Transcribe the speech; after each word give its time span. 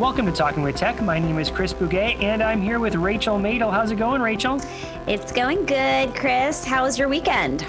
Welcome 0.00 0.24
to 0.24 0.32
Talking 0.32 0.62
with 0.62 0.76
Tech. 0.76 1.02
My 1.02 1.18
name 1.18 1.38
is 1.38 1.50
Chris 1.50 1.74
Bugaj, 1.74 2.22
and 2.22 2.42
I'm 2.42 2.62
here 2.62 2.78
with 2.78 2.94
Rachel 2.94 3.36
Madel. 3.36 3.70
How's 3.70 3.90
it 3.90 3.96
going, 3.96 4.22
Rachel? 4.22 4.58
It's 5.06 5.30
going 5.30 5.66
good, 5.66 6.14
Chris. 6.14 6.64
How 6.64 6.84
was 6.84 6.98
your 6.98 7.10
weekend? 7.10 7.66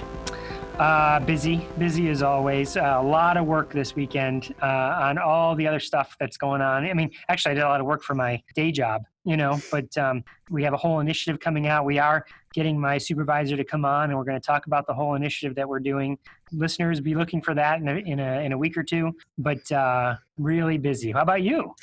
Uh, 0.79 1.19
busy, 1.19 1.67
busy 1.77 2.07
as 2.07 2.23
always. 2.23 2.77
Uh, 2.77 2.99
a 2.99 3.03
lot 3.03 3.35
of 3.35 3.45
work 3.45 3.73
this 3.73 3.97
weekend 3.97 4.55
uh, 4.61 4.65
on 4.65 5.17
all 5.17 5.55
the 5.55 5.67
other 5.67 5.81
stuff 5.81 6.15
that's 6.21 6.37
going 6.37 6.61
on. 6.61 6.85
I 6.85 6.93
mean, 6.93 7.11
actually, 7.27 7.51
I 7.51 7.55
did 7.55 7.63
a 7.63 7.67
lot 7.67 7.81
of 7.81 7.85
work 7.85 8.01
for 8.01 8.15
my 8.15 8.41
day 8.55 8.71
job, 8.71 9.03
you 9.25 9.35
know, 9.35 9.59
but 9.69 9.95
um, 9.97 10.23
we 10.49 10.63
have 10.63 10.73
a 10.73 10.77
whole 10.77 11.01
initiative 11.01 11.41
coming 11.41 11.67
out. 11.67 11.83
We 11.83 11.99
are 11.99 12.25
getting 12.53 12.79
my 12.79 12.97
supervisor 12.97 13.57
to 13.57 13.65
come 13.65 13.83
on, 13.83 14.09
and 14.09 14.17
we're 14.17 14.23
going 14.23 14.39
to 14.39 14.45
talk 14.45 14.67
about 14.67 14.87
the 14.87 14.93
whole 14.93 15.15
initiative 15.15 15.53
that 15.55 15.67
we're 15.67 15.81
doing. 15.81 16.17
Listeners, 16.53 17.01
be 17.01 17.13
looking 17.13 17.41
for 17.41 17.53
that 17.55 17.81
in 17.81 17.89
a, 17.89 17.95
in 17.95 18.19
a, 18.21 18.45
in 18.45 18.53
a 18.53 18.57
week 18.57 18.77
or 18.77 18.83
two, 18.83 19.11
but 19.37 19.69
uh, 19.73 20.15
really 20.37 20.77
busy. 20.77 21.11
How 21.11 21.21
about 21.21 21.43
you? 21.43 21.75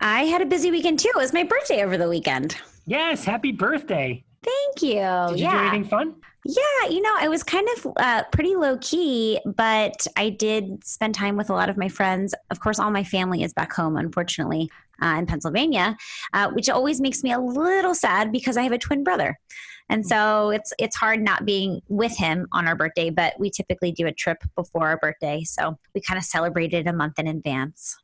I 0.00 0.24
had 0.24 0.40
a 0.40 0.46
busy 0.46 0.70
weekend 0.70 0.98
too. 0.98 1.10
It 1.14 1.16
was 1.16 1.32
my 1.32 1.44
birthday 1.44 1.84
over 1.84 1.96
the 1.96 2.08
weekend. 2.08 2.56
Yes, 2.86 3.24
happy 3.24 3.52
birthday. 3.52 4.24
Thank 4.42 4.82
you. 4.82 5.00
Did 5.28 5.38
you 5.38 5.44
yeah. 5.44 5.52
do 5.52 5.58
anything 5.58 5.84
fun? 5.84 6.14
Yeah, 6.46 6.88
you 6.88 7.02
know, 7.02 7.14
I 7.18 7.28
was 7.28 7.42
kind 7.42 7.68
of 7.76 7.92
uh, 7.98 8.24
pretty 8.32 8.56
low 8.56 8.78
key, 8.78 9.38
but 9.44 10.06
I 10.16 10.30
did 10.30 10.82
spend 10.84 11.14
time 11.14 11.36
with 11.36 11.50
a 11.50 11.52
lot 11.52 11.68
of 11.68 11.76
my 11.76 11.88
friends. 11.88 12.34
Of 12.50 12.60
course, 12.60 12.78
all 12.78 12.90
my 12.90 13.04
family 13.04 13.42
is 13.42 13.52
back 13.52 13.74
home, 13.74 13.98
unfortunately, 13.98 14.70
uh, 15.02 15.16
in 15.18 15.26
Pennsylvania, 15.26 15.98
uh, 16.32 16.50
which 16.52 16.70
always 16.70 16.98
makes 16.98 17.22
me 17.22 17.32
a 17.32 17.38
little 17.38 17.94
sad 17.94 18.32
because 18.32 18.56
I 18.56 18.62
have 18.62 18.72
a 18.72 18.78
twin 18.78 19.04
brother. 19.04 19.38
And 19.90 20.06
so 20.06 20.50
it's 20.50 20.72
it's 20.78 20.96
hard 20.96 21.20
not 21.20 21.44
being 21.44 21.82
with 21.88 22.16
him 22.16 22.46
on 22.52 22.66
our 22.68 22.76
birthday, 22.76 23.10
but 23.10 23.38
we 23.38 23.50
typically 23.50 23.92
do 23.92 24.06
a 24.06 24.12
trip 24.12 24.38
before 24.54 24.86
our 24.86 24.96
birthday. 24.96 25.42
So 25.42 25.78
we 25.94 26.00
kind 26.00 26.16
of 26.16 26.24
celebrated 26.24 26.86
a 26.86 26.92
month 26.92 27.18
in 27.18 27.26
advance. 27.26 27.98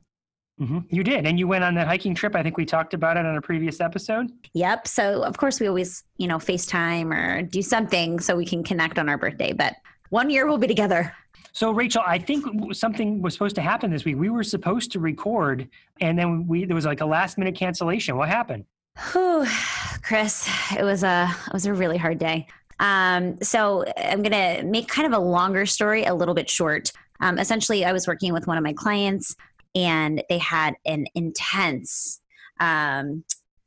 Mm-hmm. 0.61 0.79
You 0.89 1.05
did, 1.05 1.27
and 1.27 1.39
you 1.39 1.47
went 1.47 1.65
on 1.65 1.75
that 1.75 1.87
hiking 1.87 2.15
trip. 2.15 2.35
I 2.35 2.43
think 2.43 2.57
we 2.57 2.65
talked 2.65 2.95
about 2.95 3.19
it 3.19 3.27
on 3.27 3.37
a 3.37 3.43
previous 3.43 3.81
episode. 3.81 4.31
Yep. 4.55 4.89
So 4.89 5.23
of 5.23 5.37
course 5.37 5.61
we 5.61 5.67
always, 5.67 6.05
you 6.17 6.27
know, 6.27 6.39
FaceTime 6.39 7.15
or 7.15 7.43
do 7.43 7.61
something 7.61 8.21
so 8.21 8.37
we 8.37 8.47
can 8.47 8.65
connect 8.65 8.99
on 8.99 9.09
our 9.09 9.19
birthday. 9.19 9.53
But 9.53 9.75
one 10.09 10.31
year 10.31 10.47
we'll 10.47 10.59
be 10.59 10.67
together. 10.67 11.13
So 11.53 11.71
Rachel, 11.71 12.03
I 12.07 12.19
think 12.19 12.75
something 12.75 13.23
was 13.23 13.35
supposed 13.35 13.55
to 13.57 13.63
happen 13.63 13.91
this 13.91 14.05
week. 14.05 14.17
We 14.17 14.29
were 14.29 14.43
supposed 14.43 14.93
to 14.93 15.01
record, 15.01 15.69
and 16.01 16.19
then 16.19 16.47
we 16.47 16.65
there 16.65 16.75
was 16.75 16.85
like 16.85 17.01
a 17.01 17.07
last 17.07 17.39
minute 17.39 17.55
cancellation. 17.55 18.17
What 18.17 18.29
happened? 18.29 18.65
Whew, 19.13 19.47
Chris, 20.03 20.49
it 20.79 20.83
was 20.83 21.03
a 21.03 21.35
it 21.47 21.53
was 21.53 21.67
a 21.67 21.75
really 21.75 21.99
hard 21.99 22.19
day. 22.19 22.47
Um, 22.79 23.39
so 23.43 23.85
I'm 23.97 24.23
gonna 24.23 24.63
make 24.65 24.89
kind 24.89 25.07
of 25.07 25.19
a 25.19 25.23
longer 25.23 25.67
story 25.67 26.05
a 26.05 26.15
little 26.15 26.35
bit 26.35 26.49
short. 26.49 26.93
Um, 27.21 27.39
essentially, 27.39 27.85
I 27.85 27.93
was 27.93 28.07
working 28.07 28.33
with 28.33 28.47
one 28.47 28.59
of 28.59 28.65
my 28.65 28.75
clients 28.75 29.35
and 29.77 30.25
they 30.29 30.39
had 30.39 30.75
an 30.85 31.07
intense 31.15 32.21
um, 32.59 33.23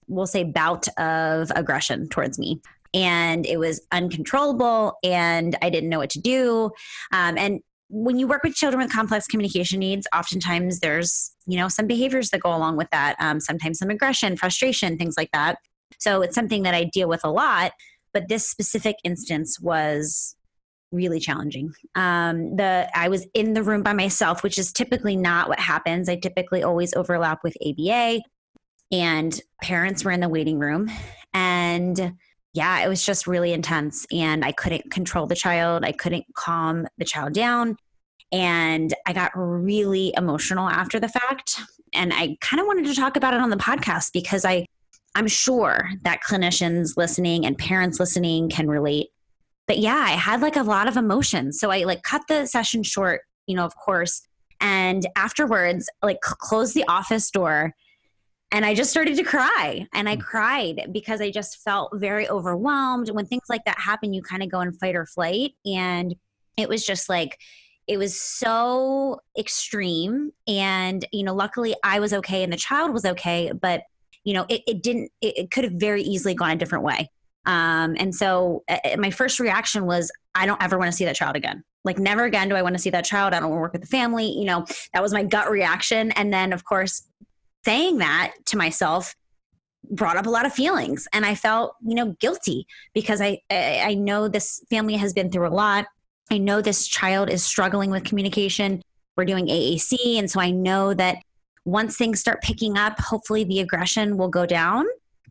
we'll 0.10 0.28
say 0.28 0.44
bout 0.44 0.88
of 0.98 1.52
aggression 1.56 2.10
towards 2.10 2.38
me. 2.38 2.60
And 2.94 3.46
it 3.46 3.58
was 3.58 3.82
uncontrollable 3.92 4.98
and 5.04 5.56
i 5.62 5.70
didn't 5.70 5.90
know 5.90 6.00
what 6.00 6.10
to 6.12 6.20
do. 6.20 6.72
Um, 7.14 7.38
and 7.38 7.60
when 7.90 8.18
you 8.20 8.28
work 8.28 8.44
with 8.44 8.56
children 8.56 8.82
with 8.84 8.92
complex 8.92 9.26
communication 9.26 9.80
needs 9.80 10.08
oftentimes 10.14 10.80
there's 10.80 11.32
you 11.48 11.58
know 11.58 11.68
some 11.68 11.88
behaviors 11.88 12.30
that 12.32 12.42
go 12.42 12.54
along 12.54 12.78
with 12.78 12.90
that. 12.92 13.16
Um, 13.20 13.40
sometimes 13.40 13.80
some 13.80 13.90
aggression 13.90 14.36
frustration 14.36 14.98
things 14.98 15.16
like 15.18 15.30
that. 15.34 15.60
So 16.00 16.22
it's 16.22 16.36
something 16.36 16.64
that 16.64 16.73
i 16.73 16.86
deal 16.86 17.08
with 17.08 17.22
a 17.23 17.32
lot 17.32 17.72
but 18.12 18.28
this 18.28 18.50
specific 18.50 18.96
instance 19.04 19.60
was 19.60 20.36
really 20.92 21.20
challenging. 21.20 21.73
Um, 21.95 22.56
the 22.56 22.90
I 22.94 23.09
was 23.09 23.28
in 23.34 23.54
the 23.54 23.64
room 23.64 23.84
by 23.84 23.94
myself, 23.94 24.44
which 24.44 24.58
is 24.58 24.72
typically 24.72 25.16
not 25.16 25.50
what 25.50 25.59
happens. 25.59 26.09
I 26.09 26.16
typically 26.16 26.64
always 26.64 26.94
overlap 26.94 27.44
with 27.44 27.55
ABA, 27.66 28.22
and 28.92 29.39
parents 29.61 30.04
were 30.04 30.11
in 30.11 30.20
the 30.20 30.30
waiting 30.30 30.60
room, 30.60 30.89
and 31.33 32.14
yeah, 32.54 32.83
it 32.83 32.88
was 32.88 33.05
just 33.05 33.27
really 33.27 33.54
intense, 33.54 34.05
and 34.11 34.44
I 34.44 34.52
couldn't 34.52 34.92
control 34.92 35.27
the 35.27 35.36
child. 35.36 35.83
I 35.86 35.92
couldn't 35.92 36.26
calm 36.33 36.88
the 36.98 37.06
child 37.06 37.33
down, 37.33 37.77
and 38.32 38.94
I 39.06 39.14
got 39.14 39.32
really 39.36 40.14
emotional 40.17 40.67
after 40.67 41.00
the 41.00 41.10
fact, 41.10 41.60
and 41.94 42.11
I 42.14 42.38
kind 42.42 42.60
of 42.60 42.67
wanted 42.67 42.86
to 42.86 42.95
talk 42.95 43.16
about 43.16 43.33
it 43.33 43.42
on 43.42 43.50
the 43.50 43.58
podcast 43.58 44.11
because 44.14 44.45
I. 44.45 44.66
I'm 45.16 45.27
sure 45.27 45.89
that 46.04 46.20
clinicians 46.21 46.95
listening 46.95 47.44
and 47.44 47.58
parents 47.58 48.00
listening 48.00 48.48
can 48.48 48.67
relate 48.67 49.08
but 49.70 49.78
yeah, 49.78 50.04
I 50.04 50.14
had 50.14 50.42
like 50.42 50.56
a 50.56 50.64
lot 50.64 50.88
of 50.88 50.98
emotions. 50.98 51.60
So 51.60 51.70
I 51.70 51.84
like 51.84 52.02
cut 52.02 52.24
the 52.28 52.48
session 52.48 52.82
short, 52.82 53.22
you 53.46 53.56
know, 53.56 53.66
of 53.66 53.76
course. 53.76 54.28
And 54.60 55.06
afterwards, 55.16 55.88
like 56.02 56.20
closed 56.22 56.74
the 56.74 56.86
office 56.88 57.30
door 57.30 57.76
and 58.52 58.66
I 58.66 58.74
just 58.74 58.90
started 58.90 59.16
to 59.18 59.24
cry. 59.24 59.86
And 59.94 60.10
I 60.10 60.16
mm. 60.16 60.22
cried 60.22 60.90
because 60.92 61.22
I 61.22 61.30
just 61.30 61.60
felt 61.60 61.92
very 61.94 62.28
overwhelmed. 62.28 63.12
When 63.12 63.28
things 63.28 63.44
like 63.48 63.64
that 63.66 63.80
happen, 63.80 64.12
you 64.12 64.24
kind 64.24 64.42
of 64.42 64.50
go 64.50 64.62
in 64.62 64.74
fight 64.74 64.96
or 64.96 65.06
flight. 65.06 65.52
And 65.68 66.16
it 66.58 66.68
was 66.68 66.84
just 66.84 67.08
like, 67.08 67.38
it 67.88 68.00
was 68.00 68.20
so 68.20 69.20
extreme. 69.38 70.32
And, 70.48 71.06
you 71.12 71.22
know, 71.22 71.36
luckily 71.36 71.76
I 71.84 72.00
was 72.00 72.12
okay 72.12 72.42
and 72.42 72.52
the 72.52 72.58
child 72.58 72.92
was 72.92 73.06
okay. 73.06 73.52
But, 73.52 73.84
you 74.24 74.34
know, 74.34 74.48
it, 74.50 74.64
it 74.66 74.82
didn't, 74.82 75.12
it, 75.22 75.38
it 75.38 75.52
could 75.52 75.64
have 75.64 75.74
very 75.74 76.02
easily 76.02 76.34
gone 76.34 76.50
a 76.50 76.56
different 76.56 76.84
way. 76.84 77.12
Um, 77.49 77.95
and 77.98 78.14
so 78.14 78.64
uh, 78.70 78.77
uh, 78.86 78.98
my 78.98 79.10
first 79.10 79.39
reaction 79.39 79.87
was, 79.87 80.11
I 80.36 80.45
don't 80.45 80.61
ever 80.61 80.77
want 80.77 80.92
to 80.92 80.95
see 80.95 81.05
that 81.05 81.15
child 81.15 81.36
again. 81.36 81.64
Like, 81.83 81.98
never 81.98 82.26
again 82.26 82.48
do 82.48 82.55
I 82.55 82.61
want 82.61 82.76
to 82.76 82.80
see 82.80 82.92
that 82.92 83.05
child. 83.05 83.33
I 83.33 83.39
don't 83.39 83.49
want 83.49 83.58
to 83.58 83.61
work 83.61 83.73
with 83.73 83.82
the 83.82 83.87
family. 83.87 84.27
You 84.27 84.45
know, 84.45 84.65
that 84.93 85.02
was 85.02 85.14
my 85.14 85.23
gut 85.23 85.49
reaction. 85.49 86.11
And 86.11 86.32
then, 86.32 86.54
of 86.54 86.64
course, 86.64 87.08
saying 87.65 87.98
that 87.98 88.33
to 88.45 88.58
myself 88.58 89.15
brought 89.89 90.15
up 90.15 90.27
a 90.27 90.30
lot 90.30 90.45
of 90.45 90.54
feelings. 90.54 91.08
And 91.11 91.26
I 91.26 91.33
felt, 91.33 91.73
you 91.83 91.95
know, 91.95 92.15
guilty 92.20 92.67
because 92.93 93.20
I, 93.20 93.39
I, 93.49 93.82
I 93.83 93.93
know 93.95 94.27
this 94.27 94.64
family 94.70 94.98
has 94.98 95.14
been 95.14 95.32
through 95.32 95.48
a 95.48 95.49
lot. 95.49 95.88
I 96.30 96.38
know 96.38 96.61
this 96.61 96.88
child 96.88 97.32
is 97.32 97.43
struggling 97.43 97.89
with 97.89 98.04
communication. 98.04 98.83
We're 99.17 99.26
doing 99.26 99.48
AAC. 99.48 100.20
And 100.20 100.30
so 100.30 100.39
I 100.39 100.52
know 100.52 100.93
that 100.93 101.17
once 101.65 101.98
things 101.98 102.20
start 102.20 102.43
picking 102.43 102.77
up, 102.77 102.99
hopefully 102.99 103.43
the 103.43 103.59
aggression 103.59 104.17
will 104.17 104.30
go 104.30 104.45
down. 104.45 104.86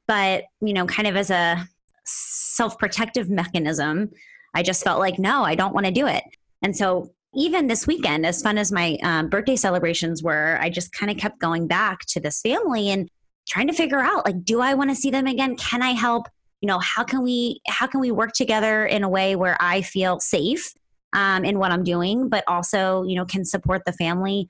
But, 0.08 0.44
you 0.60 0.72
know, 0.72 0.86
kind 0.86 1.06
of 1.06 1.14
as 1.14 1.30
a 1.30 1.68
self 2.08 2.78
protective 2.78 3.30
mechanism, 3.30 4.10
I 4.54 4.62
just 4.62 4.82
felt 4.82 5.00
like, 5.00 5.18
no, 5.18 5.42
I 5.44 5.54
don't 5.54 5.74
want 5.74 5.86
to 5.86 5.92
do 5.92 6.06
it. 6.06 6.24
And 6.62 6.76
so, 6.76 7.12
even 7.34 7.66
this 7.66 7.86
weekend, 7.86 8.24
as 8.24 8.42
fun 8.42 8.56
as 8.56 8.72
my 8.72 8.96
um, 9.02 9.28
birthday 9.28 9.54
celebrations 9.54 10.22
were, 10.22 10.58
I 10.60 10.70
just 10.70 10.92
kind 10.92 11.10
of 11.10 11.18
kept 11.18 11.38
going 11.38 11.66
back 11.66 12.00
to 12.06 12.20
this 12.20 12.40
family 12.40 12.88
and 12.88 13.08
trying 13.46 13.68
to 13.68 13.74
figure 13.74 14.00
out 14.00 14.24
like, 14.24 14.44
do 14.44 14.60
I 14.60 14.74
want 14.74 14.90
to 14.90 14.96
see 14.96 15.10
them 15.10 15.26
again? 15.26 15.56
Can 15.56 15.82
I 15.82 15.90
help? 15.90 16.26
You 16.60 16.66
know, 16.66 16.78
how 16.78 17.04
can 17.04 17.22
we 17.22 17.60
how 17.68 17.86
can 17.86 18.00
we 18.00 18.10
work 18.10 18.32
together 18.32 18.86
in 18.86 19.04
a 19.04 19.08
way 19.08 19.36
where 19.36 19.56
I 19.60 19.82
feel 19.82 20.20
safe 20.20 20.72
um, 21.12 21.44
in 21.44 21.58
what 21.58 21.70
I'm 21.70 21.84
doing, 21.84 22.28
but 22.28 22.44
also 22.48 23.04
you 23.04 23.14
know 23.14 23.24
can 23.24 23.44
support 23.44 23.82
the 23.84 23.92
family 23.92 24.48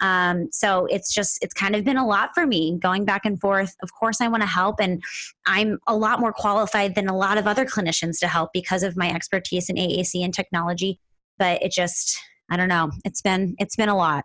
um, 0.00 0.48
so 0.52 0.86
it's 0.86 1.12
just, 1.12 1.38
it's 1.42 1.54
kind 1.54 1.74
of 1.74 1.84
been 1.84 1.96
a 1.96 2.06
lot 2.06 2.30
for 2.34 2.46
me 2.46 2.78
going 2.78 3.04
back 3.04 3.24
and 3.24 3.40
forth. 3.40 3.74
Of 3.82 3.92
course, 3.94 4.20
I 4.20 4.28
want 4.28 4.42
to 4.42 4.48
help, 4.48 4.80
and 4.80 5.02
I'm 5.46 5.78
a 5.86 5.96
lot 5.96 6.20
more 6.20 6.32
qualified 6.32 6.94
than 6.94 7.08
a 7.08 7.16
lot 7.16 7.38
of 7.38 7.46
other 7.46 7.64
clinicians 7.64 8.18
to 8.20 8.28
help 8.28 8.50
because 8.52 8.82
of 8.82 8.96
my 8.96 9.10
expertise 9.10 9.70
in 9.70 9.76
AAC 9.76 10.22
and 10.24 10.34
technology. 10.34 10.98
But 11.38 11.62
it 11.62 11.72
just, 11.72 12.16
I 12.50 12.56
don't 12.56 12.68
know, 12.68 12.90
it's 13.04 13.22
been, 13.22 13.54
it's 13.58 13.76
been 13.76 13.88
a 13.88 13.96
lot. 13.96 14.24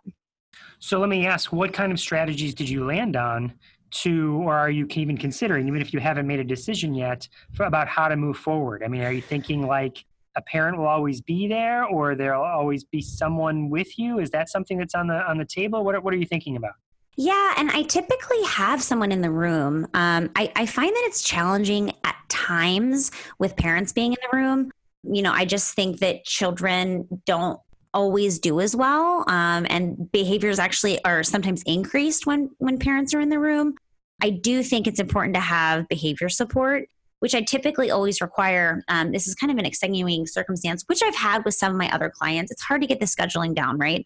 So 0.78 0.98
let 0.98 1.08
me 1.08 1.26
ask, 1.26 1.52
what 1.52 1.72
kind 1.72 1.92
of 1.92 2.00
strategies 2.00 2.54
did 2.54 2.68
you 2.68 2.84
land 2.84 3.16
on 3.16 3.52
to, 3.92 4.42
or 4.44 4.54
are 4.54 4.70
you 4.70 4.86
even 4.90 5.16
considering, 5.16 5.68
even 5.68 5.80
if 5.80 5.92
you 5.92 6.00
haven't 6.00 6.26
made 6.26 6.40
a 6.40 6.44
decision 6.44 6.94
yet, 6.94 7.28
for, 7.52 7.66
about 7.66 7.88
how 7.88 8.08
to 8.08 8.16
move 8.16 8.36
forward? 8.36 8.82
I 8.82 8.88
mean, 8.88 9.02
are 9.02 9.12
you 9.12 9.22
thinking 9.22 9.66
like 9.66 10.04
a 10.36 10.42
parent 10.42 10.78
will 10.78 10.86
always 10.86 11.20
be 11.20 11.46
there 11.46 11.84
or 11.84 12.14
there'll 12.14 12.44
always 12.44 12.84
be 12.84 13.00
someone 13.00 13.68
with 13.68 13.98
you 13.98 14.18
is 14.18 14.30
that 14.30 14.48
something 14.48 14.78
that's 14.78 14.94
on 14.94 15.06
the 15.06 15.28
on 15.28 15.38
the 15.38 15.44
table 15.44 15.84
what, 15.84 16.02
what 16.02 16.14
are 16.14 16.16
you 16.16 16.26
thinking 16.26 16.56
about 16.56 16.72
yeah, 17.16 17.54
and 17.58 17.70
I 17.70 17.82
typically 17.82 18.42
have 18.44 18.82
someone 18.82 19.12
in 19.12 19.20
the 19.20 19.30
room. 19.30 19.86
Um, 19.92 20.30
I, 20.34 20.50
I 20.56 20.66
find 20.66 20.90
that 20.90 21.02
it's 21.06 21.22
challenging 21.22 21.92
at 22.04 22.16
times 22.30 23.10
with 23.38 23.54
parents 23.56 23.92
being 23.92 24.12
in 24.12 24.18
the 24.30 24.36
room. 24.36 24.70
You 25.02 25.20
know, 25.22 25.32
I 25.32 25.44
just 25.44 25.74
think 25.74 25.98
that 25.98 26.24
children 26.24 27.06
don't 27.26 27.60
always 27.92 28.38
do 28.38 28.60
as 28.60 28.74
well, 28.74 29.24
um, 29.28 29.66
and 29.68 30.10
behaviors 30.10 30.58
actually 30.58 31.04
are 31.04 31.22
sometimes 31.22 31.62
increased 31.64 32.24
when 32.26 32.50
when 32.58 32.78
parents 32.78 33.12
are 33.12 33.20
in 33.20 33.28
the 33.28 33.38
room. 33.38 33.74
I 34.22 34.30
do 34.30 34.62
think 34.62 34.86
it's 34.86 35.00
important 35.00 35.34
to 35.34 35.40
have 35.40 35.88
behavior 35.88 36.30
support 36.30 36.88
which 37.22 37.36
I 37.36 37.40
typically 37.40 37.88
always 37.92 38.20
require. 38.20 38.82
Um, 38.88 39.12
this 39.12 39.28
is 39.28 39.36
kind 39.36 39.52
of 39.52 39.56
an 39.56 39.64
extenuating 39.64 40.26
circumstance, 40.26 40.82
which 40.88 41.04
I've 41.04 41.14
had 41.14 41.44
with 41.44 41.54
some 41.54 41.70
of 41.70 41.78
my 41.78 41.88
other 41.92 42.10
clients. 42.10 42.50
It's 42.50 42.62
hard 42.62 42.80
to 42.80 42.88
get 42.88 42.98
the 42.98 43.06
scheduling 43.06 43.54
down, 43.54 43.78
right? 43.78 44.04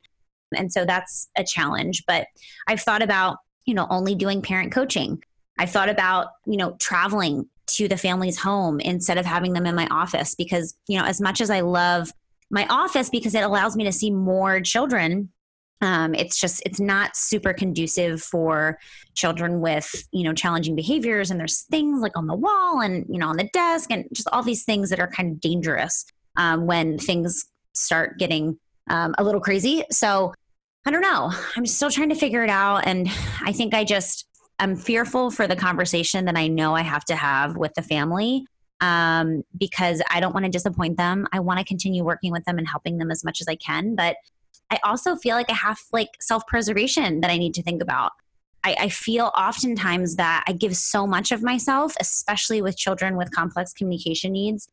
And 0.55 0.71
so 0.71 0.85
that's 0.85 1.31
a 1.35 1.43
challenge. 1.43 2.05
But 2.07 2.27
I've 2.69 2.83
thought 2.83 3.01
about, 3.01 3.39
you 3.65 3.73
know, 3.73 3.87
only 3.89 4.15
doing 4.15 4.43
parent 4.43 4.71
coaching. 4.71 5.25
I've 5.57 5.71
thought 5.71 5.89
about, 5.89 6.27
you 6.45 6.59
know, 6.59 6.77
traveling 6.79 7.49
to 7.69 7.89
the 7.89 7.97
family's 7.97 8.39
home 8.39 8.81
instead 8.81 9.17
of 9.17 9.25
having 9.25 9.55
them 9.55 9.65
in 9.65 9.75
my 9.75 9.87
office 9.91 10.35
because, 10.35 10.77
you 10.87 10.99
know, 10.99 11.07
as 11.07 11.19
much 11.19 11.41
as 11.41 11.49
I 11.49 11.61
love 11.61 12.13
my 12.51 12.67
office 12.67 13.09
because 13.09 13.35
it 13.35 13.45
allows 13.45 13.77
me 13.77 13.85
to 13.85 13.93
see 13.93 14.11
more 14.11 14.61
children 14.61 15.31
Um, 15.83 16.15
it's 16.15 16.41
just 16.41 16.63
it's 16.65 16.81
not 16.81 17.17
super 17.17 17.53
conducive 17.53 18.23
for 18.23 18.79
children 19.15 19.61
with 19.61 20.07
you 20.11 20.25
know 20.25 20.33
challenging 20.33 20.75
behaviors 20.75 21.31
and 21.31 21.39
there's 21.39 21.63
things 21.63 22.01
like 22.01 22.17
on 22.17 22.27
the 22.27 22.35
wall 22.35 22.81
and 22.81 23.05
you 23.11 23.19
know 23.19 23.29
on 23.29 23.37
the 23.37 23.49
desk 23.53 23.91
and 23.91 24.07
just 24.13 24.29
all 24.33 24.43
these 24.43 24.65
things 24.65 24.89
that 24.91 25.01
are 25.01 25.09
kind 25.09 25.33
of 25.33 25.41
dangerous 25.41 26.07
um, 26.37 26.67
when 26.67 26.99
things 26.99 27.45
start 27.75 28.19
getting 28.19 28.59
um, 28.89 29.15
a 29.19 29.25
little 29.25 29.41
crazy. 29.41 29.85
So 29.91 30.33
i 30.87 30.91
don't 30.91 31.03
know. 31.03 31.33
I'm 31.57 31.67
still 31.67 31.91
trying 31.91 32.11
to 32.11 32.15
figure 32.15 32.45
it 32.45 32.51
out 32.51 32.87
and 32.87 33.09
i 33.43 33.53
think 33.53 33.75
i 33.75 33.83
just 33.85 34.27
i'm 34.61 34.77
fearful 34.77 35.31
for 35.31 35.47
the 35.47 35.57
conversation 35.57 36.25
that 36.27 36.37
i 36.37 36.47
know 36.47 36.75
i 36.75 36.83
have 36.83 37.05
to 37.07 37.17
have 37.17 37.57
with 37.57 37.75
the 37.75 37.83
family 37.83 38.47
um, 38.81 39.43
because 39.59 40.01
i 40.11 40.21
don't 40.21 40.33
want 40.33 40.47
to 40.47 40.51
disappoint 40.51 40.97
them. 40.97 41.27
I 41.33 41.41
want 41.41 41.59
to 41.59 41.65
continue 41.65 42.05
working 42.05 42.33
with 42.33 42.45
them 42.45 42.59
and 42.59 42.69
helping 42.69 42.99
them 42.99 43.11
as 43.11 43.25
much 43.25 43.41
as 43.41 43.49
i 43.49 43.57
can 43.57 43.95
but 43.95 44.17
I 44.71 44.79
also 44.85 45.17
feel 45.17 45.37
like 45.37 45.51
I 45.51 45.55
have 45.55 45.79
like 45.93 46.11
self 46.21 46.47
preservation 46.47 47.21
that 47.21 47.31
I 47.31 47.39
need 47.39 47.55
to 47.55 47.63
think 47.63 47.83
about. 47.83 48.13
I, 48.65 48.77
I, 48.81 48.89
feel 48.89 49.31
oftentimes 49.39 50.17
that 50.17 50.43
I 50.49 50.53
give 50.53 50.77
so 50.77 51.07
much 51.07 51.31
of 51.31 51.41
myself, 51.41 51.95
especially 52.01 52.63
with 52.63 52.77
children 52.77 53.17
with 53.17 53.31
complex 53.31 53.73
communication 53.73 54.33
needs. 54.33 54.69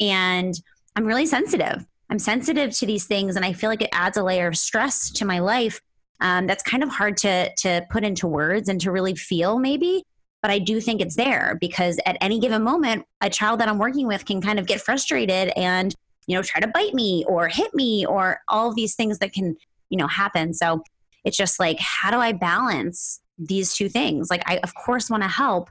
And 0.00 0.54
I'm 0.96 1.04
really 1.04 1.26
sensitive. 1.26 1.84
I'm 2.08 2.18
sensitive 2.18 2.70
to 2.78 2.86
these 2.86 3.04
things, 3.06 3.36
and 3.36 3.44
I 3.44 3.52
feel 3.52 3.68
like 3.68 3.82
it 3.82 3.90
adds 3.92 4.16
a 4.16 4.22
layer 4.22 4.46
of 4.46 4.56
stress 4.56 5.10
to 5.12 5.24
my 5.24 5.40
life 5.40 5.80
um, 6.20 6.46
that's 6.46 6.62
kind 6.62 6.82
of 6.82 6.88
hard 6.88 7.16
to 7.18 7.52
to 7.56 7.86
put 7.90 8.04
into 8.04 8.26
words 8.26 8.68
and 8.68 8.80
to 8.80 8.90
really 8.90 9.14
feel, 9.14 9.58
maybe. 9.58 10.04
But 10.40 10.50
I 10.50 10.58
do 10.58 10.80
think 10.80 11.00
it's 11.00 11.16
there 11.16 11.56
because 11.60 11.98
at 12.06 12.16
any 12.20 12.38
given 12.38 12.62
moment, 12.62 13.06
a 13.20 13.30
child 13.30 13.60
that 13.60 13.68
I'm 13.68 13.78
working 13.78 14.06
with 14.06 14.24
can 14.26 14.42
kind 14.42 14.58
of 14.58 14.66
get 14.66 14.80
frustrated 14.80 15.52
and 15.56 15.94
you 16.26 16.36
know, 16.36 16.42
try 16.42 16.60
to 16.60 16.68
bite 16.68 16.94
me 16.94 17.24
or 17.28 17.48
hit 17.48 17.74
me 17.74 18.06
or 18.06 18.40
all 18.48 18.72
these 18.72 18.94
things 18.94 19.18
that 19.18 19.32
can, 19.32 19.56
you 19.90 19.98
know, 19.98 20.06
happen. 20.06 20.54
So 20.54 20.82
it's 21.24 21.36
just 21.36 21.58
like, 21.58 21.78
how 21.80 22.10
do 22.10 22.18
I 22.18 22.32
balance 22.32 23.20
these 23.38 23.74
two 23.74 23.88
things? 23.88 24.30
Like, 24.30 24.42
I, 24.46 24.58
of 24.58 24.74
course, 24.74 25.10
want 25.10 25.22
to 25.22 25.28
help, 25.28 25.70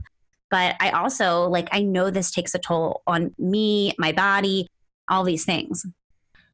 but 0.49 0.75
I 0.79 0.91
also, 0.91 1.47
like, 1.47 1.69
I 1.71 1.81
know 1.81 2.09
this 2.09 2.31
takes 2.31 2.53
a 2.53 2.59
toll 2.59 3.01
on 3.07 3.33
me, 3.37 3.93
my 3.97 4.11
body, 4.11 4.67
all 5.09 5.23
these 5.23 5.45
things. 5.45 5.85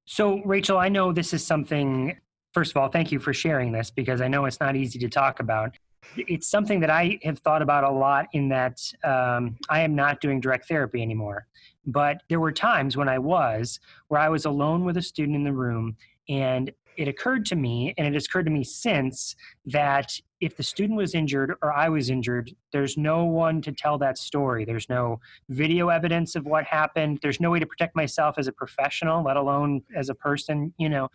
So, 0.05 0.41
Rachel, 0.43 0.77
I 0.77 0.89
know 0.89 1.11
this 1.13 1.33
is 1.33 1.45
something, 1.45 2.17
first 2.53 2.71
of 2.71 2.77
all, 2.77 2.89
thank 2.89 3.11
you 3.11 3.19
for 3.19 3.33
sharing 3.33 3.71
this 3.71 3.91
because 3.91 4.21
I 4.21 4.27
know 4.27 4.45
it's 4.45 4.59
not 4.59 4.75
easy 4.75 4.99
to 4.99 5.09
talk 5.09 5.39
about. 5.39 5.77
It's 6.15 6.47
something 6.47 6.79
that 6.79 6.89
I 6.89 7.19
have 7.23 7.39
thought 7.39 7.61
about 7.61 7.83
a 7.83 7.89
lot 7.89 8.27
in 8.33 8.49
that 8.49 8.81
um, 9.03 9.57
I 9.69 9.81
am 9.81 9.95
not 9.95 10.21
doing 10.21 10.39
direct 10.39 10.67
therapy 10.67 11.01
anymore. 11.01 11.47
But 11.85 12.23
there 12.29 12.39
were 12.39 12.51
times 12.51 12.97
when 12.97 13.09
I 13.09 13.19
was 13.19 13.79
where 14.07 14.19
I 14.19 14.29
was 14.29 14.45
alone 14.45 14.85
with 14.85 14.97
a 14.97 15.01
student 15.01 15.35
in 15.35 15.43
the 15.43 15.53
room 15.53 15.95
and 16.27 16.71
it 16.99 17.07
occurred 17.07 17.45
to 17.45 17.55
me, 17.55 17.93
and 17.97 18.05
it 18.05 18.13
has 18.13 18.25
occurred 18.25 18.43
to 18.43 18.51
me 18.51 18.61
since, 18.61 19.37
that 19.67 20.19
if 20.41 20.57
the 20.57 20.63
student 20.63 20.97
was 20.97 21.15
injured 21.15 21.55
or 21.61 21.71
I 21.71 21.87
was 21.87 22.09
injured, 22.09 22.53
there's 22.73 22.97
no 22.97 23.23
one 23.23 23.61
to 23.61 23.71
tell 23.71 23.97
that 23.99 24.17
story. 24.17 24.65
There's 24.65 24.89
no 24.89 25.21
video 25.47 25.87
evidence 25.87 26.35
of 26.35 26.45
what 26.45 26.65
happened. 26.65 27.19
There's 27.21 27.39
no 27.39 27.51
way 27.51 27.59
to 27.59 27.65
protect 27.65 27.95
myself 27.95 28.35
as 28.37 28.49
a 28.49 28.51
professional, 28.51 29.23
let 29.23 29.37
alone 29.37 29.81
as 29.95 30.09
a 30.09 30.13
person, 30.13 30.73
you 30.77 30.89
know. 30.89 31.07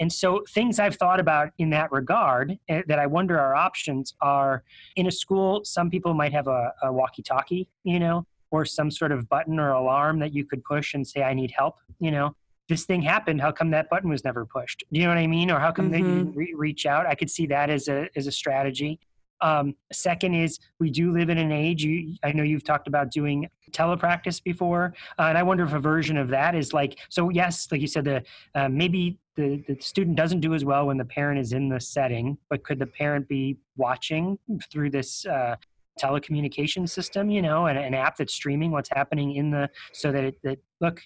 And 0.00 0.10
so, 0.10 0.42
things 0.48 0.78
I've 0.78 0.96
thought 0.96 1.20
about 1.20 1.50
in 1.58 1.70
that 1.70 1.92
regard 1.92 2.58
uh, 2.70 2.80
that 2.88 2.98
I 2.98 3.06
wonder 3.06 3.38
are 3.38 3.54
options 3.54 4.14
are 4.20 4.64
in 4.96 5.06
a 5.06 5.10
school, 5.10 5.62
some 5.64 5.90
people 5.90 6.14
might 6.14 6.32
have 6.32 6.48
a, 6.48 6.72
a 6.82 6.92
walkie 6.92 7.22
talkie, 7.22 7.68
you 7.84 8.00
know, 8.00 8.26
or 8.50 8.64
some 8.64 8.90
sort 8.90 9.12
of 9.12 9.28
button 9.28 9.60
or 9.60 9.72
alarm 9.72 10.18
that 10.20 10.32
you 10.32 10.44
could 10.44 10.64
push 10.64 10.94
and 10.94 11.06
say, 11.06 11.22
I 11.22 11.34
need 11.34 11.52
help, 11.56 11.76
you 12.00 12.10
know, 12.10 12.34
this 12.68 12.84
thing 12.84 13.02
happened. 13.02 13.40
How 13.40 13.52
come 13.52 13.70
that 13.72 13.90
button 13.90 14.08
was 14.08 14.24
never 14.24 14.46
pushed? 14.46 14.84
Do 14.90 14.98
you 14.98 15.06
know 15.06 15.10
what 15.10 15.18
I 15.18 15.26
mean? 15.26 15.50
Or 15.50 15.58
how 15.58 15.70
come 15.70 15.90
mm-hmm. 15.90 15.92
they 15.92 15.98
didn't 15.98 16.34
re- 16.34 16.54
reach 16.56 16.86
out? 16.86 17.06
I 17.06 17.14
could 17.14 17.30
see 17.30 17.46
that 17.46 17.68
as 17.68 17.88
a, 17.88 18.08
as 18.16 18.26
a 18.26 18.32
strategy. 18.32 18.98
Um, 19.42 19.74
second 19.92 20.34
is 20.34 20.58
we 20.78 20.90
do 20.90 21.12
live 21.12 21.30
in 21.30 21.38
an 21.38 21.52
age. 21.52 21.84
You, 21.84 22.16
I 22.22 22.32
know 22.32 22.42
you've 22.42 22.64
talked 22.64 22.88
about 22.88 23.10
doing 23.10 23.48
telepractice 23.72 24.42
before, 24.42 24.94
uh, 25.18 25.22
and 25.22 25.38
I 25.38 25.42
wonder 25.42 25.64
if 25.64 25.72
a 25.72 25.78
version 25.78 26.16
of 26.16 26.28
that 26.28 26.54
is 26.54 26.72
like 26.72 26.98
so. 27.08 27.30
Yes, 27.30 27.68
like 27.70 27.80
you 27.80 27.86
said, 27.86 28.04
the 28.04 28.22
uh, 28.54 28.68
maybe 28.68 29.18
the, 29.36 29.62
the 29.68 29.80
student 29.80 30.16
doesn't 30.16 30.40
do 30.40 30.54
as 30.54 30.64
well 30.64 30.86
when 30.86 30.98
the 30.98 31.04
parent 31.04 31.40
is 31.40 31.52
in 31.52 31.68
the 31.68 31.80
setting, 31.80 32.36
but 32.48 32.64
could 32.64 32.78
the 32.78 32.86
parent 32.86 33.28
be 33.28 33.56
watching 33.76 34.38
through 34.70 34.90
this 34.90 35.24
uh, 35.26 35.56
telecommunication 36.00 36.88
system, 36.88 37.30
you 37.30 37.42
know, 37.42 37.66
an 37.66 37.94
app 37.94 38.16
that's 38.16 38.34
streaming 38.34 38.70
what's 38.70 38.88
happening 38.90 39.34
in 39.36 39.50
the 39.50 39.68
so 39.92 40.12
that 40.12 40.24
it 40.24 40.38
that 40.42 40.58
look 40.80 41.00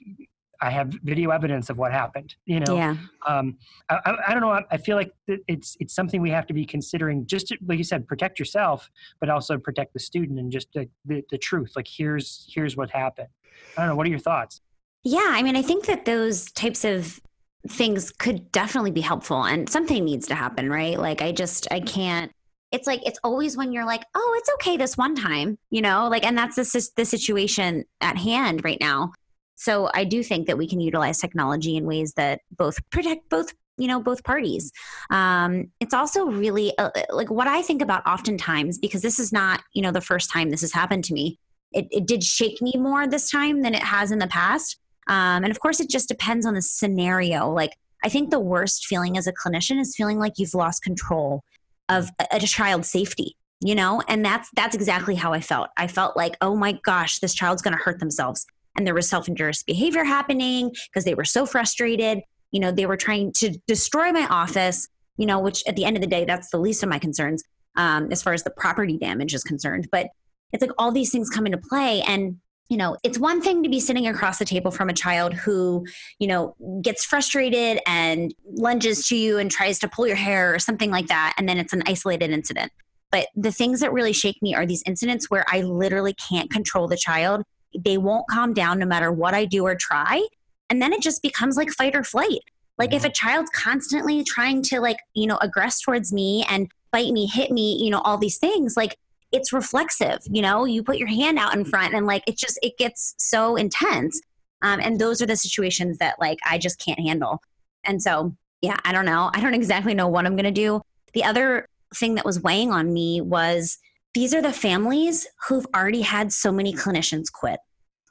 I 0.65 0.71
have 0.71 0.89
video 1.03 1.29
evidence 1.29 1.69
of 1.69 1.77
what 1.77 1.93
happened. 1.93 2.35
You 2.47 2.61
know, 2.61 2.75
yeah. 2.75 2.97
Um, 3.27 3.59
I, 3.91 4.17
I, 4.29 4.33
don't 4.33 4.41
know. 4.41 4.59
I 4.71 4.79
feel 4.79 4.97
like 4.97 5.13
it's 5.29 5.77
it's 5.79 5.95
something 5.95 6.23
we 6.23 6.31
have 6.31 6.47
to 6.47 6.55
be 6.55 6.65
considering. 6.65 7.27
Just 7.27 7.49
to, 7.49 7.59
like 7.67 7.77
you 7.77 7.85
said, 7.85 8.09
protect 8.09 8.39
yourself, 8.39 8.91
but 9.21 9.29
also 9.29 9.59
protect 9.59 9.93
the 9.93 10.01
student 10.01 10.39
and 10.39 10.51
just 10.51 10.69
the, 10.73 10.89
the, 11.05 11.23
the 11.31 11.37
truth. 11.37 11.73
Like 11.77 11.87
here's 11.87 12.51
here's 12.51 12.79
what 12.79 12.91
happened. 12.91 13.29
I 13.77 13.83
don't 13.83 13.91
know. 13.91 13.97
What 13.97 14.07
are 14.07 14.11
your 14.11 14.19
thoughts? 14.19 14.63
Yeah, 15.03 15.27
I 15.27 15.43
mean, 15.43 15.55
I 15.55 15.61
think 15.61 15.85
that 15.85 16.07
those 16.07 16.51
types 16.53 16.83
of 16.87 17.21
things 17.69 18.11
could 18.11 18.51
definitely 18.51 18.91
be 18.91 19.03
helpful, 19.03 19.45
and 19.45 19.69
something 19.69 20.03
needs 20.03 20.27
to 20.29 20.35
happen, 20.35 20.71
right? 20.71 20.99
Like 20.99 21.21
I 21.21 21.33
just 21.33 21.69
I 21.71 21.81
can't 21.81 22.33
it's 22.73 22.89
like 22.89 23.07
it's 23.07 23.21
always 23.23 23.57
when 23.57 23.71
you're 23.71 23.85
like 23.85 24.05
oh 24.17 24.35
it's 24.37 24.51
okay 24.55 24.77
this 24.77 24.97
one 24.97 25.15
time 25.15 25.57
you 25.71 25.81
know 25.81 26.09
like 26.09 26.25
and 26.25 26.37
that's 26.37 26.57
the, 26.57 26.89
the 26.97 27.05
situation 27.05 27.85
at 28.01 28.17
hand 28.17 28.65
right 28.65 28.79
now 28.81 29.13
so 29.55 29.91
i 29.95 30.05
do 30.05 30.23
think 30.23 30.47
that 30.47 30.59
we 30.59 30.69
can 30.69 30.81
utilize 30.81 31.19
technology 31.19 31.77
in 31.77 31.87
ways 31.87 32.13
that 32.15 32.41
both 32.57 32.79
protect 32.91 33.29
both 33.29 33.53
you 33.77 33.89
know 33.89 34.01
both 34.01 34.23
parties. 34.25 34.73
Um, 35.11 35.71
it's 35.81 35.95
also 35.95 36.27
really 36.27 36.77
uh, 36.79 36.91
like 37.11 37.31
what 37.31 37.47
i 37.47 37.63
think 37.63 37.83
about 37.83 38.07
oftentimes 38.07 38.79
because 38.79 39.03
this 39.03 39.19
is 39.19 39.33
not 39.33 39.63
you 39.73 39.83
know 39.83 39.91
the 39.91 40.01
first 40.01 40.31
time 40.31 40.51
this 40.51 40.61
has 40.61 40.73
happened 40.73 41.05
to 41.05 41.15
me 41.15 41.39
it, 41.73 41.87
it 41.91 42.07
did 42.07 42.23
shake 42.23 42.63
me 42.63 42.73
more 42.77 43.07
this 43.07 43.31
time 43.31 43.63
than 43.63 43.75
it 43.75 43.83
has 43.83 44.13
in 44.13 44.21
the 44.21 44.29
past. 44.29 44.79
Um, 45.09 45.43
and 45.43 45.51
of 45.51 45.59
course 45.59 45.81
it 45.81 45.91
just 45.91 46.09
depends 46.09 46.47
on 46.47 46.55
the 46.55 46.63
scenario. 46.63 47.51
Like 47.51 47.77
i 48.03 48.09
think 48.09 48.31
the 48.31 48.41
worst 48.41 48.87
feeling 48.87 49.19
as 49.19 49.27
a 49.27 49.33
clinician 49.33 49.81
is 49.81 49.97
feeling 49.97 50.19
like 50.19 50.35
you've 50.37 50.55
lost 50.55 50.83
control 50.83 51.43
of 51.89 52.11
a, 52.21 52.37
a 52.37 52.41
child's 52.41 52.89
safety 52.89 53.37
you 53.61 53.75
know? 53.75 54.03
And 54.09 54.23
that's 54.25 54.51
that's 54.55 54.75
exactly 54.75 55.15
how 55.15 55.33
i 55.33 55.41
felt. 55.41 55.71
I 55.77 55.87
felt 55.87 56.17
like 56.17 56.37
oh 56.41 56.55
my 56.55 56.73
gosh 56.85 57.19
this 57.21 57.35
child's 57.35 57.63
going 57.63 57.77
to 57.77 57.83
hurt 57.83 57.99
themselves 57.99 58.47
and 58.77 58.87
there 58.87 58.95
was 58.95 59.09
self-injurious 59.09 59.63
behavior 59.63 60.05
happening 60.05 60.73
because 60.91 61.05
they 61.05 61.15
were 61.15 61.25
so 61.25 61.47
frustrated. 61.47 62.21
You 62.51 62.61
know 62.61 62.71
they 62.71 62.87
were 62.87 62.97
trying 62.97 63.33
to 63.35 63.51
destroy 63.67 64.13
my 64.13 64.27
office 64.29 64.89
you 65.17 65.27
know 65.27 65.39
which 65.39 65.63
at 65.69 65.77
the 65.77 65.85
end 65.85 65.97
of 65.97 66.01
the 66.01 66.09
day 66.09 66.25
that's 66.25 66.51
the 66.51 66.59
least 66.59 66.83
of 66.83 66.89
my 66.89 66.99
concerns 66.99 67.45
um, 67.77 68.11
as 68.13 68.23
far 68.23 68.33
as 68.33 68.43
the 68.43 68.51
property 68.51 68.99
damage 68.99 69.35
is 69.35 69.43
concerned. 69.43 69.89
But 69.91 70.09
it's 70.53 70.63
like 70.63 70.73
all 70.79 70.93
these 70.93 71.11
things 71.11 71.31
come 71.31 71.47
into 71.47 71.59
play 71.59 72.03
and 72.03 72.37
you 72.69 72.77
know 72.77 72.97
it's 73.03 73.19
one 73.19 73.43
thing 73.43 73.63
to 73.63 73.69
be 73.69 73.81
sitting 73.81 74.07
across 74.07 74.39
the 74.39 74.45
table 74.45 74.71
from 74.71 74.89
a 74.89 74.95
child 74.95 75.35
who 75.35 75.85
you 76.19 76.27
know 76.27 76.55
gets 76.81 77.05
frustrated 77.05 77.81
and 77.87 78.35
lunges 78.47 79.07
to 79.09 79.17
you 79.17 79.39
and 79.39 79.51
tries 79.51 79.79
to 79.81 79.89
pull 79.89 80.07
your 80.07 80.17
hair 80.17 80.55
or 80.55 80.59
something 80.59 80.91
like 80.91 81.09
that 81.09 81.35
and 81.37 81.49
then 81.49 81.59
it's 81.59 81.73
an 81.73 81.83
isolated 81.87 82.31
incident. 82.31 82.73
But 83.11 83.29
the 83.37 83.53
things 83.53 83.81
that 83.81 83.93
really 83.93 84.13
shake 84.13 84.41
me 84.43 84.55
are 84.55 84.67
these 84.67 84.83
incidents 84.87 85.31
where 85.31 85.45
i 85.49 85.61
literally 85.61 86.15
can't 86.15 86.51
control 86.51 86.89
the 86.89 86.97
child 86.97 87.43
they 87.79 87.99
won't 87.99 88.27
calm 88.29 88.53
down 88.53 88.79
no 88.79 88.87
matter 88.87 89.11
what 89.11 89.35
i 89.35 89.45
do 89.45 89.65
or 89.65 89.75
try. 89.75 90.27
And 90.71 90.81
then 90.81 90.93
it 90.93 91.03
just 91.03 91.23
becomes 91.23 91.57
like 91.57 91.71
fight 91.71 91.95
or 91.95 92.03
flight. 92.03 92.41
Like 92.79 92.93
if 92.93 93.03
mm-hmm. 93.03 93.11
a 93.11 93.13
child's 93.13 93.51
constantly 93.51 94.25
trying 94.25 94.63
to 94.65 94.81
like 94.81 94.99
you 95.15 95.27
know 95.27 95.39
aggress 95.39 95.83
towards 95.85 96.13
me 96.13 96.45
and 96.49 96.71
bite 96.91 97.13
me 97.13 97.27
hit 97.27 97.51
me 97.51 97.77
you 97.83 97.91
know 97.91 98.01
all 98.01 98.19
these 98.19 98.39
things 98.39 98.77
like 98.77 98.97
it's 99.33 99.53
reflexive 99.53 100.21
you 100.31 100.43
know? 100.43 100.65
You 100.65 100.83
put 100.83 100.99
your 100.99 101.09
hand 101.09 101.39
out 101.39 101.55
in 101.55 101.65
front 101.65 101.95
and 101.95 102.07
like 102.07 102.23
it 102.27 102.37
just 102.37 102.59
it 102.63 102.77
gets 102.79 103.15
so 103.19 103.57
intense. 103.57 104.21
Um, 104.63 104.81
and 104.81 104.99
those 104.99 105.21
are 105.21 105.27
the 105.27 105.37
situations 105.37 105.99
that 105.99 106.17
like 106.21 106.39
i 106.49 106.59
just 106.59 106.79
can't 106.79 107.01
handle. 107.01 107.43
And 107.85 108.03
so 108.03 108.35
yeah 108.61 108.77
i 108.85 108.93
don't 108.93 109.07
know. 109.07 109.31
I 109.35 109.41
don't 109.41 109.55
exactly 109.63 109.95
know 109.95 110.09
what 110.09 110.27
i'm 110.27 110.37
going 110.37 110.45
to 110.45 110.51
do. 110.51 110.83
The 111.13 111.25
other 111.25 111.69
thing 111.95 112.17
that 112.17 112.25
was 112.25 112.41
weighing 112.41 112.73
on 112.73 112.93
me 112.93 113.21
was 113.21 113.79
these 114.15 114.35
are 114.35 114.43
the 114.43 114.53
families 114.53 115.27
who've 115.49 115.67
already 115.75 116.03
had 116.03 116.33
so 116.33 116.53
many 116.53 116.73
clinicians 116.73 117.33
quit 117.33 117.61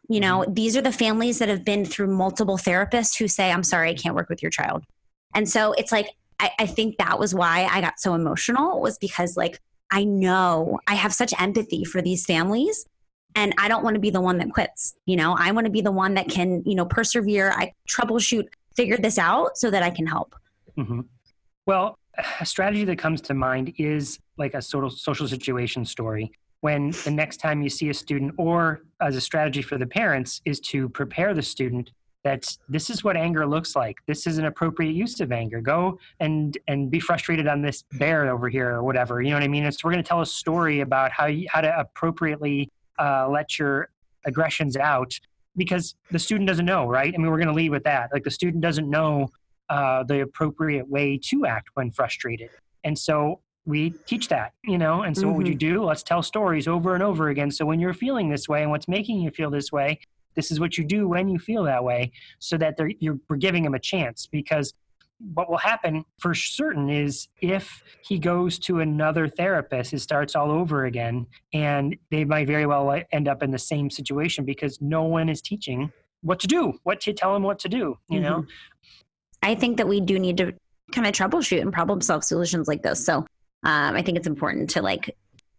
you 0.09 0.19
know 0.19 0.39
mm-hmm. 0.39 0.53
these 0.53 0.75
are 0.75 0.81
the 0.81 0.91
families 0.91 1.39
that 1.39 1.49
have 1.49 1.63
been 1.65 1.85
through 1.85 2.07
multiple 2.07 2.57
therapists 2.57 3.17
who 3.17 3.27
say 3.27 3.51
i'm 3.51 3.63
sorry 3.63 3.89
i 3.89 3.93
can't 3.93 4.15
work 4.15 4.29
with 4.29 4.41
your 4.41 4.51
child 4.51 4.83
and 5.35 5.47
so 5.47 5.73
it's 5.73 5.91
like 5.91 6.07
I, 6.39 6.51
I 6.59 6.65
think 6.65 6.97
that 6.97 7.19
was 7.19 7.33
why 7.33 7.67
i 7.71 7.81
got 7.81 7.99
so 7.99 8.13
emotional 8.13 8.81
was 8.81 8.97
because 8.97 9.37
like 9.37 9.59
I 9.93 10.05
know 10.05 10.79
I 10.87 10.95
have 10.95 11.13
such 11.13 11.39
empathy 11.39 11.83
for 11.83 12.01
these 12.01 12.25
families 12.25 12.87
and 13.35 13.53
I 13.59 13.67
don't 13.67 13.83
want 13.83 13.93
to 13.93 13.99
be 13.99 14.09
the 14.09 14.21
one 14.21 14.39
that 14.39 14.51
quits. 14.51 14.95
You 15.05 15.15
know, 15.15 15.35
I 15.37 15.51
want 15.51 15.65
to 15.65 15.71
be 15.71 15.81
the 15.81 15.91
one 15.91 16.15
that 16.15 16.29
can, 16.29 16.63
you 16.65 16.73
know, 16.73 16.85
persevere, 16.85 17.51
I 17.55 17.73
troubleshoot, 17.87 18.47
figure 18.75 18.97
this 18.97 19.19
out 19.19 19.55
so 19.55 19.69
that 19.69 19.83
I 19.83 19.91
can 19.91 20.07
help. 20.07 20.35
Mm-hmm. 20.79 21.01
Well, 21.67 21.99
a 22.39 22.45
strategy 22.45 22.85
that 22.85 22.97
comes 22.97 23.21
to 23.21 23.35
mind 23.35 23.73
is 23.77 24.17
like 24.37 24.53
a 24.53 24.61
social 24.61 24.89
social 24.89 25.27
situation 25.27 25.85
story. 25.85 26.31
When 26.61 26.91
the 27.03 27.11
next 27.11 27.37
time 27.37 27.61
you 27.61 27.69
see 27.69 27.89
a 27.89 27.93
student, 27.93 28.33
or 28.37 28.83
as 29.01 29.15
a 29.15 29.21
strategy 29.21 29.61
for 29.61 29.77
the 29.77 29.85
parents, 29.85 30.41
is 30.45 30.59
to 30.61 30.87
prepare 30.89 31.33
the 31.33 31.41
student 31.41 31.91
that 32.23 32.57
this 32.69 32.89
is 32.89 33.03
what 33.03 33.17
anger 33.17 33.45
looks 33.45 33.75
like. 33.75 33.97
This 34.07 34.25
is 34.27 34.37
an 34.37 34.45
appropriate 34.45 34.93
use 34.93 35.19
of 35.19 35.31
anger. 35.31 35.61
Go 35.61 35.99
and 36.19 36.57
and 36.67 36.89
be 36.89 36.99
frustrated 36.99 37.47
on 37.47 37.61
this 37.61 37.83
bear 37.93 38.31
over 38.31 38.49
here 38.49 38.69
or 38.71 38.83
whatever 38.83 39.21
you 39.21 39.29
know 39.29 39.35
what 39.35 39.43
i 39.43 39.47
mean? 39.47 39.63
It's 39.65 39.83
we're 39.83 39.91
going 39.91 40.03
to 40.03 40.07
tell 40.07 40.21
a 40.21 40.25
story 40.25 40.81
about 40.81 41.11
how 41.11 41.25
you, 41.25 41.47
how 41.51 41.61
to 41.61 41.79
appropriately 41.79 42.71
uh, 42.99 43.27
let 43.29 43.59
your 43.59 43.89
aggressions 44.25 44.77
out 44.77 45.13
because 45.57 45.95
the 46.11 46.19
student 46.19 46.47
doesn't 46.47 46.65
know 46.65 46.87
right? 46.87 47.13
I 47.13 47.17
mean 47.17 47.29
we're 47.29 47.37
going 47.37 47.47
to 47.47 47.53
lead 47.53 47.71
with 47.71 47.83
that. 47.83 48.09
Like 48.13 48.23
the 48.23 48.31
student 48.31 48.61
doesn't 48.61 48.89
know 48.89 49.29
uh, 49.69 50.03
the 50.03 50.21
appropriate 50.21 50.87
way 50.87 51.17
to 51.17 51.45
act 51.45 51.69
when 51.73 51.91
frustrated. 51.91 52.49
And 52.83 52.97
so 52.97 53.41
we 53.65 53.91
teach 54.05 54.27
that 54.27 54.53
you 54.63 54.77
know 54.77 55.03
and 55.03 55.15
so 55.15 55.21
mm-hmm. 55.21 55.29
what 55.29 55.37
would 55.37 55.47
you 55.47 55.53
mm-hmm. 55.53 55.75
do 55.75 55.83
let's 55.83 56.03
tell 56.03 56.21
stories 56.21 56.67
over 56.67 56.93
and 56.93 57.03
over 57.03 57.29
again 57.29 57.49
so 57.49 57.65
when 57.65 57.79
you're 57.79 57.93
feeling 57.93 58.29
this 58.29 58.49
way 58.49 58.61
and 58.61 58.71
what's 58.71 58.87
making 58.87 59.19
you 59.19 59.31
feel 59.31 59.49
this 59.49 59.71
way 59.71 59.97
this 60.35 60.51
is 60.51 60.59
what 60.59 60.77
you 60.77 60.83
do 60.83 61.07
when 61.07 61.27
you 61.27 61.39
feel 61.39 61.63
that 61.63 61.83
way 61.83 62.11
so 62.39 62.57
that 62.57 62.75
they're, 62.75 62.91
you're, 62.99 63.19
we're 63.29 63.37
giving 63.37 63.63
them 63.63 63.73
a 63.73 63.79
chance 63.79 64.27
because 64.27 64.73
what 65.33 65.49
will 65.49 65.57
happen 65.57 66.03
for 66.19 66.33
certain 66.33 66.89
is 66.89 67.27
if 67.41 67.83
he 68.01 68.19
goes 68.19 68.59
to 68.59 68.79
another 68.79 69.27
therapist, 69.27 69.93
it 69.93 69.99
starts 69.99 70.35
all 70.35 70.51
over 70.51 70.85
again, 70.85 71.25
and 71.53 71.95
they 72.11 72.25
might 72.25 72.47
very 72.47 72.65
well 72.65 73.01
end 73.11 73.27
up 73.27 73.41
in 73.41 73.51
the 73.51 73.59
same 73.59 73.89
situation 73.89 74.43
because 74.43 74.81
no 74.81 75.03
one 75.03 75.29
is 75.29 75.41
teaching 75.41 75.91
what 76.21 76.39
to 76.39 76.47
do, 76.47 76.73
what 76.83 76.99
to 77.01 77.13
tell 77.13 77.35
him 77.35 77.43
what 77.43 77.59
to 77.59 77.69
do. 77.69 77.97
You 78.09 78.19
mm-hmm. 78.19 78.23
know, 78.23 78.45
I 79.41 79.55
think 79.55 79.77
that 79.77 79.87
we 79.87 80.01
do 80.01 80.19
need 80.19 80.37
to 80.37 80.53
kind 80.91 81.07
of 81.07 81.13
troubleshoot 81.13 81.61
and 81.61 81.71
problem 81.71 82.01
solve 82.01 82.23
solutions 82.23 82.67
like 82.67 82.83
this. 82.83 83.05
So 83.05 83.25
um, 83.63 83.95
I 83.95 84.01
think 84.01 84.17
it's 84.17 84.27
important 84.27 84.69
to 84.71 84.81
like. 84.81 85.15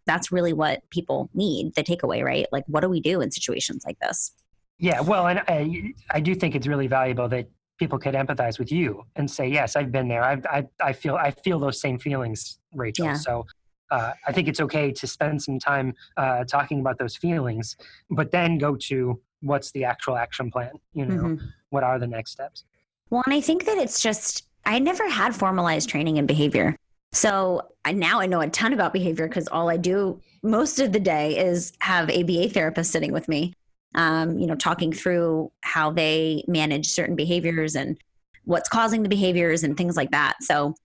That's 0.07 0.31
really 0.31 0.53
what 0.53 0.87
people 0.91 1.31
need. 1.33 1.73
The 1.73 1.83
takeaway, 1.83 2.23
right? 2.23 2.45
Like, 2.51 2.63
what 2.67 2.81
do 2.81 2.89
we 2.89 2.99
do 2.99 3.21
in 3.21 3.31
situations 3.31 3.83
like 3.87 3.97
this? 3.99 4.33
Yeah, 4.77 5.01
well, 5.01 5.27
and 5.27 5.39
I, 5.47 5.93
I 6.11 6.19
do 6.19 6.35
think 6.35 6.53
it's 6.53 6.67
really 6.67 6.87
valuable 6.87 7.27
that 7.29 7.47
people 7.79 7.97
could 7.97 8.13
empathize 8.13 8.59
with 8.59 8.71
you 8.71 9.03
and 9.15 9.29
say, 9.29 9.47
"Yes, 9.47 9.75
I've 9.75 9.91
been 9.91 10.07
there. 10.07 10.23
I, 10.23 10.41
I, 10.49 10.67
I 10.81 10.93
feel, 10.93 11.15
I 11.15 11.31
feel 11.31 11.59
those 11.59 11.79
same 11.79 11.97
feelings, 11.97 12.59
Rachel." 12.73 13.05
Yeah. 13.05 13.13
So, 13.13 13.47
uh, 13.89 14.11
I 14.27 14.31
think 14.31 14.47
it's 14.47 14.59
okay 14.59 14.91
to 14.91 15.07
spend 15.07 15.41
some 15.41 15.59
time 15.59 15.93
uh, 16.17 16.43
talking 16.43 16.81
about 16.81 16.99
those 16.99 17.15
feelings, 17.15 17.77
but 18.09 18.31
then 18.31 18.57
go 18.57 18.75
to 18.75 19.19
what's 19.41 19.71
the 19.71 19.85
actual 19.85 20.17
action 20.17 20.51
plan. 20.51 20.71
You 20.93 21.05
know, 21.05 21.23
mm-hmm. 21.23 21.45
what 21.69 21.83
are 21.83 21.97
the 21.97 22.07
next 22.07 22.31
steps? 22.31 22.65
Well, 23.09 23.23
and 23.25 23.33
I 23.33 23.41
think 23.41 23.65
that 23.65 23.77
it's 23.77 24.01
just 24.01 24.47
I 24.65 24.79
never 24.79 25.07
had 25.09 25.35
formalized 25.35 25.89
training 25.89 26.17
in 26.17 26.25
behavior. 26.25 26.75
So 27.15 27.69
I, 27.83 27.93
now 27.93 28.19
I 28.19 28.27
know 28.27 28.41
a 28.41 28.49
ton 28.49 28.73
about 28.73 28.93
behavior 28.93 29.27
because 29.27 29.47
all 29.47 29.69
I 29.69 29.77
do 29.77 30.21
most 30.43 30.79
of 30.79 30.91
the 30.91 30.99
day 30.99 31.37
is 31.37 31.73
have 31.79 32.09
ABA 32.09 32.49
therapists 32.49 32.87
sitting 32.91 33.11
with 33.11 33.27
me 33.27 33.53
um, 33.95 34.37
you 34.37 34.45
know, 34.45 34.55
talking 34.55 34.93
through 34.93 35.51
how 35.61 35.91
they 35.91 36.43
manage 36.47 36.87
certain 36.87 37.15
behaviors 37.15 37.75
and 37.75 37.97
what's 38.43 38.69
causing 38.69 39.01
the 39.01 39.09
behaviors 39.09 39.63
and 39.63 39.75
things 39.75 39.97
like 39.97 40.11
that. 40.11 40.35
So 40.41 40.75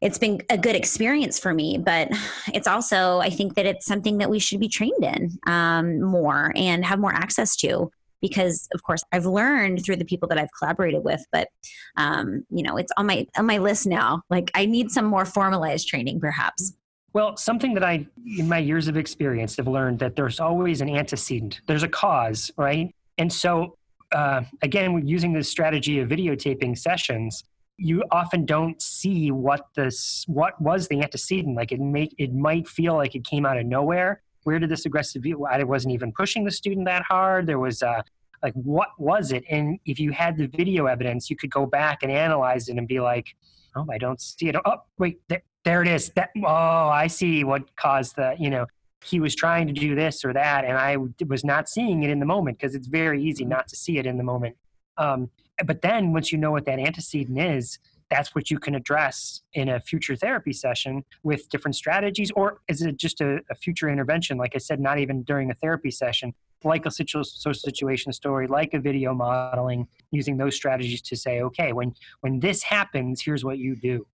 it's 0.00 0.18
been 0.18 0.40
a 0.48 0.56
good 0.56 0.76
experience 0.76 1.38
for 1.38 1.52
me, 1.52 1.76
but 1.76 2.08
it's 2.54 2.66
also, 2.66 3.18
I 3.18 3.28
think 3.28 3.54
that 3.56 3.66
it's 3.66 3.84
something 3.84 4.18
that 4.18 4.30
we 4.30 4.38
should 4.38 4.60
be 4.60 4.68
trained 4.68 5.04
in 5.04 5.38
um, 5.46 6.00
more 6.00 6.52
and 6.56 6.84
have 6.84 6.98
more 6.98 7.12
access 7.12 7.56
to. 7.56 7.90
Because 8.20 8.68
of 8.74 8.82
course 8.82 9.02
I've 9.12 9.26
learned 9.26 9.84
through 9.84 9.96
the 9.96 10.04
people 10.04 10.28
that 10.28 10.38
I've 10.38 10.50
collaborated 10.58 11.04
with, 11.04 11.24
but 11.32 11.48
um, 11.96 12.44
you 12.50 12.62
know 12.62 12.76
it's 12.76 12.92
on 12.96 13.06
my 13.06 13.26
on 13.36 13.46
my 13.46 13.58
list 13.58 13.86
now. 13.86 14.22
Like 14.30 14.50
I 14.54 14.66
need 14.66 14.90
some 14.90 15.04
more 15.04 15.24
formalized 15.24 15.88
training, 15.88 16.20
perhaps. 16.20 16.74
Well, 17.12 17.36
something 17.36 17.74
that 17.74 17.82
I, 17.82 18.06
in 18.38 18.48
my 18.48 18.58
years 18.58 18.86
of 18.86 18.96
experience, 18.96 19.56
have 19.56 19.66
learned 19.66 19.98
that 19.98 20.14
there's 20.14 20.38
always 20.38 20.80
an 20.80 20.88
antecedent. 20.88 21.60
There's 21.66 21.82
a 21.82 21.88
cause, 21.88 22.52
right? 22.56 22.94
And 23.18 23.32
so, 23.32 23.76
uh, 24.12 24.42
again, 24.62 25.06
using 25.06 25.32
the 25.32 25.42
strategy 25.42 25.98
of 25.98 26.08
videotaping 26.08 26.78
sessions, 26.78 27.42
you 27.76 28.04
often 28.12 28.44
don't 28.46 28.80
see 28.80 29.30
what 29.32 29.66
this 29.74 30.24
what 30.28 30.60
was 30.60 30.86
the 30.86 31.02
antecedent. 31.02 31.56
Like 31.56 31.72
it 31.72 31.80
make 31.80 32.14
it 32.18 32.32
might 32.32 32.68
feel 32.68 32.94
like 32.94 33.14
it 33.14 33.24
came 33.24 33.44
out 33.44 33.58
of 33.58 33.66
nowhere. 33.66 34.22
Where 34.44 34.58
did 34.58 34.70
this 34.70 34.86
aggressive 34.86 35.22
view? 35.22 35.46
I 35.46 35.62
wasn't 35.64 35.94
even 35.94 36.12
pushing 36.12 36.44
the 36.44 36.50
student 36.50 36.86
that 36.86 37.02
hard. 37.02 37.46
There 37.46 37.58
was 37.58 37.82
uh, 37.82 38.02
like 38.42 38.54
what 38.54 38.88
was 38.98 39.32
it? 39.32 39.44
And 39.50 39.78
if 39.84 39.98
you 40.00 40.12
had 40.12 40.36
the 40.36 40.46
video 40.46 40.86
evidence, 40.86 41.30
you 41.30 41.36
could 41.36 41.50
go 41.50 41.66
back 41.66 42.02
and 42.02 42.10
analyze 42.10 42.68
it 42.68 42.76
and 42.76 42.88
be 42.88 43.00
like, 43.00 43.34
oh, 43.76 43.86
I 43.90 43.98
don't 43.98 44.20
see 44.20 44.48
it. 44.48 44.56
Oh, 44.64 44.82
wait, 44.98 45.20
there, 45.28 45.42
there 45.64 45.82
it 45.82 45.88
is. 45.88 46.10
That 46.16 46.30
oh, 46.38 46.46
I 46.46 47.06
see 47.06 47.44
what 47.44 47.74
caused 47.76 48.16
the 48.16 48.34
you 48.38 48.50
know 48.50 48.66
he 49.04 49.20
was 49.20 49.34
trying 49.34 49.66
to 49.66 49.72
do 49.72 49.94
this 49.94 50.24
or 50.24 50.32
that, 50.32 50.64
and 50.64 50.76
I 50.76 50.96
was 51.26 51.44
not 51.44 51.68
seeing 51.68 52.02
it 52.02 52.10
in 52.10 52.20
the 52.20 52.26
moment 52.26 52.58
because 52.58 52.74
it's 52.74 52.86
very 52.86 53.22
easy 53.22 53.44
not 53.44 53.68
to 53.68 53.76
see 53.76 53.98
it 53.98 54.06
in 54.06 54.16
the 54.16 54.24
moment. 54.24 54.56
Um, 54.96 55.30
but 55.64 55.82
then 55.82 56.12
once 56.12 56.32
you 56.32 56.38
know 56.38 56.50
what 56.50 56.66
that 56.66 56.78
antecedent 56.78 57.38
is, 57.38 57.78
that's 58.10 58.34
what 58.34 58.50
you 58.50 58.58
can 58.58 58.74
address 58.74 59.42
in 59.54 59.68
a 59.68 59.80
future 59.80 60.16
therapy 60.16 60.52
session 60.52 61.04
with 61.22 61.48
different 61.48 61.76
strategies, 61.76 62.30
or 62.32 62.60
is 62.68 62.82
it 62.82 62.96
just 62.96 63.20
a, 63.20 63.38
a 63.50 63.54
future 63.54 63.88
intervention? 63.88 64.36
Like 64.36 64.52
I 64.54 64.58
said, 64.58 64.80
not 64.80 64.98
even 64.98 65.22
during 65.22 65.50
a 65.50 65.54
therapy 65.54 65.90
session, 65.90 66.34
like 66.64 66.86
a 66.86 66.90
social 66.90 67.24
situation 67.24 68.12
story, 68.12 68.46
like 68.46 68.74
a 68.74 68.80
video 68.80 69.14
modeling, 69.14 69.86
using 70.10 70.36
those 70.36 70.56
strategies 70.56 71.00
to 71.02 71.16
say, 71.16 71.40
okay, 71.42 71.72
when 71.72 71.94
when 72.20 72.40
this 72.40 72.62
happens, 72.62 73.22
here's 73.22 73.44
what 73.44 73.58
you 73.58 73.76
do. 73.76 74.06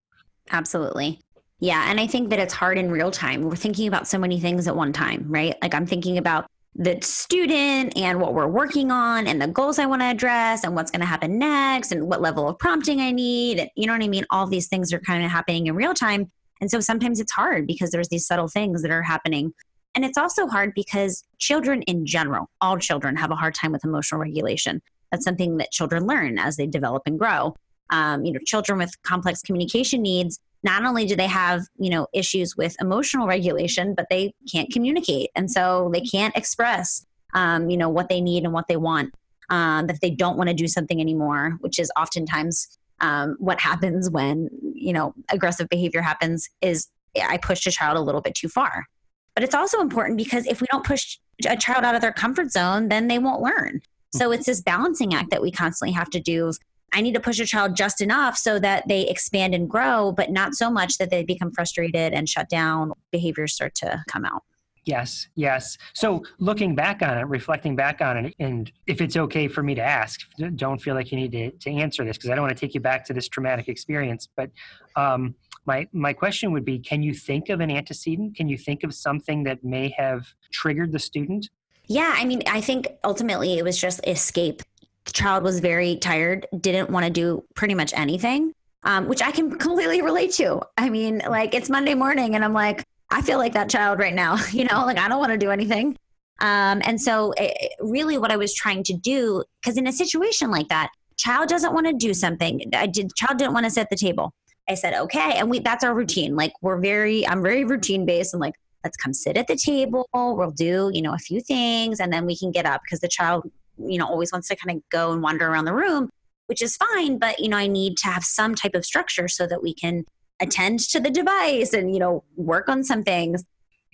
Absolutely. 0.50 1.20
Yeah. 1.58 1.90
And 1.90 1.98
I 1.98 2.06
think 2.06 2.28
that 2.30 2.38
it's 2.38 2.52
hard 2.52 2.76
in 2.76 2.90
real 2.90 3.10
time. 3.10 3.42
We're 3.42 3.56
thinking 3.56 3.88
about 3.88 4.06
so 4.06 4.18
many 4.18 4.38
things 4.38 4.68
at 4.68 4.76
one 4.76 4.92
time, 4.92 5.24
right? 5.28 5.54
Like 5.62 5.74
I'm 5.74 5.86
thinking 5.86 6.18
about 6.18 6.46
the 6.78 6.98
student 7.00 7.96
and 7.96 8.20
what 8.20 8.34
we're 8.34 8.46
working 8.46 8.90
on 8.90 9.26
and 9.26 9.40
the 9.40 9.46
goals 9.46 9.78
I 9.78 9.86
want 9.86 10.02
to 10.02 10.06
address 10.06 10.62
and 10.62 10.74
what's 10.74 10.90
going 10.90 11.00
to 11.00 11.06
happen 11.06 11.38
next 11.38 11.90
and 11.90 12.06
what 12.06 12.20
level 12.20 12.48
of 12.48 12.58
prompting 12.58 13.00
I 13.00 13.12
need. 13.12 13.70
You 13.76 13.86
know 13.86 13.94
what 13.94 14.02
I 14.02 14.08
mean? 14.08 14.26
All 14.30 14.46
these 14.46 14.68
things 14.68 14.92
are 14.92 15.00
kind 15.00 15.24
of 15.24 15.30
happening 15.30 15.68
in 15.68 15.74
real 15.74 15.94
time. 15.94 16.30
And 16.60 16.70
so 16.70 16.80
sometimes 16.80 17.18
it's 17.18 17.32
hard 17.32 17.66
because 17.66 17.90
there's 17.90 18.08
these 18.08 18.26
subtle 18.26 18.48
things 18.48 18.82
that 18.82 18.90
are 18.90 19.02
happening. 19.02 19.54
And 19.94 20.04
it's 20.04 20.18
also 20.18 20.46
hard 20.46 20.72
because 20.74 21.24
children 21.38 21.80
in 21.82 22.04
general, 22.04 22.50
all 22.60 22.76
children 22.76 23.16
have 23.16 23.30
a 23.30 23.36
hard 23.36 23.54
time 23.54 23.72
with 23.72 23.84
emotional 23.84 24.20
regulation. 24.20 24.82
That's 25.10 25.24
something 25.24 25.56
that 25.56 25.72
children 25.72 26.06
learn 26.06 26.38
as 26.38 26.56
they 26.56 26.66
develop 26.66 27.04
and 27.06 27.18
grow. 27.18 27.56
Um, 27.90 28.24
you 28.24 28.32
know, 28.32 28.40
children 28.44 28.78
with 28.78 28.90
complex 29.02 29.40
communication 29.40 30.02
needs 30.02 30.40
not 30.62 30.84
only 30.84 31.06
do 31.06 31.16
they 31.16 31.26
have 31.26 31.62
you 31.78 31.90
know 31.90 32.06
issues 32.12 32.56
with 32.56 32.76
emotional 32.80 33.26
regulation 33.26 33.94
but 33.94 34.06
they 34.10 34.34
can't 34.50 34.72
communicate. 34.72 35.30
And 35.34 35.50
so 35.50 35.90
they 35.92 36.00
can't 36.00 36.36
express 36.36 37.06
um, 37.34 37.70
you 37.70 37.76
know 37.76 37.88
what 37.88 38.08
they 38.08 38.20
need 38.20 38.44
and 38.44 38.52
what 38.52 38.68
they 38.68 38.76
want 38.76 39.14
um, 39.50 39.86
that 39.86 40.00
they 40.00 40.10
don't 40.10 40.36
want 40.36 40.48
to 40.48 40.54
do 40.54 40.68
something 40.68 41.00
anymore 41.00 41.56
which 41.60 41.78
is 41.78 41.90
oftentimes 41.96 42.78
um, 43.00 43.36
what 43.38 43.60
happens 43.60 44.10
when 44.10 44.48
you 44.74 44.92
know 44.92 45.14
aggressive 45.30 45.68
behavior 45.68 46.02
happens 46.02 46.48
is 46.62 46.88
i 47.28 47.36
pushed 47.36 47.66
a 47.66 47.70
child 47.70 47.96
a 47.96 48.00
little 48.00 48.20
bit 48.20 48.34
too 48.34 48.48
far. 48.48 48.86
But 49.34 49.44
it's 49.44 49.54
also 49.54 49.80
important 49.80 50.16
because 50.16 50.46
if 50.46 50.62
we 50.62 50.66
don't 50.70 50.84
push 50.84 51.18
a 51.46 51.56
child 51.58 51.84
out 51.84 51.94
of 51.94 52.00
their 52.00 52.12
comfort 52.12 52.50
zone 52.50 52.88
then 52.88 53.08
they 53.08 53.18
won't 53.18 53.42
learn. 53.42 53.80
So 54.14 54.26
mm-hmm. 54.26 54.34
it's 54.34 54.46
this 54.46 54.62
balancing 54.62 55.14
act 55.14 55.30
that 55.30 55.42
we 55.42 55.50
constantly 55.50 55.92
have 55.92 56.10
to 56.10 56.20
do 56.20 56.52
I 56.92 57.00
need 57.00 57.14
to 57.14 57.20
push 57.20 57.38
a 57.40 57.46
child 57.46 57.76
just 57.76 58.00
enough 58.00 58.36
so 58.36 58.58
that 58.58 58.88
they 58.88 59.06
expand 59.08 59.54
and 59.54 59.68
grow, 59.68 60.12
but 60.12 60.30
not 60.30 60.54
so 60.54 60.70
much 60.70 60.98
that 60.98 61.10
they 61.10 61.24
become 61.24 61.52
frustrated 61.52 62.12
and 62.12 62.28
shut 62.28 62.48
down. 62.48 62.92
Behaviors 63.10 63.54
start 63.54 63.74
to 63.76 64.02
come 64.08 64.24
out. 64.24 64.42
Yes, 64.86 65.26
yes. 65.34 65.76
So 65.94 66.22
looking 66.38 66.76
back 66.76 67.02
on 67.02 67.18
it, 67.18 67.22
reflecting 67.22 67.74
back 67.74 68.00
on 68.00 68.24
it, 68.24 68.34
and 68.38 68.70
if 68.86 69.00
it's 69.00 69.16
okay 69.16 69.48
for 69.48 69.64
me 69.64 69.74
to 69.74 69.82
ask, 69.82 70.20
don't 70.54 70.80
feel 70.80 70.94
like 70.94 71.10
you 71.10 71.18
need 71.18 71.32
to, 71.32 71.50
to 71.50 71.70
answer 71.70 72.04
this 72.04 72.16
because 72.16 72.30
I 72.30 72.36
don't 72.36 72.44
want 72.44 72.56
to 72.56 72.60
take 72.60 72.72
you 72.72 72.80
back 72.80 73.04
to 73.06 73.12
this 73.12 73.28
traumatic 73.28 73.66
experience. 73.68 74.28
But 74.36 74.50
um, 74.94 75.34
my 75.66 75.88
my 75.92 76.12
question 76.12 76.52
would 76.52 76.64
be: 76.64 76.78
Can 76.78 77.02
you 77.02 77.14
think 77.14 77.48
of 77.48 77.58
an 77.58 77.68
antecedent? 77.68 78.36
Can 78.36 78.48
you 78.48 78.56
think 78.56 78.84
of 78.84 78.94
something 78.94 79.42
that 79.42 79.64
may 79.64 79.92
have 79.98 80.24
triggered 80.52 80.92
the 80.92 81.00
student? 81.00 81.50
Yeah, 81.88 82.14
I 82.16 82.24
mean, 82.24 82.42
I 82.46 82.60
think 82.60 82.86
ultimately 83.02 83.58
it 83.58 83.64
was 83.64 83.78
just 83.78 84.06
escape 84.06 84.62
the 85.06 85.12
child 85.12 85.42
was 85.42 85.60
very 85.60 85.96
tired, 85.96 86.46
didn't 86.60 86.90
want 86.90 87.06
to 87.06 87.10
do 87.10 87.44
pretty 87.54 87.74
much 87.74 87.92
anything, 87.94 88.52
um, 88.82 89.08
which 89.08 89.22
I 89.22 89.30
can 89.30 89.50
completely 89.58 90.02
relate 90.02 90.32
to. 90.32 90.60
I 90.76 90.90
mean, 90.90 91.22
like 91.28 91.54
it's 91.54 91.70
Monday 91.70 91.94
morning 91.94 92.34
and 92.34 92.44
I'm 92.44 92.52
like, 92.52 92.84
I 93.10 93.22
feel 93.22 93.38
like 93.38 93.52
that 93.54 93.70
child 93.70 93.98
right 93.98 94.14
now, 94.14 94.36
you 94.52 94.64
know, 94.64 94.84
like 94.84 94.98
I 94.98 95.08
don't 95.08 95.18
want 95.18 95.32
to 95.32 95.38
do 95.38 95.50
anything. 95.50 95.96
Um, 96.40 96.82
and 96.84 97.00
so, 97.00 97.32
it, 97.38 97.72
really, 97.80 98.18
what 98.18 98.30
I 98.30 98.36
was 98.36 98.52
trying 98.52 98.82
to 98.84 98.92
do, 98.92 99.42
because 99.62 99.78
in 99.78 99.86
a 99.86 99.92
situation 99.92 100.50
like 100.50 100.68
that, 100.68 100.90
child 101.16 101.48
doesn't 101.48 101.72
want 101.72 101.86
to 101.86 101.94
do 101.94 102.12
something. 102.12 102.60
I 102.74 102.86
did. 102.86 103.14
Child 103.14 103.38
didn't 103.38 103.54
want 103.54 103.64
to 103.64 103.70
sit 103.70 103.80
at 103.82 103.90
the 103.90 103.96
table. 103.96 104.34
I 104.68 104.74
said, 104.74 104.92
okay, 104.94 105.38
and 105.38 105.48
we 105.48 105.60
that's 105.60 105.82
our 105.82 105.94
routine. 105.94 106.36
Like 106.36 106.52
we're 106.60 106.78
very, 106.78 107.26
I'm 107.26 107.42
very 107.42 107.64
routine 107.64 108.04
based, 108.04 108.34
and 108.34 108.40
like 108.40 108.54
let's 108.84 108.98
come 108.98 109.14
sit 109.14 109.38
at 109.38 109.46
the 109.46 109.56
table. 109.56 110.08
We'll 110.12 110.50
do, 110.50 110.90
you 110.92 111.00
know, 111.00 111.14
a 111.14 111.18
few 111.18 111.40
things, 111.40 112.00
and 112.00 112.12
then 112.12 112.26
we 112.26 112.36
can 112.36 112.50
get 112.50 112.66
up 112.66 112.82
because 112.84 113.00
the 113.00 113.08
child 113.08 113.50
you 113.78 113.98
know 113.98 114.06
always 114.06 114.32
wants 114.32 114.48
to 114.48 114.56
kind 114.56 114.76
of 114.76 114.82
go 114.90 115.12
and 115.12 115.22
wander 115.22 115.48
around 115.48 115.64
the 115.64 115.74
room 115.74 116.10
which 116.46 116.62
is 116.62 116.76
fine 116.76 117.18
but 117.18 117.38
you 117.40 117.48
know 117.48 117.56
i 117.56 117.66
need 117.66 117.96
to 117.96 118.06
have 118.06 118.24
some 118.24 118.54
type 118.54 118.74
of 118.74 118.84
structure 118.84 119.28
so 119.28 119.46
that 119.46 119.62
we 119.62 119.74
can 119.74 120.04
attend 120.40 120.78
to 120.78 121.00
the 121.00 121.10
device 121.10 121.72
and 121.72 121.92
you 121.92 121.98
know 121.98 122.22
work 122.36 122.68
on 122.68 122.84
some 122.84 123.02
things 123.02 123.44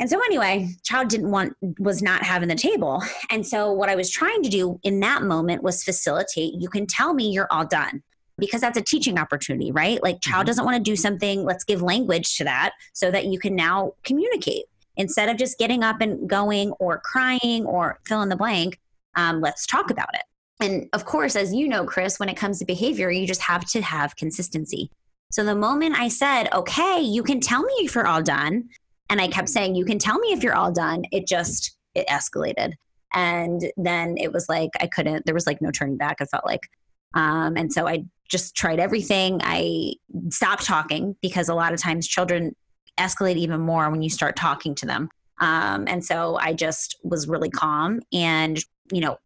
And 0.03 0.11
so 0.11 0.19
anyway, 0.19 0.69
child 0.83 1.09
didn't 1.09 1.31
want 1.31 1.57
was 1.79 2.03
not 2.03 2.25
having 2.25 2.49
the 2.49 2.57
table. 2.57 3.03
And 3.31 3.47
so 3.47 3.71
what 3.71 3.89
I 3.89 3.95
was 3.95 4.11
trying 4.11 4.43
to 4.43 4.49
do 4.49 4.81
in 4.83 4.99
that 5.01 5.23
moment 5.23 5.63
was 5.63 5.85
facilitate, 5.85 6.55
you 6.59 6.69
can 6.69 6.89
tell 6.89 7.15
me 7.15 7.31
you're 7.31 7.47
all 7.53 7.65
done 7.65 8.03
because 8.37 8.61
that's 8.61 8.77
a 8.77 8.83
teaching 8.83 9.17
opportunity, 9.17 9.71
right? 9.71 10.03
Like 10.03 10.21
child 10.21 10.41
mm-hmm. 10.41 10.47
doesn't 10.47 10.65
want 10.65 10.77
to 10.77 10.83
do 10.83 10.97
something, 10.97 11.45
let's 11.45 11.63
give 11.63 11.83
language 11.83 12.37
to 12.39 12.45
that 12.45 12.73
so 12.93 13.13
that 13.13 13.27
you 13.27 13.39
can 13.39 13.55
now 13.55 13.93
communicate. 14.03 14.65
Instead 14.97 15.29
of 15.29 15.37
just 15.37 15.57
getting 15.57 15.85
up 15.85 16.01
and 16.01 16.29
going 16.29 16.73
or 16.81 16.99
crying 16.99 17.65
or 17.65 18.01
fill 18.05 18.23
in 18.23 18.29
the 18.29 18.37
blank, 18.37 18.81
um, 19.15 19.41
let's 19.41 19.67
talk 19.67 19.91
about 19.91 20.15
it. 20.15 20.23
And 20.61 20.89
of 20.93 21.05
course, 21.05 21.35
as 21.35 21.53
you 21.53 21.67
know, 21.67 21.85
Chris, 21.85 22.21
when 22.21 22.29
it 22.29 22.37
comes 22.37 22.59
to 22.61 22.65
behavior, 22.65 23.11
you 23.11 23.27
just 23.27 23.43
have 23.43 23.65
to 23.71 23.83
have 23.83 24.15
consistency. 24.17 24.91
So 25.33 25.45
the 25.45 25.57
moment 25.57 25.99
I 25.99 26.09
said, 26.09 26.53
okay, 26.53 27.01
you 27.01 27.23
can 27.23 27.41
tell 27.41 27.63
me 27.63 27.73
if 27.79 27.95
you're 27.95 28.07
all 28.07 28.23
done, 28.23 28.69
and 29.11 29.21
I 29.21 29.29
kept 29.29 29.49
saying, 29.49 29.75
you 29.75 29.85
can 29.85 29.99
tell 29.99 30.19
me 30.19 30.29
if 30.29 30.43
you're 30.43 30.55
all 30.55 30.71
done, 30.71 31.05
it 31.11 31.27
just, 31.27 31.77
it 31.95 32.07
escalated. 32.07 32.75
And 33.13 33.73
then 33.77 34.17
it 34.19 34.33
was 34.33 34.49
like, 34.49 34.71
I 34.81 34.87
couldn't, 34.87 35.27
there 35.27 35.35
was 35.35 35.47
like 35.47 35.61
no 35.61 35.71
turning 35.71 35.97
back, 35.97 36.19
I 36.21 36.27
felt 36.27 36.47
like. 36.47 36.69
Um, 37.15 37.57
and 37.57 37.73
so 37.73 37.89
I 37.89 38.05
just 38.29 38.55
tried 38.55 38.79
everything. 38.79 39.41
I 39.43 39.95
stopped 40.31 40.65
talking 40.65 41.17
because 41.21 41.49
a 41.49 41.55
lot 41.55 41.75
of 41.75 41.81
times 41.81 42.07
children 42.07 42.55
escalate 42.99 43.37
even 43.37 43.61
more 43.61 43.91
when 43.91 44.01
you 44.01 44.11
start 44.11 44.37
talking 44.37 44.75
to 44.77 44.87
them. 44.87 45.11
Um, 45.41 45.85
and 45.89 46.05
so 46.05 46.37
I 46.37 46.53
just 46.53 46.99
was 47.03 47.27
really 47.27 47.51
calm 47.51 48.01
and, 48.13 48.63
you 48.91 49.01
know, 49.01 49.19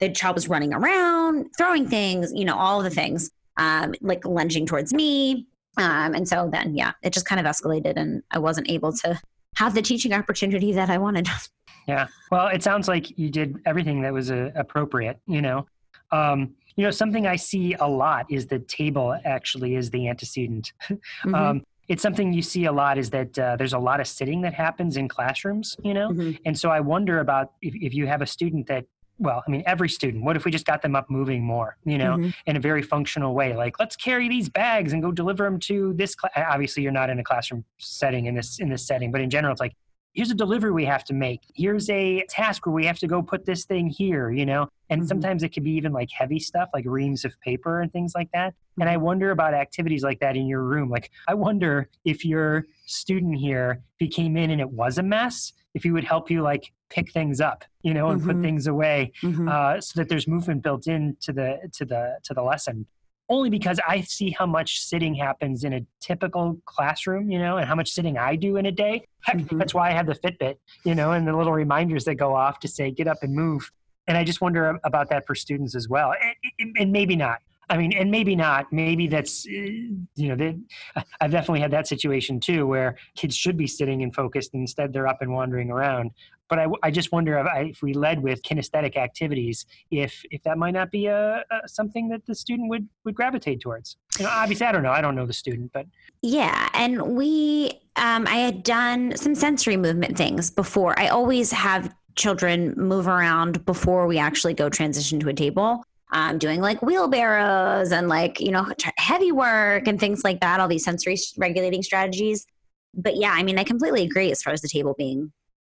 the 0.00 0.10
child 0.10 0.34
was 0.34 0.48
running 0.48 0.74
around, 0.74 1.46
throwing 1.56 1.88
things, 1.88 2.32
you 2.32 2.44
know, 2.44 2.56
all 2.56 2.78
of 2.78 2.84
the 2.84 2.90
things, 2.90 3.30
um, 3.56 3.94
like 4.00 4.24
lunging 4.24 4.66
towards 4.66 4.92
me. 4.92 5.46
Um, 5.76 6.14
and 6.14 6.28
so 6.28 6.48
then, 6.50 6.76
yeah, 6.76 6.92
it 7.02 7.12
just 7.12 7.26
kind 7.26 7.44
of 7.44 7.46
escalated 7.46 7.94
and 7.96 8.22
I 8.30 8.38
wasn't 8.38 8.70
able 8.70 8.92
to 8.92 9.20
have 9.56 9.74
the 9.74 9.82
teaching 9.82 10.12
opportunity 10.12 10.72
that 10.72 10.90
I 10.90 10.98
wanted. 10.98 11.28
Yeah. 11.86 12.06
Well, 12.30 12.46
it 12.46 12.62
sounds 12.62 12.88
like 12.88 13.18
you 13.18 13.28
did 13.28 13.60
everything 13.66 14.00
that 14.00 14.12
was 14.14 14.30
uh, 14.30 14.50
appropriate, 14.54 15.18
you 15.26 15.42
know. 15.42 15.66
Um, 16.12 16.54
you 16.76 16.84
know, 16.84 16.90
something 16.90 17.26
I 17.26 17.36
see 17.36 17.74
a 17.74 17.86
lot 17.86 18.24
is 18.30 18.46
the 18.46 18.58
table 18.58 19.14
actually 19.26 19.74
is 19.74 19.90
the 19.90 20.08
antecedent. 20.08 20.72
Mm-hmm. 20.90 21.34
um, 21.34 21.64
it's 21.88 22.02
something 22.02 22.32
you 22.32 22.42
see 22.42 22.64
a 22.64 22.72
lot 22.72 22.96
is 22.96 23.10
that 23.10 23.38
uh, 23.38 23.56
there's 23.56 23.74
a 23.74 23.78
lot 23.78 24.00
of 24.00 24.06
sitting 24.06 24.40
that 24.40 24.54
happens 24.54 24.96
in 24.96 25.08
classrooms, 25.08 25.76
you 25.82 25.92
know? 25.92 26.08
Mm-hmm. 26.08 26.36
And 26.46 26.58
so 26.58 26.70
I 26.70 26.80
wonder 26.80 27.20
about 27.20 27.52
if, 27.60 27.74
if 27.74 27.92
you 27.92 28.06
have 28.06 28.22
a 28.22 28.26
student 28.26 28.66
that 28.68 28.86
well, 29.18 29.42
I 29.46 29.50
mean, 29.50 29.62
every 29.66 29.88
student, 29.88 30.24
what 30.24 30.36
if 30.36 30.44
we 30.44 30.50
just 30.50 30.66
got 30.66 30.82
them 30.82 30.96
up 30.96 31.08
moving 31.08 31.42
more, 31.42 31.76
you 31.84 31.98
know, 31.98 32.16
mm-hmm. 32.16 32.30
in 32.46 32.56
a 32.56 32.60
very 32.60 32.82
functional 32.82 33.34
way? 33.34 33.54
Like, 33.54 33.78
let's 33.78 33.96
carry 33.96 34.28
these 34.28 34.48
bags 34.48 34.92
and 34.92 35.02
go 35.02 35.12
deliver 35.12 35.44
them 35.44 35.58
to 35.60 35.92
this. 35.94 36.16
Cl-. 36.20 36.46
Obviously, 36.48 36.82
you're 36.82 36.92
not 36.92 37.10
in 37.10 37.18
a 37.18 37.24
classroom 37.24 37.64
setting 37.78 38.26
in 38.26 38.34
this 38.34 38.58
in 38.58 38.68
this 38.68 38.86
setting, 38.86 39.12
but 39.12 39.20
in 39.20 39.30
general, 39.30 39.52
it's 39.52 39.60
like, 39.60 39.74
here's 40.14 40.30
a 40.30 40.34
delivery 40.34 40.72
we 40.72 40.84
have 40.84 41.04
to 41.04 41.14
make. 41.14 41.42
Here's 41.54 41.90
a 41.90 42.24
task 42.28 42.66
where 42.66 42.72
we 42.72 42.86
have 42.86 42.98
to 43.00 43.06
go 43.06 43.22
put 43.22 43.44
this 43.44 43.64
thing 43.64 43.88
here, 43.88 44.30
you 44.30 44.46
know. 44.46 44.68
And 44.90 45.00
mm-hmm. 45.00 45.08
sometimes 45.08 45.42
it 45.42 45.50
could 45.50 45.64
be 45.64 45.72
even 45.72 45.92
like 45.92 46.10
heavy 46.10 46.38
stuff, 46.38 46.68
like 46.72 46.84
reams 46.86 47.24
of 47.24 47.38
paper 47.40 47.80
and 47.80 47.92
things 47.92 48.12
like 48.14 48.30
that. 48.32 48.54
And 48.80 48.88
I 48.88 48.94
mm-hmm. 48.94 49.04
wonder 49.04 49.30
about 49.30 49.54
activities 49.54 50.02
like 50.02 50.20
that 50.20 50.36
in 50.36 50.46
your 50.46 50.62
room. 50.62 50.88
Like, 50.88 51.10
I 51.28 51.34
wonder 51.34 51.88
if 52.04 52.24
your 52.24 52.66
student 52.86 53.36
here, 53.36 53.82
if 53.98 54.06
he 54.06 54.08
came 54.08 54.36
in 54.36 54.50
and 54.50 54.60
it 54.60 54.70
was 54.70 54.98
a 54.98 55.02
mess, 55.02 55.52
if 55.74 55.82
he 55.82 55.90
would 55.90 56.04
help 56.04 56.30
you 56.30 56.42
like 56.42 56.72
pick 56.88 57.12
things 57.12 57.40
up, 57.40 57.64
you 57.82 57.92
know, 57.92 58.08
and 58.08 58.20
mm-hmm. 58.20 58.30
put 58.30 58.42
things 58.42 58.66
away, 58.66 59.12
mm-hmm. 59.22 59.48
uh, 59.48 59.80
so 59.80 60.00
that 60.00 60.08
there's 60.08 60.26
movement 60.28 60.62
built 60.62 60.86
into 60.86 61.32
the 61.32 61.58
to 61.72 61.84
the 61.84 62.18
to 62.24 62.34
the 62.34 62.42
lesson 62.42 62.86
only 63.28 63.50
because 63.50 63.80
I 63.86 64.02
see 64.02 64.30
how 64.30 64.46
much 64.46 64.80
sitting 64.80 65.14
happens 65.14 65.64
in 65.64 65.72
a 65.72 65.86
typical 66.00 66.58
classroom, 66.66 67.30
you 67.30 67.38
know, 67.38 67.56
and 67.56 67.66
how 67.66 67.74
much 67.74 67.90
sitting 67.90 68.18
I 68.18 68.36
do 68.36 68.56
in 68.56 68.66
a 68.66 68.72
day. 68.72 69.04
Heck, 69.22 69.36
mm-hmm. 69.36 69.58
that's 69.58 69.74
why 69.74 69.90
I 69.90 69.92
have 69.92 70.06
the 70.06 70.14
Fitbit, 70.14 70.56
you 70.84 70.94
know, 70.94 71.12
and 71.12 71.26
the 71.26 71.34
little 71.34 71.52
reminders 71.52 72.04
that 72.04 72.16
go 72.16 72.34
off 72.34 72.60
to 72.60 72.68
say, 72.68 72.90
get 72.90 73.06
up 73.06 73.18
and 73.22 73.34
move. 73.34 73.70
And 74.06 74.18
I 74.18 74.24
just 74.24 74.40
wonder 74.42 74.78
about 74.84 75.08
that 75.08 75.26
for 75.26 75.34
students 75.34 75.74
as 75.74 75.88
well. 75.88 76.12
And, 76.58 76.76
and 76.78 76.92
maybe 76.92 77.16
not. 77.16 77.38
I 77.70 77.76
mean, 77.76 77.92
and 77.92 78.10
maybe 78.10 78.36
not. 78.36 78.72
Maybe 78.72 79.06
that's, 79.06 79.46
uh, 79.46 79.50
you 79.50 80.28
know, 80.28 80.36
they, 80.36 80.58
I've 81.20 81.30
definitely 81.30 81.60
had 81.60 81.70
that 81.72 81.86
situation 81.86 82.40
too 82.40 82.66
where 82.66 82.96
kids 83.16 83.36
should 83.36 83.56
be 83.56 83.66
sitting 83.66 84.02
and 84.02 84.14
focused. 84.14 84.54
And 84.54 84.62
instead, 84.62 84.92
they're 84.92 85.06
up 85.06 85.22
and 85.22 85.32
wandering 85.32 85.70
around 85.70 86.12
but 86.48 86.58
I, 86.58 86.66
I 86.82 86.90
just 86.90 87.12
wonder 87.12 87.38
if, 87.38 87.46
I, 87.46 87.60
if, 87.70 87.82
we 87.82 87.94
led 87.94 88.22
with 88.22 88.42
kinesthetic 88.42 88.96
activities, 88.96 89.66
if 89.90 90.22
if 90.30 90.42
that 90.42 90.58
might 90.58 90.72
not 90.72 90.90
be 90.90 91.06
a, 91.06 91.44
a, 91.50 91.68
something 91.68 92.08
that 92.10 92.24
the 92.26 92.34
student 92.34 92.68
would 92.68 92.88
would 93.04 93.14
gravitate 93.14 93.60
towards. 93.60 93.96
You 94.18 94.24
know, 94.24 94.30
obviously, 94.30 94.66
I 94.66 94.72
don't 94.72 94.82
know. 94.82 94.92
I 94.92 95.00
don't 95.00 95.16
know 95.16 95.26
the 95.26 95.32
student, 95.32 95.72
but 95.72 95.86
yeah, 96.22 96.68
and 96.74 97.16
we, 97.16 97.80
um, 97.96 98.26
I 98.26 98.36
had 98.36 98.62
done 98.62 99.16
some 99.16 99.34
sensory 99.34 99.76
movement 99.76 100.16
things 100.16 100.50
before. 100.50 100.98
I 100.98 101.08
always 101.08 101.50
have 101.52 101.94
children 102.14 102.74
move 102.76 103.08
around 103.08 103.64
before 103.64 104.06
we 104.06 104.18
actually 104.18 104.54
go 104.54 104.68
transition 104.68 105.18
to 105.20 105.28
a 105.28 105.34
table. 105.34 105.84
Um, 106.14 106.38
doing 106.38 106.60
like 106.60 106.80
wheelbarrows 106.80 107.90
and 107.90 108.08
like 108.08 108.40
you 108.40 108.52
know 108.52 108.72
heavy 108.96 109.32
work 109.32 109.88
and 109.88 109.98
things 109.98 110.22
like 110.22 110.40
that. 110.40 110.60
All 110.60 110.68
these 110.68 110.84
sensory 110.84 111.16
regulating 111.36 111.82
strategies. 111.82 112.46
But 112.94 113.16
yeah, 113.16 113.32
I 113.32 113.42
mean, 113.42 113.58
I 113.58 113.64
completely 113.64 114.04
agree 114.04 114.30
as 114.30 114.40
far 114.40 114.52
as 114.52 114.60
the 114.60 114.68
table 114.68 114.94
being 114.96 115.32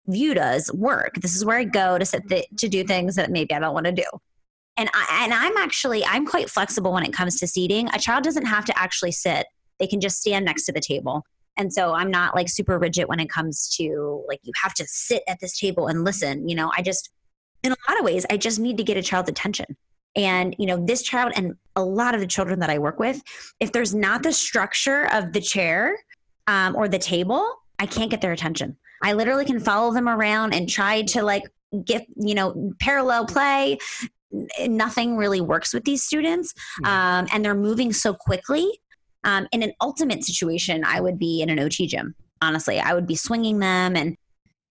viewed 0.08 0.38
as 0.38 0.71
work. 0.71 1.15
This 1.15 1.36
is 1.36 1.43
where 1.43 1.58
I 1.58 1.65
go 1.65 1.97
to 1.97 2.06
sit 2.06 2.30
the, 2.30 2.45
to 2.58 2.69
do 2.69 2.86
things 2.86 3.15
that 3.15 3.32
maybe 3.32 3.54
I 3.54 3.60
don't 3.60 3.73
want 3.73 3.88
to 3.88 3.91
do. 3.91 4.06
And 4.78 4.89
I, 4.93 5.23
and 5.25 5.34
I'm 5.34 5.58
actually 5.58 6.06
I'm 6.06 6.25
quite 6.25 6.49
flexible 6.49 6.93
when 6.93 7.04
it 7.04 7.12
comes 7.12 7.38
to 7.39 7.47
seating. 7.47 7.89
A 7.93 7.99
child 7.99 8.23
doesn't 8.23 8.45
have 8.45 8.63
to 8.63 8.80
actually 8.80 9.12
sit; 9.12 9.45
they 9.78 9.88
can 9.88 9.99
just 9.99 10.21
stand 10.21 10.45
next 10.45 10.65
to 10.67 10.71
the 10.71 10.80
table. 10.80 11.23
And 11.58 11.73
so 11.73 11.93
I'm 11.93 12.10
not 12.10 12.34
like 12.34 12.47
super 12.47 12.80
rigid 12.80 13.10
when 13.10 13.19
it 13.19 13.30
comes 13.30 13.67
to 13.75 14.23
like 14.30 14.39
you 14.43 14.54
have 14.63 14.73
to 14.75 14.86
sit 14.88 15.21
at 15.28 15.41
this 15.41 15.60
table 15.60 15.88
and 15.88 16.06
listen. 16.06 16.47
You 16.47 16.56
know, 16.56 16.71
I 16.78 16.82
just 16.82 17.10
in 17.62 17.73
a 17.73 17.75
lot 17.89 17.99
of 17.99 18.06
ways 18.06 18.25
I 18.30 18.38
just 18.38 18.58
need 18.58 18.78
to 18.78 18.84
get 18.86 18.95
a 18.95 19.02
child's 19.02 19.30
attention. 19.30 19.75
And 20.25 20.55
you 20.60 20.65
know, 20.65 20.84
this 20.86 21.01
child 21.01 21.34
and 21.36 21.55
a 21.75 21.84
lot 21.84 22.13
of 22.13 22.19
the 22.19 22.27
children 22.27 22.60
that 22.60 22.69
I 22.69 22.77
work 22.77 22.99
with, 22.99 23.21
if 23.60 23.71
there's 23.71 23.95
not 23.95 24.23
the 24.23 24.34
structure 24.34 25.08
of 25.13 25.32
the 25.32 25.41
chair 25.41 25.97
um, 26.47 26.75
or 26.75 26.88
the 26.88 26.99
table, 26.99 27.55
I 27.79 27.86
can't 27.86 28.12
get 28.12 28.21
their 28.21 28.34
attention. 28.34 28.75
I 29.01 29.13
literally 29.13 29.45
can 29.45 29.60
follow 29.60 29.93
them 29.93 30.10
around 30.10 30.53
and 30.53 30.67
try 30.67 31.03
to 31.03 31.23
like 31.23 31.43
get, 31.86 32.05
you 32.17 32.36
know, 32.36 32.73
parallel 32.82 33.25
play. 33.25 33.77
Nothing 34.67 35.15
really 35.15 35.41
works 35.41 35.73
with 35.73 35.86
these 35.86 36.03
students. 36.03 36.53
Um, 36.84 37.27
and 37.32 37.43
they're 37.43 37.55
moving 37.55 37.93
so 37.93 38.13
quickly. 38.13 38.67
Um, 39.23 39.47
in 39.51 39.63
an 39.63 39.73
ultimate 39.82 40.23
situation, 40.23 40.84
I 40.86 40.99
would 40.99 41.17
be 41.17 41.41
in 41.41 41.49
an 41.49 41.60
OT 41.60 41.88
gym. 41.88 42.15
Honestly, 42.41 42.79
I 42.79 42.93
would 42.93 43.08
be 43.08 43.15
swinging 43.15 43.60
them 43.60 43.95
and, 43.95 44.17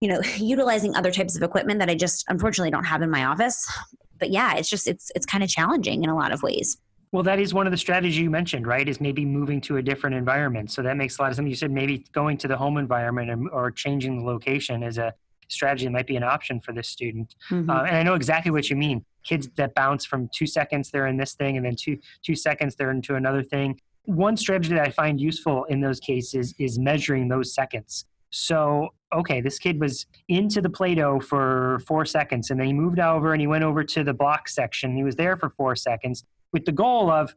you 0.00 0.08
know, 0.08 0.20
utilizing 0.37 0.94
other 0.94 1.11
types 1.11 1.37
of 1.37 1.42
equipment 1.42 1.80
that 1.80 1.90
I 1.90 1.94
just 1.94 2.24
unfortunately 2.28 2.70
don't 2.70 2.84
have 2.84 3.02
in 3.02 3.11
my 3.11 3.24
office. 3.24 3.70
But 4.18 4.30
yeah, 4.30 4.56
it's 4.56 4.68
just 4.68 4.87
it's 4.87 5.11
it's 5.14 5.26
kind 5.26 5.44
of 5.44 5.50
challenging 5.50 6.02
in 6.02 6.11
a 6.11 6.16
lot 6.16 6.32
of 6.32 6.42
ways. 6.42 6.78
Well, 7.11 7.22
that 7.22 7.40
is 7.40 7.54
one 7.54 7.66
of 7.66 7.70
the 7.70 7.78
strategies 7.78 8.18
you 8.18 8.28
mentioned, 8.28 8.66
right? 8.66 8.87
Is 8.87 9.00
maybe 9.00 9.24
moving 9.24 9.61
to 9.62 9.78
a 9.78 9.82
different 9.82 10.14
environment. 10.14 10.70
So 10.70 10.82
that 10.82 10.96
makes 10.96 11.18
a 11.18 11.22
lot 11.22 11.30
of 11.30 11.37
sense. 11.37 11.48
You 11.48 11.54
said 11.54 11.70
maybe 11.70 12.04
going 12.12 12.37
to 12.38 12.48
the 12.48 12.56
home 12.56 12.76
environment 12.76 13.48
or 13.50 13.70
changing 13.70 14.18
the 14.18 14.24
location 14.24 14.82
is 14.82 14.98
a 14.98 15.14
strategy 15.48 15.87
that 15.87 15.92
might 15.92 16.06
be 16.06 16.16
an 16.16 16.22
option 16.22 16.61
for 16.61 16.72
this 16.72 16.88
student. 16.88 17.34
Mm-hmm. 17.50 17.70
Uh, 17.70 17.84
and 17.84 17.96
I 17.96 18.02
know 18.02 18.14
exactly 18.14 18.50
what 18.50 18.68
you 18.68 18.76
mean. 18.76 19.04
Kids 19.24 19.48
that 19.56 19.74
bounce 19.74 20.04
from 20.04 20.28
two 20.34 20.46
seconds 20.46 20.90
they're 20.90 21.06
in 21.06 21.16
this 21.16 21.34
thing, 21.34 21.56
and 21.56 21.64
then 21.64 21.76
two 21.76 21.98
two 22.22 22.34
seconds 22.34 22.76
they're 22.76 22.90
into 22.90 23.14
another 23.14 23.42
thing. 23.42 23.80
One 24.04 24.37
strategy 24.37 24.74
that 24.74 24.87
I 24.87 24.90
find 24.90 25.20
useful 25.20 25.64
in 25.64 25.80
those 25.80 26.00
cases 26.00 26.54
is 26.58 26.78
measuring 26.78 27.28
those 27.28 27.54
seconds. 27.54 28.06
So, 28.30 28.88
okay, 29.14 29.40
this 29.40 29.58
kid 29.58 29.80
was 29.80 30.06
into 30.28 30.60
the 30.60 30.70
Play 30.70 30.94
Doh 30.94 31.20
for 31.20 31.80
four 31.86 32.04
seconds, 32.04 32.50
and 32.50 32.60
then 32.60 32.66
he 32.66 32.72
moved 32.72 32.98
over 32.98 33.32
and 33.32 33.40
he 33.40 33.46
went 33.46 33.64
over 33.64 33.82
to 33.84 34.04
the 34.04 34.12
block 34.12 34.48
section. 34.48 34.96
He 34.96 35.02
was 35.02 35.16
there 35.16 35.36
for 35.36 35.50
four 35.50 35.76
seconds 35.76 36.24
with 36.52 36.64
the 36.64 36.72
goal 36.72 37.10
of 37.10 37.34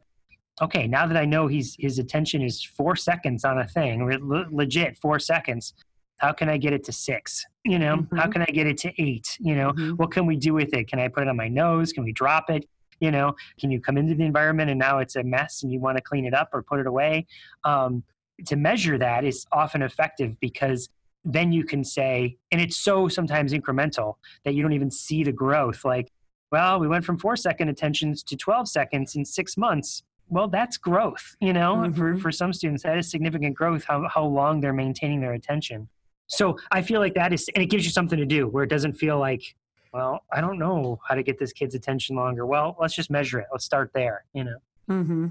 okay 0.60 0.86
now 0.86 1.06
that 1.06 1.16
i 1.16 1.24
know 1.24 1.46
he's 1.46 1.76
his 1.78 1.98
attention 1.98 2.42
is 2.42 2.62
four 2.62 2.94
seconds 2.94 3.44
on 3.44 3.58
a 3.58 3.66
thing 3.66 4.04
le- 4.06 4.46
legit 4.50 4.98
four 4.98 5.18
seconds 5.18 5.74
how 6.18 6.32
can 6.32 6.48
i 6.48 6.56
get 6.56 6.72
it 6.72 6.84
to 6.84 6.92
six 6.92 7.44
you 7.64 7.78
know 7.78 7.96
mm-hmm. 7.96 8.16
how 8.16 8.28
can 8.28 8.42
i 8.42 8.46
get 8.46 8.66
it 8.66 8.76
to 8.76 8.92
eight 9.02 9.36
you 9.40 9.54
know 9.54 9.72
mm-hmm. 9.72 9.92
what 9.92 10.10
can 10.10 10.26
we 10.26 10.36
do 10.36 10.52
with 10.52 10.74
it 10.74 10.88
can 10.88 10.98
i 10.98 11.08
put 11.08 11.22
it 11.22 11.28
on 11.28 11.36
my 11.36 11.48
nose 11.48 11.92
can 11.92 12.04
we 12.04 12.12
drop 12.12 12.50
it 12.50 12.68
you 13.00 13.10
know 13.10 13.34
can 13.58 13.70
you 13.70 13.80
come 13.80 13.96
into 13.96 14.14
the 14.14 14.24
environment 14.24 14.68
and 14.68 14.78
now 14.78 14.98
it's 14.98 15.16
a 15.16 15.22
mess 15.22 15.62
and 15.62 15.72
you 15.72 15.80
want 15.80 15.96
to 15.96 16.02
clean 16.02 16.26
it 16.26 16.34
up 16.34 16.50
or 16.52 16.62
put 16.62 16.78
it 16.78 16.86
away 16.86 17.26
um, 17.64 18.02
to 18.46 18.56
measure 18.56 18.98
that 18.98 19.24
is 19.24 19.46
often 19.52 19.82
effective 19.82 20.38
because 20.40 20.88
then 21.24 21.52
you 21.52 21.64
can 21.64 21.84
say 21.84 22.36
and 22.50 22.60
it's 22.60 22.76
so 22.76 23.06
sometimes 23.06 23.52
incremental 23.52 24.16
that 24.44 24.54
you 24.54 24.62
don't 24.62 24.72
even 24.72 24.90
see 24.90 25.22
the 25.22 25.30
growth 25.30 25.84
like 25.84 26.10
well, 26.52 26.78
we 26.78 26.86
went 26.86 27.04
from 27.04 27.18
four 27.18 27.34
second 27.34 27.70
attentions 27.70 28.22
to 28.24 28.36
12 28.36 28.68
seconds 28.68 29.16
in 29.16 29.24
six 29.24 29.56
months. 29.56 30.02
Well, 30.28 30.48
that's 30.48 30.76
growth, 30.76 31.34
you 31.40 31.54
know, 31.54 31.76
mm-hmm. 31.76 31.98
for, 31.98 32.16
for 32.18 32.30
some 32.30 32.52
students, 32.52 32.82
that 32.82 32.96
is 32.98 33.10
significant 33.10 33.56
growth, 33.56 33.84
how, 33.84 34.06
how 34.08 34.24
long 34.24 34.60
they're 34.60 34.74
maintaining 34.74 35.20
their 35.20 35.32
attention. 35.32 35.88
So 36.26 36.58
I 36.70 36.82
feel 36.82 37.00
like 37.00 37.14
that 37.14 37.32
is, 37.32 37.48
and 37.54 37.62
it 37.62 37.66
gives 37.66 37.84
you 37.84 37.90
something 37.90 38.18
to 38.18 38.26
do 38.26 38.48
where 38.48 38.64
it 38.64 38.70
doesn't 38.70 38.92
feel 38.92 39.18
like, 39.18 39.42
well, 39.94 40.24
I 40.30 40.40
don't 40.42 40.58
know 40.58 41.00
how 41.06 41.14
to 41.14 41.22
get 41.22 41.38
this 41.38 41.52
kid's 41.52 41.74
attention 41.74 42.16
longer. 42.16 42.46
Well, 42.46 42.76
let's 42.78 42.94
just 42.94 43.10
measure 43.10 43.40
it. 43.40 43.46
Let's 43.50 43.64
start 43.64 43.90
there, 43.94 44.24
you 44.34 44.44
know. 44.44 44.56
Mm-hmm. 44.90 45.28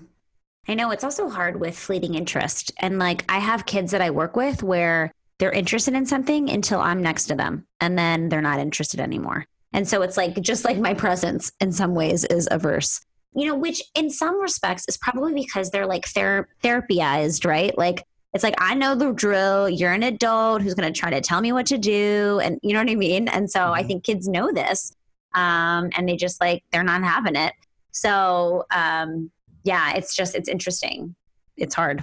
I 0.67 0.73
know 0.75 0.91
it's 0.91 1.03
also 1.03 1.29
hard 1.29 1.59
with 1.59 1.77
fleeting 1.77 2.15
interest. 2.15 2.71
And 2.79 2.99
like 2.99 3.25
I 3.29 3.39
have 3.39 3.65
kids 3.65 3.91
that 3.91 4.01
I 4.01 4.09
work 4.09 4.35
with 4.35 4.63
where 4.63 5.11
they're 5.39 5.51
interested 5.51 5.95
in 5.95 6.05
something 6.05 6.49
until 6.49 6.79
I'm 6.79 7.01
next 7.01 7.25
to 7.25 7.35
them 7.35 7.65
and 7.79 7.97
then 7.97 8.29
they're 8.29 8.41
not 8.41 8.59
interested 8.59 8.99
anymore. 8.99 9.45
And 9.73 9.87
so 9.87 10.01
it's 10.01 10.17
like 10.17 10.39
just 10.41 10.65
like 10.65 10.77
my 10.77 10.93
presence 10.93 11.51
in 11.59 11.71
some 11.71 11.95
ways 11.95 12.25
is 12.25 12.47
averse. 12.51 13.01
You 13.33 13.47
know, 13.47 13.55
which 13.55 13.81
in 13.95 14.09
some 14.09 14.41
respects 14.41 14.85
is 14.89 14.97
probably 14.97 15.33
because 15.33 15.71
they're 15.71 15.87
like 15.87 16.05
ther- 16.05 16.49
therapyized, 16.61 17.45
right? 17.45 17.75
Like 17.77 18.03
it's 18.33 18.43
like 18.43 18.55
I 18.59 18.75
know 18.75 18.95
the 18.95 19.11
drill. 19.13 19.69
You're 19.69 19.93
an 19.93 20.03
adult 20.03 20.61
who's 20.61 20.73
going 20.73 20.91
to 20.91 20.97
try 20.97 21.09
to 21.09 21.21
tell 21.21 21.41
me 21.41 21.51
what 21.51 21.65
to 21.67 21.77
do, 21.77 22.39
and 22.43 22.59
you 22.61 22.73
know 22.73 22.79
what 22.79 22.89
I 22.89 22.95
mean. 22.95 23.27
And 23.27 23.49
so 23.49 23.59
mm-hmm. 23.59 23.73
I 23.73 23.83
think 23.83 24.03
kids 24.03 24.27
know 24.27 24.51
this, 24.51 24.93
um, 25.33 25.89
and 25.95 26.07
they 26.07 26.15
just 26.15 26.39
like 26.39 26.63
they're 26.71 26.83
not 26.83 27.03
having 27.03 27.35
it. 27.35 27.53
So 27.91 28.65
um, 28.71 29.31
yeah, 29.63 29.93
it's 29.95 30.15
just 30.15 30.35
it's 30.35 30.49
interesting. 30.49 31.15
It's 31.57 31.75
hard. 31.75 32.01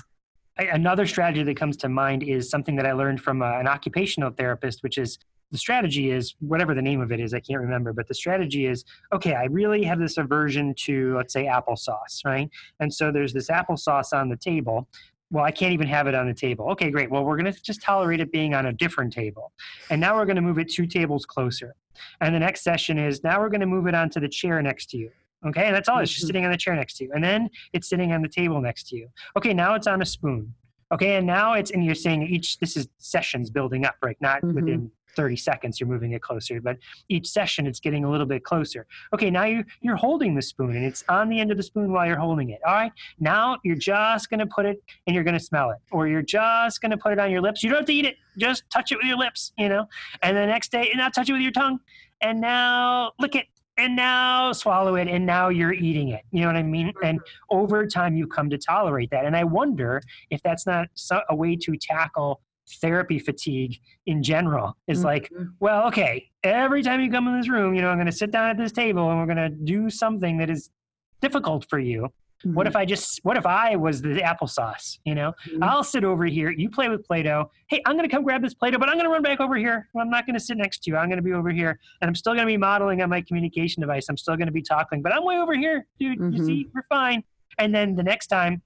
Another 0.58 1.06
strategy 1.06 1.42
that 1.44 1.56
comes 1.56 1.76
to 1.78 1.88
mind 1.88 2.22
is 2.22 2.50
something 2.50 2.74
that 2.76 2.86
I 2.86 2.92
learned 2.92 3.20
from 3.20 3.42
uh, 3.42 3.58
an 3.58 3.68
occupational 3.68 4.30
therapist, 4.30 4.82
which 4.82 4.98
is 4.98 5.18
the 5.50 5.58
strategy 5.58 6.10
is 6.10 6.34
whatever 6.40 6.74
the 6.74 6.82
name 6.82 7.00
of 7.00 7.12
it 7.12 7.20
is, 7.20 7.32
I 7.32 7.40
can't 7.40 7.60
remember, 7.60 7.92
but 7.92 8.06
the 8.06 8.14
strategy 8.14 8.66
is 8.66 8.84
okay, 9.12 9.34
I 9.34 9.44
really 9.44 9.82
have 9.84 9.98
this 9.98 10.18
aversion 10.18 10.74
to, 10.80 11.16
let's 11.16 11.32
say, 11.32 11.46
applesauce, 11.46 12.24
right? 12.24 12.50
And 12.80 12.92
so 12.92 13.10
there's 13.10 13.32
this 13.32 13.48
applesauce 13.48 14.12
on 14.12 14.28
the 14.28 14.36
table. 14.36 14.88
Well, 15.30 15.44
I 15.44 15.50
can't 15.50 15.72
even 15.72 15.86
have 15.88 16.06
it 16.06 16.14
on 16.14 16.26
the 16.26 16.34
table. 16.34 16.70
Okay, 16.70 16.90
great. 16.90 17.10
Well, 17.10 17.24
we're 17.24 17.36
going 17.36 17.52
to 17.52 17.62
just 17.62 17.82
tolerate 17.82 18.20
it 18.20 18.32
being 18.32 18.54
on 18.54 18.66
a 18.66 18.72
different 18.72 19.12
table. 19.12 19.52
And 19.90 20.00
now 20.00 20.16
we're 20.16 20.24
going 20.24 20.36
to 20.36 20.42
move 20.42 20.58
it 20.58 20.70
two 20.70 20.86
tables 20.86 21.26
closer. 21.26 21.74
And 22.20 22.34
the 22.34 22.38
next 22.38 22.62
session 22.62 22.98
is 22.98 23.22
now 23.22 23.40
we're 23.40 23.50
going 23.50 23.60
to 23.60 23.66
move 23.66 23.86
it 23.86 23.94
onto 23.94 24.20
the 24.20 24.28
chair 24.28 24.60
next 24.62 24.86
to 24.90 24.96
you. 24.96 25.10
Okay, 25.46 25.66
and 25.66 25.74
that's 25.74 25.88
all. 25.88 25.98
It's 25.98 26.10
just 26.10 26.22
mm-hmm. 26.22 26.26
sitting 26.28 26.44
on 26.44 26.50
the 26.50 26.56
chair 26.56 26.74
next 26.74 26.96
to 26.98 27.04
you. 27.04 27.12
And 27.14 27.22
then 27.22 27.48
it's 27.72 27.88
sitting 27.88 28.12
on 28.12 28.22
the 28.22 28.28
table 28.28 28.60
next 28.60 28.88
to 28.88 28.96
you. 28.96 29.08
Okay, 29.36 29.54
now 29.54 29.74
it's 29.74 29.86
on 29.86 30.02
a 30.02 30.06
spoon. 30.06 30.52
Okay, 30.92 31.16
and 31.16 31.26
now 31.26 31.52
it's, 31.52 31.70
and 31.70 31.84
you're 31.84 31.94
saying 31.94 32.22
each, 32.22 32.58
this 32.58 32.76
is 32.76 32.88
sessions 32.98 33.50
building 33.50 33.84
up, 33.84 33.96
right? 34.02 34.16
Not 34.20 34.42
mm-hmm. 34.42 34.54
within 34.54 34.90
30 35.16 35.36
seconds 35.36 35.80
you're 35.80 35.88
moving 35.88 36.12
it 36.12 36.22
closer 36.22 36.60
but 36.60 36.76
each 37.08 37.26
session 37.26 37.66
it's 37.66 37.80
getting 37.80 38.04
a 38.04 38.10
little 38.10 38.26
bit 38.26 38.44
closer 38.44 38.86
okay 39.12 39.30
now 39.30 39.44
you're, 39.44 39.64
you're 39.80 39.96
holding 39.96 40.32
the 40.32 40.42
spoon 40.42 40.76
and 40.76 40.84
it's 40.84 41.02
on 41.08 41.28
the 41.28 41.40
end 41.40 41.50
of 41.50 41.56
the 41.56 41.62
spoon 41.62 41.92
while 41.92 42.06
you're 42.06 42.18
holding 42.18 42.50
it 42.50 42.60
all 42.64 42.74
right 42.74 42.92
now 43.18 43.56
you're 43.64 43.74
just 43.74 44.30
going 44.30 44.38
to 44.38 44.46
put 44.46 44.64
it 44.64 44.80
and 45.06 45.14
you're 45.14 45.24
going 45.24 45.36
to 45.36 45.44
smell 45.44 45.70
it 45.70 45.78
or 45.90 46.06
you're 46.06 46.22
just 46.22 46.80
going 46.80 46.92
to 46.92 46.96
put 46.96 47.12
it 47.12 47.18
on 47.18 47.32
your 47.32 47.40
lips 47.40 47.64
you 47.64 47.68
don't 47.68 47.80
have 47.80 47.86
to 47.86 47.92
eat 47.92 48.04
it 48.04 48.14
just 48.36 48.62
touch 48.70 48.92
it 48.92 48.96
with 48.96 49.06
your 49.06 49.16
lips 49.16 49.52
you 49.58 49.68
know 49.68 49.86
and 50.22 50.36
the 50.36 50.46
next 50.46 50.70
day 50.70 50.88
and 50.90 50.98
now 50.98 51.08
touch 51.08 51.28
it 51.28 51.32
with 51.32 51.42
your 51.42 51.50
tongue 51.50 51.80
and 52.20 52.40
now 52.40 53.10
lick 53.18 53.34
it 53.34 53.46
and 53.78 53.96
now 53.96 54.52
swallow 54.52 54.96
it 54.96 55.08
and 55.08 55.24
now 55.24 55.48
you're 55.48 55.72
eating 55.72 56.08
it. 56.08 56.22
You 56.30 56.42
know 56.42 56.48
what 56.48 56.56
i 56.56 56.62
mean? 56.62 56.92
And 57.02 57.20
over 57.50 57.86
time 57.86 58.16
you 58.16 58.26
come 58.26 58.50
to 58.50 58.58
tolerate 58.58 59.10
that. 59.10 59.24
And 59.24 59.36
i 59.36 59.44
wonder 59.44 60.02
if 60.30 60.42
that's 60.42 60.66
not 60.66 60.88
a 61.30 61.34
way 61.34 61.56
to 61.56 61.76
tackle 61.76 62.40
therapy 62.80 63.18
fatigue 63.18 63.78
in 64.06 64.22
general. 64.22 64.76
Is 64.86 64.98
mm-hmm. 64.98 65.06
like 65.06 65.30
well 65.60 65.86
okay 65.88 66.30
every 66.44 66.82
time 66.82 67.00
you 67.00 67.10
come 67.10 67.26
in 67.26 67.36
this 67.36 67.48
room 67.48 67.74
you 67.74 67.82
know 67.82 67.88
i'm 67.88 67.96
going 67.96 68.06
to 68.06 68.12
sit 68.12 68.30
down 68.30 68.48
at 68.48 68.56
this 68.56 68.70
table 68.70 69.10
and 69.10 69.18
we're 69.18 69.26
going 69.26 69.36
to 69.36 69.56
do 69.64 69.90
something 69.90 70.38
that 70.38 70.48
is 70.48 70.70
difficult 71.20 71.66
for 71.68 71.80
you 71.80 72.08
mm-hmm. 72.44 72.54
what 72.54 72.66
if 72.66 72.76
i 72.76 72.84
just 72.84 73.20
what 73.22 73.36
if 73.36 73.46
i 73.46 73.76
was 73.76 74.02
the 74.02 74.20
applesauce 74.20 74.98
you 75.04 75.14
know? 75.14 75.32
Mm-hmm. 75.46 75.62
i'll 75.62 75.84
sit 75.84 76.04
over 76.04 76.24
here 76.24 76.50
you 76.50 76.70
play 76.70 76.88
with 76.88 77.04
play-doh. 77.04 77.50
Hey 77.68 77.82
i'm 77.86 77.96
going 77.96 78.08
to 78.08 78.14
come 78.14 78.24
grab 78.24 78.42
this 78.42 78.54
play-doh 78.54 78.78
but 78.78 78.88
i'm 78.88 78.96
going 78.96 79.06
to 79.06 79.10
run 79.10 79.22
back 79.22 79.40
over 79.40 79.56
here. 79.56 79.88
I'm 79.98 80.10
not 80.10 80.26
going 80.26 80.34
to 80.34 80.40
sit 80.40 80.56
next 80.56 80.82
to 80.84 80.90
you. 80.90 80.96
I'm 80.96 81.08
going 81.08 81.18
to 81.18 81.22
be 81.22 81.32
over 81.32 81.50
here 81.50 81.78
and 82.00 82.08
i'm 82.08 82.14
still 82.14 82.34
going 82.34 82.46
to 82.46 82.52
be 82.52 82.56
modeling 82.56 83.02
on 83.02 83.10
my 83.10 83.20
communication 83.20 83.80
device. 83.80 84.06
I'm 84.08 84.16
still 84.16 84.36
going 84.36 84.46
to 84.46 84.52
be 84.52 84.62
talking 84.62 85.02
but 85.02 85.12
i'm 85.12 85.24
way 85.24 85.36
over 85.36 85.54
here 85.54 85.86
dude. 85.98 86.18
You 86.18 86.44
see 86.44 86.64
mm-hmm. 86.64 86.70
we're 86.74 86.86
fine. 86.88 87.22
And 87.58 87.74
then 87.74 87.96
the 87.96 88.02
next 88.02 88.28
time 88.28 88.62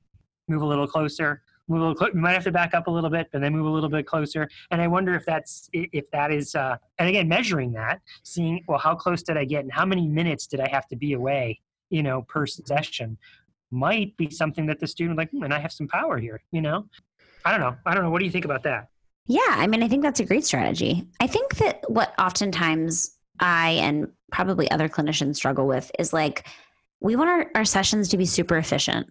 move 0.48 0.62
a 0.62 0.66
little 0.66 0.86
closer 0.86 1.42
move 1.68 1.78
a 1.78 1.82
little 1.82 1.94
clo- 1.94 2.08
you 2.08 2.20
might 2.20 2.32
have 2.32 2.44
to 2.44 2.52
back 2.52 2.74
up 2.74 2.86
a 2.86 2.90
little 2.90 3.10
bit 3.10 3.28
but 3.32 3.40
then 3.40 3.52
move 3.52 3.66
a 3.66 3.70
little 3.70 3.88
bit 3.88 4.06
closer. 4.06 4.48
And 4.70 4.80
i 4.80 4.86
wonder 4.86 5.14
if 5.14 5.24
that's 5.24 5.68
if 5.72 6.10
that 6.10 6.32
is 6.32 6.54
uh, 6.54 6.76
and 6.98 7.08
again 7.08 7.28
measuring 7.28 7.72
that 7.72 8.00
seeing 8.22 8.62
well 8.68 8.78
how 8.78 8.94
close 8.94 9.22
did 9.22 9.36
i 9.36 9.44
get 9.44 9.60
and 9.60 9.72
how 9.72 9.86
many 9.86 10.06
minutes 10.06 10.46
did 10.46 10.60
i 10.60 10.68
have 10.70 10.86
to 10.88 10.96
be 10.96 11.14
away 11.14 11.60
you 11.90 12.02
know 12.02 12.22
per 12.22 12.46
session 12.46 13.16
might 13.72 14.16
be 14.16 14.30
something 14.30 14.66
that 14.66 14.78
the 14.78 14.86
student 14.86 15.16
like 15.16 15.30
hmm, 15.30 15.42
and 15.42 15.52
i 15.52 15.58
have 15.58 15.72
some 15.72 15.88
power 15.88 16.18
here 16.18 16.42
you 16.52 16.60
know 16.60 16.86
i 17.44 17.50
don't 17.50 17.60
know 17.60 17.76
i 17.86 17.94
don't 17.94 18.04
know 18.04 18.10
what 18.10 18.18
do 18.18 18.24
you 18.24 18.30
think 18.30 18.44
about 18.44 18.62
that 18.62 18.88
yeah 19.26 19.40
i 19.48 19.66
mean 19.66 19.82
i 19.82 19.88
think 19.88 20.02
that's 20.02 20.20
a 20.20 20.24
great 20.24 20.44
strategy 20.44 21.06
i 21.20 21.26
think 21.26 21.56
that 21.56 21.82
what 21.90 22.14
oftentimes 22.18 23.16
i 23.40 23.70
and 23.82 24.08
probably 24.30 24.70
other 24.70 24.88
clinicians 24.88 25.36
struggle 25.36 25.66
with 25.66 25.90
is 25.98 26.12
like 26.12 26.46
we 27.00 27.16
want 27.16 27.28
our, 27.28 27.50
our 27.56 27.64
sessions 27.64 28.08
to 28.08 28.16
be 28.16 28.24
super 28.24 28.56
efficient 28.56 29.08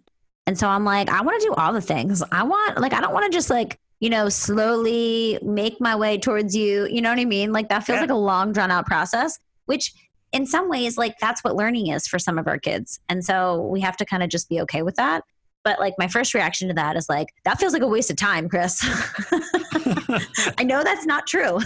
and 0.47 0.57
so 0.57 0.67
I'm 0.67 0.83
like, 0.83 1.09
I 1.09 1.21
want 1.21 1.39
to 1.41 1.47
do 1.47 1.53
all 1.53 1.73
the 1.73 1.81
things. 1.81 2.23
I 2.31 2.43
want, 2.43 2.79
like, 2.79 2.93
I 2.93 3.01
don't 3.01 3.13
want 3.13 3.31
to 3.31 3.35
just 3.35 3.49
like, 3.49 3.79
you 3.99 4.09
know, 4.09 4.29
slowly 4.29 5.37
make 5.43 5.79
my 5.79 5.95
way 5.95 6.17
towards 6.17 6.55
you. 6.55 6.87
You 6.87 7.01
know 7.01 7.09
what 7.09 7.19
I 7.19 7.25
mean? 7.25 7.53
Like, 7.53 7.69
that 7.69 7.85
feels 7.85 7.97
yeah. 7.97 8.01
like 8.01 8.09
a 8.09 8.15
long, 8.15 8.51
drawn 8.51 8.71
out 8.71 8.85
process, 8.85 9.39
which 9.65 9.93
in 10.31 10.45
some 10.45 10.69
ways, 10.69 10.97
like, 10.97 11.17
that's 11.19 11.43
what 11.43 11.55
learning 11.55 11.87
is 11.87 12.07
for 12.07 12.19
some 12.19 12.37
of 12.37 12.47
our 12.47 12.57
kids. 12.57 12.99
And 13.09 13.23
so 13.23 13.61
we 13.67 13.81
have 13.81 13.97
to 13.97 14.05
kind 14.05 14.23
of 14.23 14.29
just 14.29 14.49
be 14.49 14.61
okay 14.61 14.81
with 14.81 14.95
that. 14.95 15.23
But 15.63 15.79
like, 15.79 15.93
my 15.97 16.07
first 16.07 16.33
reaction 16.33 16.67
to 16.69 16.73
that 16.73 16.95
is 16.95 17.07
like, 17.07 17.27
that 17.45 17.59
feels 17.59 17.73
like 17.73 17.83
a 17.83 17.87
waste 17.87 18.09
of 18.09 18.17
time, 18.17 18.49
Chris. 18.49 18.79
I 20.57 20.63
know 20.63 20.83
that's 20.83 21.05
not 21.05 21.27
true, 21.27 21.59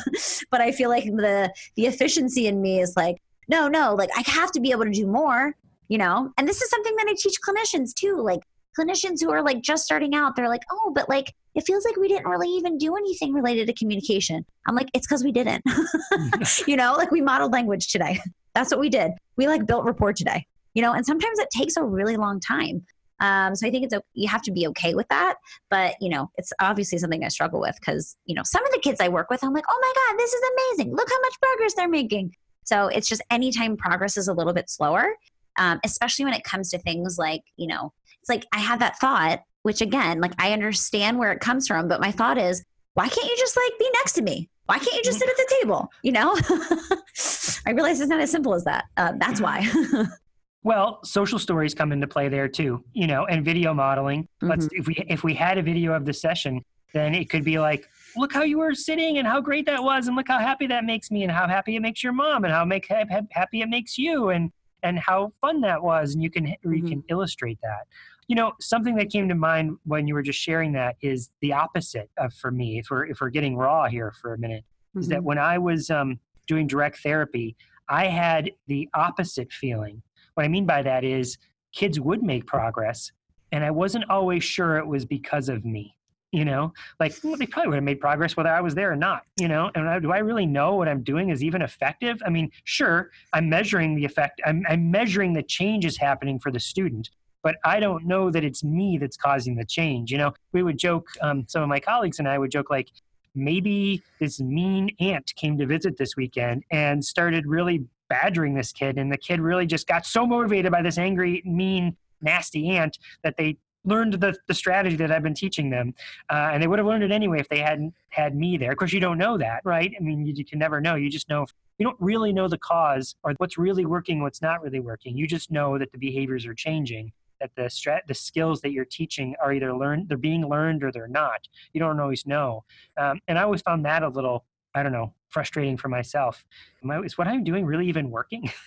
but 0.52 0.62
I 0.62 0.72
feel 0.72 0.90
like 0.90 1.06
the 1.06 1.54
the 1.76 1.86
efficiency 1.86 2.48
in 2.48 2.62
me 2.62 2.82
is 2.82 2.94
like, 2.98 3.22
no, 3.48 3.68
no, 3.68 3.96
like 3.96 4.10
I 4.16 4.24
have 4.30 4.52
to 4.52 4.60
be 4.60 4.72
able 4.72 4.86
to 4.86 4.92
do 4.92 5.08
more, 5.08 5.56
you 5.88 5.98
know. 5.98 6.32
And 6.38 6.48
this 6.48 6.62
is 6.62 6.70
something 6.70 6.96
that 6.98 7.08
I 7.08 7.16
teach 7.18 7.36
clinicians 7.48 7.94
too. 7.94 8.18
Like 8.22 8.42
clinicians 8.78 9.22
who 9.22 9.32
are 9.32 9.42
like 9.42 9.62
just 9.62 9.84
starting 9.84 10.16
out, 10.16 10.36
they're 10.36 10.50
like, 10.50 10.64
oh, 10.72 10.92
but 10.94 11.10
like 11.10 11.34
it 11.56 11.66
feels 11.66 11.86
like 11.86 11.96
we 11.96 12.08
didn't 12.08 12.28
really 12.28 12.50
even 12.50 12.78
do 12.78 12.96
anything 12.96 13.34
related 13.34 13.68
to 13.68 13.74
communication. 13.74 14.46
I'm 14.68 14.76
like, 14.76 14.90
it's 14.94 15.08
because 15.08 15.24
we 15.24 15.32
didn't. 15.32 15.64
you 16.68 16.76
know, 16.76 16.94
like 16.94 17.12
we 17.12 17.22
modeled 17.22 17.54
language 17.54 17.88
today. 17.88 18.20
That's 18.54 18.72
what 18.72 18.80
we 18.80 18.90
did. 18.90 19.12
We 19.38 19.48
like 19.48 19.66
built 19.66 19.86
rapport 19.86 20.14
today. 20.14 20.46
You 20.74 20.82
know, 20.82 20.92
and 20.92 21.06
sometimes 21.06 21.40
it 21.40 21.48
takes 21.56 21.78
a 21.78 21.84
really 21.84 22.18
long 22.18 22.42
time. 22.42 22.86
Um, 23.22 23.56
so 23.56 23.66
I 23.66 23.72
think 23.72 23.86
it's 23.86 23.96
you 24.14 24.28
have 24.28 24.42
to 24.44 24.52
be 24.52 24.68
okay 24.68 24.94
with 24.94 25.08
that. 25.08 25.36
But 25.70 25.96
you 26.02 26.10
know, 26.10 26.30
it's 26.36 26.52
obviously 26.60 26.98
something 26.98 27.24
I 27.24 27.30
struggle 27.30 27.62
with 27.62 27.76
because 27.80 28.18
you 28.26 28.36
know 28.36 28.44
some 28.44 28.66
of 28.66 28.72
the 28.72 28.80
kids 28.80 29.00
I 29.00 29.08
work 29.08 29.30
with, 29.30 29.44
I'm 29.44 29.54
like, 29.54 29.66
oh 29.70 29.80
my 29.82 29.94
god, 29.96 30.20
this 30.20 30.34
is 30.34 30.42
amazing! 30.54 30.96
Look 30.96 31.10
how 31.10 31.22
much 31.22 31.40
progress 31.42 31.74
they're 31.76 31.90
making. 31.90 32.34
So 32.66 32.88
it's 32.88 33.08
just 33.08 33.22
anytime 33.30 33.78
progress 33.78 34.18
is 34.18 34.28
a 34.28 34.34
little 34.34 34.54
bit 34.54 34.70
slower, 34.70 35.14
um, 35.58 35.80
especially 35.84 36.26
when 36.26 36.34
it 36.34 36.44
comes 36.44 36.70
to 36.72 36.78
things 36.80 37.18
like 37.18 37.44
you 37.56 37.68
know 37.68 37.94
it's 38.26 38.30
like 38.30 38.48
I 38.52 38.60
had 38.60 38.80
that 38.80 38.98
thought, 38.98 39.42
which 39.62 39.82
again, 39.82 40.20
like 40.20 40.34
I 40.40 40.52
understand 40.52 41.20
where 41.20 41.32
it 41.32 41.42
comes 41.42 41.68
from, 41.68 41.88
but 41.88 42.02
my 42.02 42.12
thought 42.12 42.40
is, 42.40 42.64
why 42.96 43.08
can't 43.08 43.28
you 43.28 43.38
just 43.38 43.56
like 43.56 43.78
be 43.78 43.88
next 43.94 44.14
to 44.14 44.24
me? 44.24 44.50
Why 44.66 44.80
can't 44.80 44.94
you 44.94 45.04
just 45.04 45.20
sit 45.20 45.30
at 45.30 45.38
the 45.38 45.56
table? 45.62 45.92
You 46.02 46.14
know, 46.14 46.36
I 47.68 47.72
realize 47.72 48.02
it's 48.02 48.10
not 48.10 48.20
as 48.20 48.32
simple 48.32 48.56
as 48.56 48.64
that. 48.64 48.86
Uh, 48.98 49.14
that's 49.18 49.40
why. 49.40 49.70
well, 50.64 51.02
social 51.04 51.38
stories 51.38 51.76
come 51.76 51.92
into 51.92 52.08
play 52.08 52.30
there 52.30 52.48
too, 52.48 52.84
you 52.94 53.06
know, 53.06 53.28
and 53.28 53.46
video 53.46 53.76
modeling. 53.76 54.24
Mm-hmm. 54.24 54.48
Let's 54.48 54.70
if 54.72 54.88
we 54.88 54.96
if 55.08 55.24
we 55.24 55.36
had 55.36 55.60
a 55.60 55.62
video 55.62 55.94
of 55.94 56.04
the 56.04 56.14
session, 56.14 56.66
then 56.96 57.14
it 57.14 57.30
could 57.30 57.44
be 57.44 57.60
like, 57.60 57.88
look 58.18 58.34
how 58.34 58.42
you 58.42 58.58
were 58.58 58.74
sitting 58.74 59.20
and 59.20 59.28
how 59.28 59.40
great 59.40 59.68
that 59.68 59.84
was, 59.84 60.08
and 60.08 60.16
look 60.16 60.30
how 60.30 60.40
happy 60.40 60.66
that 60.66 60.84
makes 60.84 61.12
me, 61.12 61.22
and 61.22 61.32
how 61.32 61.48
happy 61.48 61.76
it 61.76 61.82
makes 61.82 62.04
your 62.04 62.14
mom, 62.14 62.44
and 62.44 62.52
how 62.52 62.66
make 62.66 62.88
happy 62.88 63.62
it 63.62 63.70
makes 63.70 64.00
you, 64.00 64.30
and 64.30 64.52
and 64.82 65.00
how 65.00 65.32
fun 65.42 65.62
that 65.62 65.84
was, 65.84 66.14
and 66.14 66.24
you 66.24 66.32
can 66.32 66.46
mm-hmm. 66.46 66.74
you 66.74 66.84
can 66.84 67.04
illustrate 67.10 67.60
that. 67.62 67.86
You 68.28 68.36
know, 68.36 68.54
something 68.60 68.96
that 68.96 69.12
came 69.12 69.30
to 69.30 69.36
mind 69.36 69.78
when 69.84 70.08
you 70.08 70.16
were 70.16 70.24
just 70.24 70.40
sharing 70.40 70.74
that 70.74 70.96
is 71.02 71.30
the 71.42 71.54
opposite 71.54 72.10
of 72.18 72.34
for 72.34 72.52
me. 72.52 72.80
If 72.80 72.88
we're 72.90 73.06
if 73.06 73.22
we're 73.22 73.30
getting 73.30 73.56
raw 73.56 73.88
here 73.88 74.12
for 74.20 74.34
a 74.34 74.38
minute, 74.38 74.64
mm-hmm. 74.64 75.00
is 75.00 75.08
that 75.10 75.20
mm-hmm. 75.20 75.26
when 75.26 75.38
I 75.38 75.58
was 75.58 75.90
um, 75.90 76.20
doing 76.48 76.68
direct 76.68 77.00
therapy, 77.00 77.56
I 77.88 78.08
had 78.08 78.52
the 78.68 78.90
opposite 78.94 79.52
feeling. 79.52 80.02
What 80.34 80.46
I 80.46 80.48
mean 80.48 80.66
by 80.66 80.82
that 80.82 81.04
is 81.04 81.38
kids 81.72 82.00
would 82.00 82.24
make 82.24 82.46
progress, 82.48 83.12
and 83.52 83.64
I 83.64 83.72
wasn't 83.72 84.10
always 84.10 84.44
sure 84.44 84.78
it 84.78 84.88
was 84.88 85.06
because 85.06 85.50
of 85.50 85.66
me. 85.66 85.96
You 86.32 86.44
know, 86.44 86.74
like 87.00 87.16
well, 87.24 87.38
they 87.38 87.46
probably 87.46 87.70
would 87.70 87.76
have 87.76 87.84
made 87.86 88.02
progress 88.02 88.36
whether 88.36 88.50
I 88.50 88.60
was 88.60 88.76
there 88.76 88.92
or 88.92 88.98
not. 88.98 89.22
You 89.40 89.48
know, 89.48 89.72
and 89.74 89.88
I, 89.88 90.00
do 90.00 90.12
I 90.12 90.18
really 90.18 90.46
know 90.46 90.76
what 90.76 90.90
I'm 90.90 91.02
doing 91.02 91.30
is 91.30 91.42
even 91.44 91.62
effective? 91.62 92.22
I 92.26 92.30
mean, 92.30 92.52
sure, 92.66 93.12
I'm 93.32 93.48
measuring 93.48 93.96
the 93.96 94.04
effect. 94.04 94.42
I'm, 94.46 94.66
I'm 94.68 94.92
measuring 94.92 95.32
the 95.32 95.44
changes 95.44 95.96
happening 95.96 96.40
for 96.40 96.52
the 96.52 96.60
student, 96.60 97.10
but 97.46 97.58
I 97.64 97.80
don't 97.80 98.06
know 98.08 98.32
that 98.32 98.44
it's 98.44 98.64
me 98.64 98.98
that's 98.98 99.16
causing 99.16 99.56
the 99.56 99.64
change. 99.64 100.12
You 100.12 100.18
know, 100.18 100.34
we 100.52 100.64
would 100.64 100.80
joke, 100.80 101.10
um, 101.22 101.46
some 101.48 101.62
of 101.62 101.70
my 101.70 101.80
colleagues 101.80 102.18
and 102.18 102.28
I 102.28 102.40
would 102.40 102.50
joke 102.50 102.72
like, 102.72 102.90
maybe 103.36 104.02
this 104.20 104.42
mean 104.42 104.90
aunt 105.00 105.32
came 105.36 105.56
to 105.60 105.68
visit 105.68 105.96
this 105.96 106.16
weekend 106.18 106.64
and 106.72 107.06
started 107.06 107.46
really 107.46 107.86
badgering 108.10 108.56
this 108.56 108.72
kid, 108.72 108.98
and 108.98 109.12
the 109.12 109.18
kid 109.18 109.40
really 109.40 109.68
just 109.68 109.88
got 109.88 110.08
so 110.08 110.26
motivated 110.26 110.72
by 110.72 110.82
this 110.82 110.98
angry, 110.98 111.44
mean, 111.46 111.96
nasty 112.20 112.70
aunt 112.70 112.98
that 113.24 113.38
they 113.38 113.58
learned 113.84 114.14
the, 114.14 114.36
the 114.48 114.54
strategy 114.56 114.96
that 114.96 115.12
I've 115.12 115.22
been 115.22 115.36
teaching 115.36 115.70
them. 115.70 115.94
Uh, 116.32 116.50
and 116.52 116.64
they 116.64 116.66
would 116.66 116.80
have 116.80 116.88
learned 116.88 117.04
it 117.04 117.12
anyway 117.12 117.40
if 117.40 117.48
they 117.50 117.60
hadn't 117.60 117.94
had 118.10 118.36
me 118.36 118.58
there. 118.58 118.72
Of 118.72 118.78
course, 118.78 118.92
you 118.92 119.00
don't 119.00 119.20
know 119.20 119.38
that, 119.38 119.62
right? 119.64 119.94
I 119.96 120.02
mean, 120.02 120.26
you, 120.26 120.34
you 120.36 120.46
can 120.46 120.58
never 120.58 120.82
know. 120.82 120.96
You 120.96 121.12
just 121.12 121.30
know, 121.30 121.46
you 121.78 121.86
don't 121.86 121.98
really 122.00 122.34
know 122.34 122.48
the 122.48 122.58
cause 122.58 123.16
or 123.22 123.36
what's 123.38 123.60
really 123.60 123.86
working, 123.86 124.24
what's 124.24 124.42
not 124.42 124.64
really 124.64 124.80
working. 124.80 125.16
You 125.16 125.28
just 125.28 125.52
know 125.52 125.78
that 125.78 125.92
the 125.92 126.00
behaviors 126.00 126.48
are 126.48 126.56
changing 126.56 127.12
that 127.40 127.52
the 127.56 127.64
strat 127.64 128.02
the 128.08 128.14
skills 128.14 128.62
that 128.62 128.72
you're 128.72 128.86
teaching 128.86 129.36
are 129.44 129.54
either 129.54 129.76
learned 129.76 130.10
they're 130.10 130.18
being 130.18 130.48
learned 130.48 130.84
or 130.84 130.92
they're 130.92 131.08
not. 131.08 131.48
You 131.74 131.80
don't 131.80 132.00
always 132.00 132.26
know. 132.26 132.64
Um, 132.98 133.20
and 133.28 133.38
i 133.38 133.44
always 133.44 133.62
found 133.62 133.86
that 133.86 134.04
a 134.04 134.10
little 134.10 134.46
i 134.74 134.84
don't 134.84 134.92
know 134.92 135.14
frustrating 135.30 135.78
for 135.78 135.90
myself. 135.90 136.46
I, 136.90 137.00
is 137.02 137.18
what 137.18 137.28
i'm 137.28 137.44
doing 137.44 137.66
really 137.66 137.88
even 137.88 138.10
working? 138.10 138.52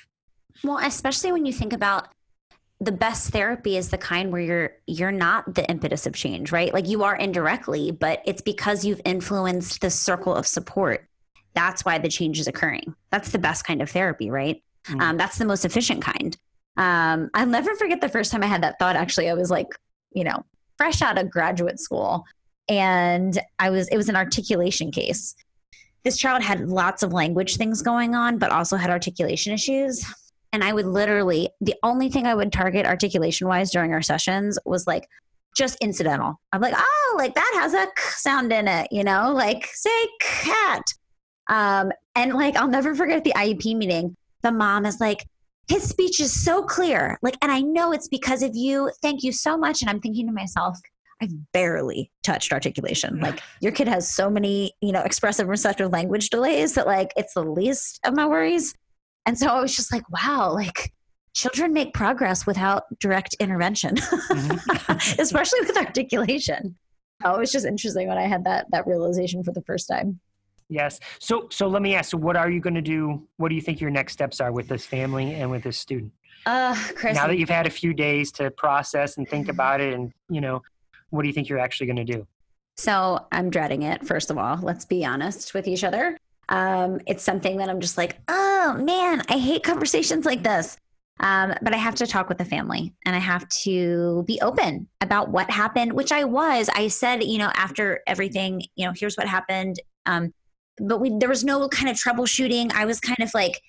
Well 0.65 0.79
especially 0.79 1.31
when 1.31 1.47
you 1.47 1.53
think 1.53 1.73
about 1.73 2.09
the 2.81 2.91
best 2.91 3.31
therapy 3.31 3.77
is 3.77 3.91
the 3.91 3.99
kind 3.99 4.33
where 4.33 4.41
you're 4.41 4.71
you're 4.87 5.13
not 5.13 5.55
the 5.55 5.69
impetus 5.71 6.05
of 6.05 6.15
change 6.15 6.51
right? 6.51 6.75
Like 6.75 6.89
you 6.89 7.05
are 7.05 7.15
indirectly 7.15 7.93
but 7.93 8.21
it's 8.25 8.43
because 8.43 8.85
you've 8.85 9.01
influenced 9.05 9.81
the 9.81 9.91
circle 9.91 10.35
of 10.35 10.49
support. 10.49 11.07
That's 11.55 11.85
why 11.85 11.99
the 11.99 12.09
change 12.09 12.41
is 12.41 12.49
occurring. 12.49 12.95
That's 13.11 13.31
the 13.31 13.39
best 13.39 13.65
kind 13.65 13.81
of 13.81 13.89
therapy 13.91 14.31
right? 14.31 14.63
Mm. 14.87 15.03
um, 15.03 15.17
that's 15.17 15.39
the 15.39 15.45
most 15.45 15.65
efficient 15.65 16.03
kind 16.03 16.37
um, 16.79 17.29
I'll 17.35 17.47
never 17.47 17.75
forget 17.75 18.01
the 18.01 18.09
first 18.09 18.33
time 18.33 18.43
I 18.43 18.47
had 18.47 18.63
that 18.63 18.79
thought. 18.79 18.97
Actually, 18.97 19.29
I 19.29 19.35
was 19.35 19.51
like, 19.51 19.67
you 20.13 20.25
know, 20.25 20.45
fresh 20.77 21.03
out 21.03 21.19
of 21.19 21.31
graduate 21.31 21.81
school, 21.81 22.25
and 22.69 23.39
I 23.59 23.71
was 23.71 23.89
it 23.89 23.97
was 23.97 24.09
an 24.09 24.17
articulation 24.17 24.91
case. 24.91 25.35
This 26.05 26.17
child 26.17 26.43
had 26.43 26.69
lots 26.69 27.03
of 27.03 27.13
language 27.13 27.57
things 27.57 27.83
going 27.83 28.15
on, 28.15 28.39
but 28.39 28.53
also 28.53 28.77
had 28.77 28.89
articulation 28.89 29.53
issues. 29.53 30.07
And 30.53 30.65
I 30.65 30.73
would 30.73 30.87
literally, 30.87 31.51
the 31.61 31.75
only 31.83 32.09
thing 32.09 32.27
I 32.27 32.35
would 32.35 32.53
target 32.53 32.87
articulation 32.87 33.49
wise 33.49 33.71
during 33.71 33.93
our 33.93 34.01
sessions 34.01 34.59
was 34.65 34.87
like 34.87 35.07
just 35.55 35.77
incidental. 35.83 36.41
I'm 36.53 36.63
like, 36.63 36.75
oh, 36.77 37.15
like 37.19 37.35
that 37.35 37.53
has 37.57 37.75
a 37.75 37.87
k 37.87 37.93
sound 37.97 38.53
in 38.53 38.69
it, 38.69 38.89
you 38.91 39.05
know, 39.05 39.33
like 39.35 39.69
say 39.75 39.91
cat. 40.21 40.85
Um, 41.49 41.93
and 42.15 42.33
like, 42.33 42.57
I'll 42.57 42.69
never 42.69 42.95
forget 42.95 43.25
the 43.25 43.33
IEP 43.33 43.77
meeting. 43.77 44.17
The 44.43 44.53
mom 44.53 44.87
is 44.87 45.01
like, 45.01 45.27
his 45.69 45.85
speech 45.85 46.21
is 46.21 46.33
so 46.33 46.63
clear. 46.63 47.19
Like, 47.23 47.37
and 47.43 47.53
I 47.53 47.61
know 47.61 47.93
it's 47.93 48.09
because 48.09 48.43
of 48.43 48.53
you. 48.55 48.91
Thank 49.03 49.23
you 49.23 49.33
so 49.33 49.57
much. 49.57 49.83
And 49.83 49.91
I'm 49.91 50.01
thinking 50.01 50.27
to 50.27 50.33
myself, 50.33 50.79
I've 51.21 51.53
barely 51.53 52.11
touched 52.23 52.53
articulation. 52.53 53.19
Like 53.21 53.41
your 53.61 53.73
kid 53.73 53.89
has 53.89 54.09
so 54.09 54.31
many, 54.31 54.73
you 54.81 54.93
know, 54.93 55.03
expressive 55.03 55.49
receptive 55.49 55.91
language 55.93 56.31
delays 56.31 56.75
that 56.75 56.87
like 56.87 57.13
it's 57.17 57.35
the 57.35 57.43
least 57.43 58.01
of 58.05 58.15
my 58.15 58.27
worries. 58.27 58.75
And 59.27 59.39
so 59.39 59.49
I 59.49 59.61
was 59.61 59.75
just 59.75 59.93
like, 59.93 60.09
wow, 60.11 60.53
like 60.53 60.93
children 61.35 61.73
make 61.73 61.93
progress 61.93 62.47
without 62.47 62.85
direct 63.01 63.35
intervention, 63.41 63.97
mm-hmm. 63.97 65.19
especially 65.21 65.61
with 65.61 65.77
articulation. 65.77 66.77
Oh, 67.25 67.35
it 67.35 67.41
was 67.41 67.53
just 67.53 67.67
interesting 67.67 68.07
when 68.07 68.17
I 68.19 68.29
had 68.29 68.45
that 68.45 68.67
that 68.71 68.87
realization 68.87 69.43
for 69.43 69.53
the 69.53 69.63
first 69.63 69.89
time. 69.89 70.21
Yes. 70.69 71.01
So 71.19 71.49
so 71.51 71.67
let 71.67 71.83
me 71.83 71.95
ask. 71.95 72.11
So 72.11 72.19
what 72.19 72.37
are 72.37 72.51
you 72.51 72.61
going 72.61 72.75
to 72.75 72.83
do? 72.83 73.27
What 73.37 73.49
do 73.49 73.55
you 73.55 73.61
think 73.61 73.81
your 73.81 73.91
next 73.91 74.13
steps 74.13 74.41
are 74.41 74.53
with 74.53 74.69
this 74.69 74.85
family 74.85 75.35
and 75.35 75.51
with 75.51 75.63
this 75.63 75.79
student? 75.79 76.13
Uh, 76.47 76.75
Chris. 76.95 77.15
Now 77.15 77.27
that 77.27 77.39
you've 77.39 77.49
had 77.49 77.67
a 77.67 77.71
few 77.71 77.95
days 77.95 78.31
to 78.33 78.51
process 78.51 79.17
and 79.17 79.29
think 79.29 79.49
about 79.49 79.81
it, 79.81 79.95
and 79.95 80.13
you 80.29 80.41
know, 80.41 80.63
what 81.11 81.23
do 81.23 81.29
you 81.29 81.35
think 81.35 81.49
you're 81.49 81.59
actually 81.59 81.87
going 81.87 81.97
to 81.97 82.05
do? 82.05 82.27
So 82.77 83.27
I'm 83.33 83.51
dreading 83.51 83.83
it. 83.83 84.07
First 84.07 84.31
of 84.31 84.39
all, 84.39 84.59
let's 84.59 84.85
be 84.85 85.05
honest 85.05 85.53
with 85.53 85.67
each 85.67 85.85
other. 85.85 86.17
Um, 86.49 87.01
it's 87.07 87.25
something 87.25 87.57
that 87.59 87.69
I'm 87.69 87.81
just 87.81 87.99
like, 87.99 88.19
oh 88.29 88.75
man, 88.81 89.23
I 89.29 89.37
hate 89.39 89.63
conversations 89.63 90.25
like 90.25 90.43
this. 90.43 90.77
Um, 91.21 91.53
but 91.63 91.75
I 91.75 91.77
have 91.77 91.97
to 91.97 92.07
talk 92.07 92.29
with 92.29 92.39
the 92.39 92.45
family 92.45 92.95
and 93.05 93.17
I 93.17 93.19
have 93.19 93.49
to 93.65 94.23
be 94.27 94.41
open 94.41 94.87
about 95.01 95.31
what 95.31 95.51
happened, 95.51 95.93
which 95.93 96.13
I 96.13 96.23
was. 96.23 96.69
I 96.73 96.89
said, 96.89 97.25
you 97.25 97.39
know, 97.39 97.51
after 97.55 98.01
everything, 98.07 98.63
you 98.77 98.87
know, 98.87 98.93
here's 98.97 99.17
what 99.17 99.27
happened. 99.27 99.81
Um, 100.07 100.33
but 100.81 101.01
we 101.01 101.17
there 101.19 101.29
was 101.29 101.45
no 101.45 101.69
kind 101.69 101.89
of 101.89 101.97
troubleshooting. 101.97 102.73
I 102.73 102.85
was 102.85 103.01
kind 103.01 103.21
of 103.21 103.31
like, 103.35 103.61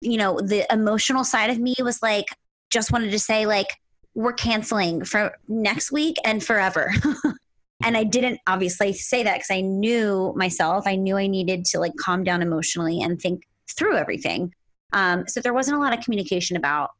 you 0.00 0.16
know, 0.16 0.40
the 0.40 0.66
emotional 0.72 1.24
side 1.24 1.50
of 1.50 1.58
me 1.58 1.74
was 1.80 2.02
like, 2.02 2.26
just 2.70 2.92
wanted 2.92 3.10
to 3.10 3.18
say 3.18 3.46
like, 3.46 3.68
we're 4.14 4.32
canceling 4.32 5.04
for 5.04 5.36
next 5.48 5.92
week 5.92 6.16
and 6.24 6.42
forever. 6.42 6.92
and 7.84 7.96
I 7.96 8.04
didn't 8.04 8.40
obviously 8.46 8.92
say 8.92 9.22
that 9.22 9.34
because 9.34 9.50
I 9.50 9.60
knew 9.60 10.32
myself. 10.36 10.86
I 10.86 10.96
knew 10.96 11.16
I 11.16 11.26
needed 11.26 11.64
to 11.66 11.80
like 11.80 11.92
calm 11.96 12.24
down 12.24 12.42
emotionally 12.42 13.00
and 13.02 13.20
think 13.20 13.42
through 13.76 13.96
everything. 13.96 14.54
Um, 14.92 15.26
so 15.28 15.40
there 15.40 15.52
wasn't 15.52 15.76
a 15.76 15.80
lot 15.80 15.96
of 15.96 16.02
communication 16.02 16.56
about 16.56 16.90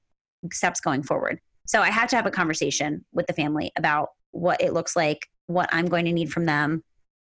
steps 0.53 0.81
going 0.81 1.03
forward. 1.03 1.41
So 1.67 1.81
I 1.81 1.91
had 1.91 2.09
to 2.11 2.17
have 2.17 2.27
a 2.27 2.31
conversation 2.31 3.05
with 3.13 3.27
the 3.27 3.33
family 3.33 3.73
about 3.77 4.11
what 4.33 4.61
it 4.61 4.73
looks 4.73 4.95
like, 4.95 5.27
what 5.47 5.69
I'm 5.73 5.87
going 5.87 6.05
to 6.05 6.13
need 6.13 6.33
from 6.33 6.45
them. 6.45 6.85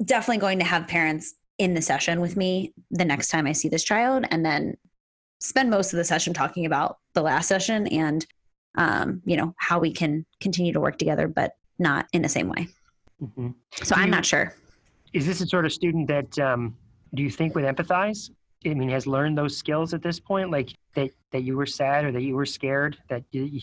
Definitely 0.04 0.38
going 0.38 0.59
to 0.59 0.64
have 0.64 0.87
parents 0.87 1.35
in 1.61 1.75
the 1.75 1.83
session 1.83 2.23
with 2.23 2.38
me 2.38 2.73
the 2.90 3.05
next 3.05 3.29
time 3.29 3.46
I 3.46 3.53
see 3.53 3.68
this 3.68 3.85
child, 3.85 4.25
and 4.31 4.44
then 4.44 4.79
spend 5.40 5.70
most 5.70 5.92
of 5.92 5.99
the 5.99 6.05
session 6.05 6.33
talking 6.33 6.64
about 6.64 6.99
the 7.12 7.20
last 7.20 7.49
session 7.49 7.87
and 7.88 8.27
um, 8.77 9.20
you 9.27 9.37
know 9.37 9.55
how 9.59 9.79
we 9.79 9.92
can 9.92 10.25
continue 10.40 10.73
to 10.73 10.81
work 10.81 10.99
together, 10.99 11.29
but 11.29 11.53
not 11.79 12.07
in 12.14 12.23
the 12.23 12.29
same 12.31 12.49
way. 12.49 12.66
Mm-hmm. 13.23 13.51
So 13.83 13.94
do 13.94 14.01
I'm 14.01 14.09
you, 14.09 14.12
not 14.12 14.25
sure. 14.25 14.55
Is 15.12 15.27
this 15.27 15.42
a 15.42 15.46
sort 15.46 15.66
of 15.66 15.73
student 15.73 16.09
that 16.09 16.38
um, 16.38 16.75
do 17.14 17.23
you 17.23 17.31
think 17.31 17.55
would 17.55 17.64
empathize? 17.64 18.31
I 18.64 18.73
mean, 18.73 18.88
has 18.88 19.07
learned 19.07 19.37
those 19.37 19.57
skills 19.57 19.92
at 19.92 20.03
this 20.03 20.18
point, 20.18 20.51
like 20.51 20.70
that 20.94 21.11
that 21.33 21.42
you 21.42 21.59
were 21.59 21.66
sad 21.66 22.07
or 22.07 22.12
that 22.12 22.23
you 22.23 22.37
were 22.37 22.46
scared 22.46 22.96
that 23.11 23.25
you, 23.33 23.61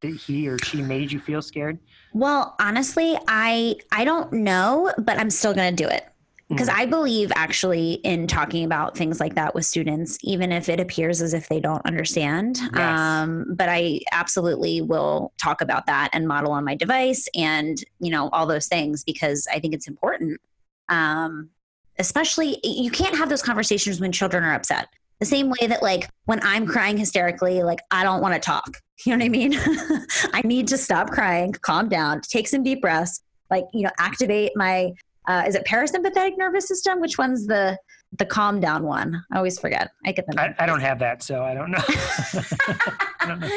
that 0.00 0.14
he 0.14 0.48
or 0.48 0.58
she 0.58 0.82
made 0.82 1.12
you 1.12 1.20
feel 1.20 1.42
scared? 1.42 1.78
Well, 2.14 2.56
honestly, 2.58 3.16
I 3.28 3.76
I 3.92 4.04
don't 4.04 4.32
know, 4.32 4.92
but 4.98 5.20
I'm 5.20 5.30
still 5.30 5.54
going 5.54 5.76
to 5.76 5.84
do 5.84 5.88
it 5.88 6.08
because 6.48 6.68
mm-hmm. 6.68 6.80
I 6.80 6.86
believe 6.86 7.30
actually 7.34 7.94
in 8.04 8.26
talking 8.26 8.64
about 8.64 8.96
things 8.96 9.20
like 9.20 9.34
that 9.34 9.54
with 9.54 9.66
students, 9.66 10.18
even 10.22 10.50
if 10.50 10.68
it 10.68 10.80
appears 10.80 11.20
as 11.20 11.34
if 11.34 11.48
they 11.48 11.60
don't 11.60 11.84
understand. 11.84 12.58
Yes. 12.74 13.00
Um, 13.00 13.54
but 13.54 13.68
I 13.68 14.00
absolutely 14.12 14.80
will 14.80 15.32
talk 15.38 15.60
about 15.60 15.86
that 15.86 16.10
and 16.12 16.26
model 16.26 16.52
on 16.52 16.64
my 16.64 16.74
device 16.74 17.28
and, 17.34 17.82
you 18.00 18.10
know, 18.10 18.30
all 18.30 18.46
those 18.46 18.66
things 18.66 19.04
because 19.04 19.46
I 19.52 19.58
think 19.58 19.74
it's 19.74 19.88
important. 19.88 20.40
Um, 20.88 21.50
especially, 21.98 22.58
you 22.64 22.90
can't 22.90 23.16
have 23.16 23.28
those 23.28 23.42
conversations 23.42 24.00
when 24.00 24.12
children 24.12 24.42
are 24.42 24.54
upset. 24.54 24.88
The 25.18 25.26
same 25.26 25.50
way 25.50 25.66
that, 25.66 25.82
like, 25.82 26.08
when 26.26 26.40
I'm 26.42 26.66
crying 26.66 26.96
hysterically, 26.96 27.62
like, 27.62 27.80
I 27.90 28.04
don't 28.04 28.22
want 28.22 28.34
to 28.34 28.40
talk. 28.40 28.78
You 29.06 29.16
know 29.16 29.24
what 29.24 29.26
I 29.26 29.28
mean? 29.28 29.54
I 30.32 30.42
need 30.44 30.66
to 30.68 30.76
stop 30.76 31.10
crying, 31.10 31.52
calm 31.52 31.88
down, 31.88 32.20
take 32.20 32.48
some 32.48 32.64
deep 32.64 32.80
breaths, 32.82 33.22
like, 33.48 33.64
you 33.72 33.82
know, 33.82 33.92
activate 34.00 34.50
my 34.56 34.92
uh, 35.28 35.44
is 35.46 35.54
it 35.54 35.64
parasympathetic 35.66 36.36
nervous 36.38 36.66
system? 36.66 37.00
Which 37.00 37.18
one's 37.18 37.46
the 37.46 37.78
the 38.18 38.24
calm 38.24 38.58
down 38.58 38.84
one? 38.84 39.22
I 39.30 39.36
always 39.36 39.58
forget. 39.58 39.90
I 40.06 40.12
get 40.12 40.26
them. 40.26 40.38
I, 40.38 40.54
I 40.58 40.66
don't 40.66 40.80
have 40.80 40.98
that, 41.00 41.22
so 41.22 41.44
I 41.44 41.54
don't 41.54 41.70
know. 41.70 41.82
I, 41.86 43.26
don't 43.26 43.40
know. 43.40 43.48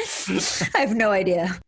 I 0.74 0.78
have 0.78 0.94
no 0.94 1.10
idea. 1.10 1.58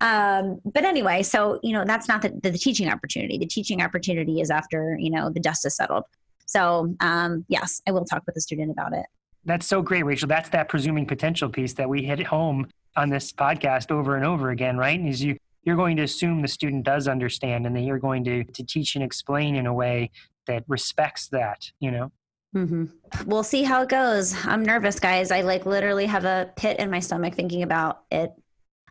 Um, 0.00 0.60
but 0.64 0.84
anyway, 0.84 1.22
so 1.22 1.60
you 1.62 1.74
know 1.74 1.84
that's 1.84 2.08
not 2.08 2.22
the, 2.22 2.30
the, 2.42 2.50
the, 2.50 2.58
teaching 2.58 2.88
opportunity. 2.88 3.36
The 3.36 3.46
teaching 3.46 3.82
opportunity 3.82 4.40
is 4.40 4.50
after 4.50 4.96
you 4.98 5.10
know 5.10 5.28
the 5.28 5.40
dust 5.40 5.66
is 5.66 5.76
settled. 5.76 6.04
So 6.46 6.94
um, 7.00 7.44
yes, 7.48 7.82
I 7.86 7.92
will 7.92 8.06
talk 8.06 8.22
with 8.24 8.34
the 8.34 8.40
student 8.40 8.70
about 8.70 8.94
it. 8.94 9.04
That's 9.44 9.66
so 9.66 9.82
great, 9.82 10.04
Rachel. 10.04 10.26
That's 10.26 10.48
that 10.50 10.70
presuming 10.70 11.06
potential 11.06 11.50
piece 11.50 11.74
that 11.74 11.88
we 11.88 12.02
hit 12.02 12.26
home 12.26 12.66
on 12.96 13.10
this 13.10 13.30
podcast 13.32 13.90
over 13.90 14.16
and 14.16 14.24
over 14.24 14.50
again, 14.50 14.78
right? 14.78 14.98
Is 15.00 15.22
you 15.22 15.36
you're 15.62 15.76
going 15.76 15.96
to 15.96 16.02
assume 16.02 16.42
the 16.42 16.48
student 16.48 16.84
does 16.84 17.08
understand 17.08 17.66
and 17.66 17.76
that 17.76 17.82
you're 17.82 17.98
going 17.98 18.24
to, 18.24 18.44
to 18.44 18.64
teach 18.64 18.94
and 18.94 19.04
explain 19.04 19.56
in 19.56 19.66
a 19.66 19.74
way 19.74 20.10
that 20.46 20.64
respects 20.68 21.28
that, 21.28 21.70
you 21.80 21.90
know? 21.90 22.10
Mm-hmm. 22.56 22.86
We'll 23.26 23.44
see 23.44 23.62
how 23.62 23.82
it 23.82 23.88
goes. 23.88 24.34
I'm 24.44 24.64
nervous, 24.64 24.98
guys. 24.98 25.30
I 25.30 25.42
like 25.42 25.66
literally 25.66 26.06
have 26.06 26.24
a 26.24 26.50
pit 26.56 26.80
in 26.80 26.90
my 26.90 26.98
stomach 26.98 27.34
thinking 27.34 27.62
about 27.62 28.02
it. 28.10 28.32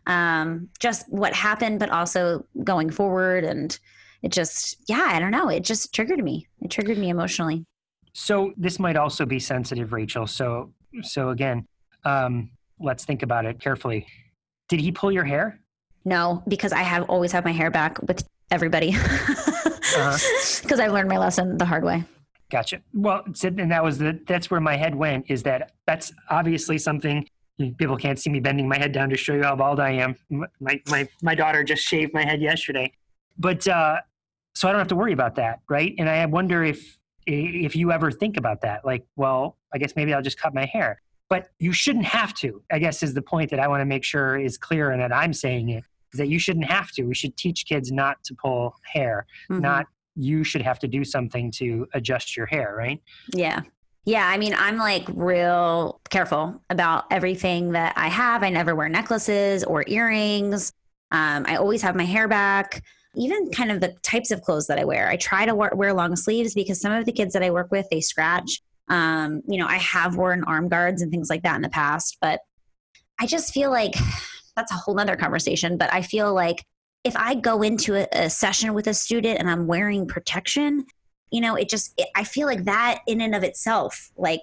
Um, 0.06 0.68
just 0.78 1.10
what 1.12 1.34
happened, 1.34 1.78
but 1.78 1.90
also 1.90 2.46
going 2.64 2.90
forward. 2.90 3.44
And 3.44 3.78
it 4.22 4.32
just, 4.32 4.78
yeah, 4.88 5.08
I 5.10 5.18
don't 5.18 5.30
know. 5.30 5.48
It 5.48 5.64
just 5.64 5.94
triggered 5.94 6.24
me. 6.24 6.46
It 6.62 6.70
triggered 6.70 6.98
me 6.98 7.10
emotionally. 7.10 7.64
So 8.12 8.52
this 8.56 8.78
might 8.78 8.96
also 8.96 9.26
be 9.26 9.38
sensitive, 9.38 9.92
Rachel. 9.92 10.26
So, 10.26 10.72
so 11.02 11.28
again, 11.30 11.66
um, 12.04 12.50
let's 12.80 13.04
think 13.04 13.22
about 13.22 13.44
it 13.44 13.60
carefully. 13.60 14.06
Did 14.68 14.80
he 14.80 14.90
pull 14.90 15.12
your 15.12 15.24
hair? 15.24 15.60
No, 16.04 16.42
because 16.48 16.72
I 16.72 16.82
have 16.82 17.08
always 17.08 17.32
had 17.32 17.44
my 17.44 17.52
hair 17.52 17.70
back 17.70 18.00
with 18.02 18.26
everybody 18.50 18.92
because 18.92 19.94
uh-huh. 19.96 20.82
I 20.82 20.88
learned 20.88 21.08
my 21.08 21.18
lesson 21.18 21.58
the 21.58 21.64
hard 21.64 21.84
way. 21.84 22.04
Gotcha. 22.50 22.82
Well, 22.92 23.24
and 23.42 23.70
that 23.70 23.84
was 23.84 23.98
the 23.98 24.18
that's 24.26 24.50
where 24.50 24.60
my 24.60 24.76
head 24.76 24.94
went. 24.94 25.26
Is 25.30 25.42
that 25.44 25.72
that's 25.86 26.12
obviously 26.30 26.78
something 26.78 27.26
people 27.76 27.96
can't 27.96 28.18
see 28.18 28.30
me 28.30 28.40
bending 28.40 28.66
my 28.66 28.78
head 28.78 28.92
down 28.92 29.10
to 29.10 29.16
show 29.16 29.34
you 29.34 29.42
how 29.42 29.54
bald 29.54 29.78
I 29.78 29.90
am. 29.92 30.16
My 30.58 30.80
my 30.88 31.08
my 31.22 31.34
daughter 31.34 31.62
just 31.62 31.84
shaved 31.84 32.12
my 32.12 32.24
head 32.24 32.40
yesterday, 32.40 32.92
but 33.38 33.66
uh, 33.68 34.00
so 34.54 34.68
I 34.68 34.72
don't 34.72 34.80
have 34.80 34.88
to 34.88 34.96
worry 34.96 35.12
about 35.12 35.36
that, 35.36 35.60
right? 35.68 35.94
And 35.98 36.08
I 36.08 36.26
wonder 36.26 36.64
if 36.64 36.98
if 37.26 37.76
you 37.76 37.92
ever 37.92 38.10
think 38.10 38.36
about 38.36 38.62
that, 38.62 38.84
like, 38.84 39.04
well, 39.14 39.56
I 39.72 39.78
guess 39.78 39.94
maybe 39.94 40.12
I'll 40.12 40.22
just 40.22 40.40
cut 40.40 40.54
my 40.54 40.64
hair 40.64 41.00
but 41.30 41.48
you 41.58 41.72
shouldn't 41.72 42.04
have 42.04 42.34
to 42.34 42.60
i 42.70 42.78
guess 42.78 43.02
is 43.02 43.14
the 43.14 43.22
point 43.22 43.48
that 43.48 43.58
i 43.58 43.66
want 43.66 43.80
to 43.80 43.86
make 43.86 44.04
sure 44.04 44.36
is 44.36 44.58
clear 44.58 44.90
and 44.90 45.00
that 45.00 45.14
i'm 45.14 45.32
saying 45.32 45.70
it 45.70 45.84
that 46.14 46.28
you 46.28 46.38
shouldn't 46.38 46.66
have 46.66 46.90
to 46.90 47.04
we 47.04 47.14
should 47.14 47.36
teach 47.36 47.66
kids 47.66 47.92
not 47.92 48.22
to 48.24 48.34
pull 48.34 48.74
hair 48.82 49.26
mm-hmm. 49.50 49.62
not 49.62 49.86
you 50.16 50.42
should 50.42 50.62
have 50.62 50.78
to 50.78 50.88
do 50.88 51.04
something 51.04 51.50
to 51.50 51.86
adjust 51.94 52.36
your 52.36 52.46
hair 52.46 52.74
right 52.76 53.00
yeah 53.32 53.62
yeah, 54.04 54.26
I 54.26 54.38
mean, 54.38 54.54
I'm 54.56 54.76
like 54.76 55.04
real 55.08 56.00
careful 56.08 56.60
about 56.70 57.04
everything 57.10 57.72
that 57.72 57.92
I 57.96 58.08
have. 58.08 58.42
I 58.42 58.50
never 58.50 58.74
wear 58.74 58.88
necklaces 58.88 59.62
or 59.62 59.84
earrings. 59.86 60.72
Um, 61.12 61.44
I 61.46 61.56
always 61.56 61.82
have 61.82 61.94
my 61.94 62.04
hair 62.04 62.26
back. 62.26 62.82
Even 63.14 63.50
kind 63.50 63.70
of 63.70 63.80
the 63.80 63.94
types 64.02 64.30
of 64.30 64.40
clothes 64.42 64.68
that 64.68 64.78
I 64.78 64.84
wear. 64.84 65.08
I 65.08 65.16
try 65.16 65.44
to 65.44 65.54
wear, 65.54 65.72
wear 65.74 65.92
long 65.92 66.16
sleeves 66.16 66.54
because 66.54 66.80
some 66.80 66.92
of 66.92 67.04
the 67.04 67.12
kids 67.12 67.32
that 67.34 67.42
I 67.42 67.50
work 67.50 67.70
with 67.70 67.86
they 67.90 68.00
scratch. 68.00 68.62
Um, 68.88 69.42
you 69.46 69.58
know, 69.58 69.66
I 69.66 69.76
have 69.76 70.16
worn 70.16 70.44
arm 70.44 70.68
guards 70.68 71.02
and 71.02 71.10
things 71.10 71.28
like 71.28 71.42
that 71.42 71.56
in 71.56 71.62
the 71.62 71.68
past, 71.68 72.16
but 72.20 72.40
I 73.20 73.26
just 73.26 73.52
feel 73.52 73.70
like 73.70 73.94
that's 74.56 74.72
a 74.72 74.76
whole 74.76 74.94
nother 74.94 75.16
conversation. 75.16 75.76
But 75.76 75.92
I 75.92 76.02
feel 76.02 76.32
like 76.34 76.64
if 77.04 77.16
I 77.16 77.34
go 77.34 77.62
into 77.62 77.94
a, 77.94 78.06
a 78.12 78.30
session 78.30 78.74
with 78.74 78.86
a 78.86 78.94
student 78.94 79.38
and 79.38 79.48
I'm 79.48 79.66
wearing 79.66 80.06
protection, 80.06 80.84
you 81.30 81.40
know, 81.40 81.54
it 81.54 81.68
just, 81.68 81.94
it, 81.96 82.08
I 82.16 82.24
feel 82.24 82.46
like 82.46 82.64
that 82.64 83.00
in 83.06 83.20
and 83.20 83.34
of 83.34 83.42
itself, 83.42 84.10
like, 84.16 84.42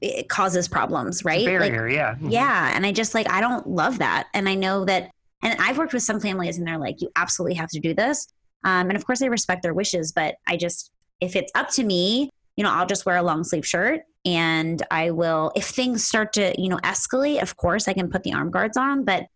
it 0.00 0.28
causes 0.28 0.68
problems, 0.68 1.24
right? 1.24 1.44
barrier, 1.44 1.86
like, 1.86 1.92
yeah. 1.92 2.14
Mhm. 2.16 2.32
Yeah. 2.32 2.72
And 2.74 2.84
I 2.84 2.92
just 2.92 3.14
like, 3.14 3.30
I 3.30 3.40
don't 3.40 3.66
love 3.66 3.98
that. 3.98 4.26
And 4.34 4.48
I 4.48 4.54
know 4.54 4.84
that, 4.84 5.10
and 5.42 5.58
I've 5.60 5.78
worked 5.78 5.92
with 5.92 6.02
some 6.02 6.20
families 6.20 6.58
and 6.58 6.66
they're 6.66 6.78
like, 6.78 7.00
you 7.00 7.10
absolutely 7.16 7.54
have 7.54 7.70
to 7.70 7.80
do 7.80 7.94
this. 7.94 8.26
Um, 8.64 8.88
and 8.88 8.96
of 8.96 9.06
course, 9.06 9.22
I 9.22 9.26
respect 9.26 9.62
their 9.62 9.74
wishes, 9.74 10.12
but 10.12 10.36
I 10.46 10.56
just, 10.56 10.90
if 11.20 11.36
it's 11.36 11.52
up 11.54 11.70
to 11.70 11.84
me, 11.84 12.30
you 12.56 12.64
know, 12.64 12.70
I'll 12.70 12.86
just 12.86 13.06
wear 13.06 13.16
a 13.16 13.22
long 13.22 13.44
sleeve 13.44 13.66
shirt 13.66 14.02
and 14.24 14.82
I 14.90 15.10
will, 15.10 15.52
if 15.54 15.66
things 15.66 16.06
start 16.06 16.32
to, 16.34 16.54
you 16.60 16.68
know, 16.68 16.78
escalate, 16.78 17.42
of 17.42 17.56
course, 17.56 17.88
I 17.88 17.92
can 17.92 18.10
put 18.10 18.22
the 18.22 18.32
arm 18.32 18.50
guards 18.50 18.76
on, 18.76 19.04
but 19.04 19.26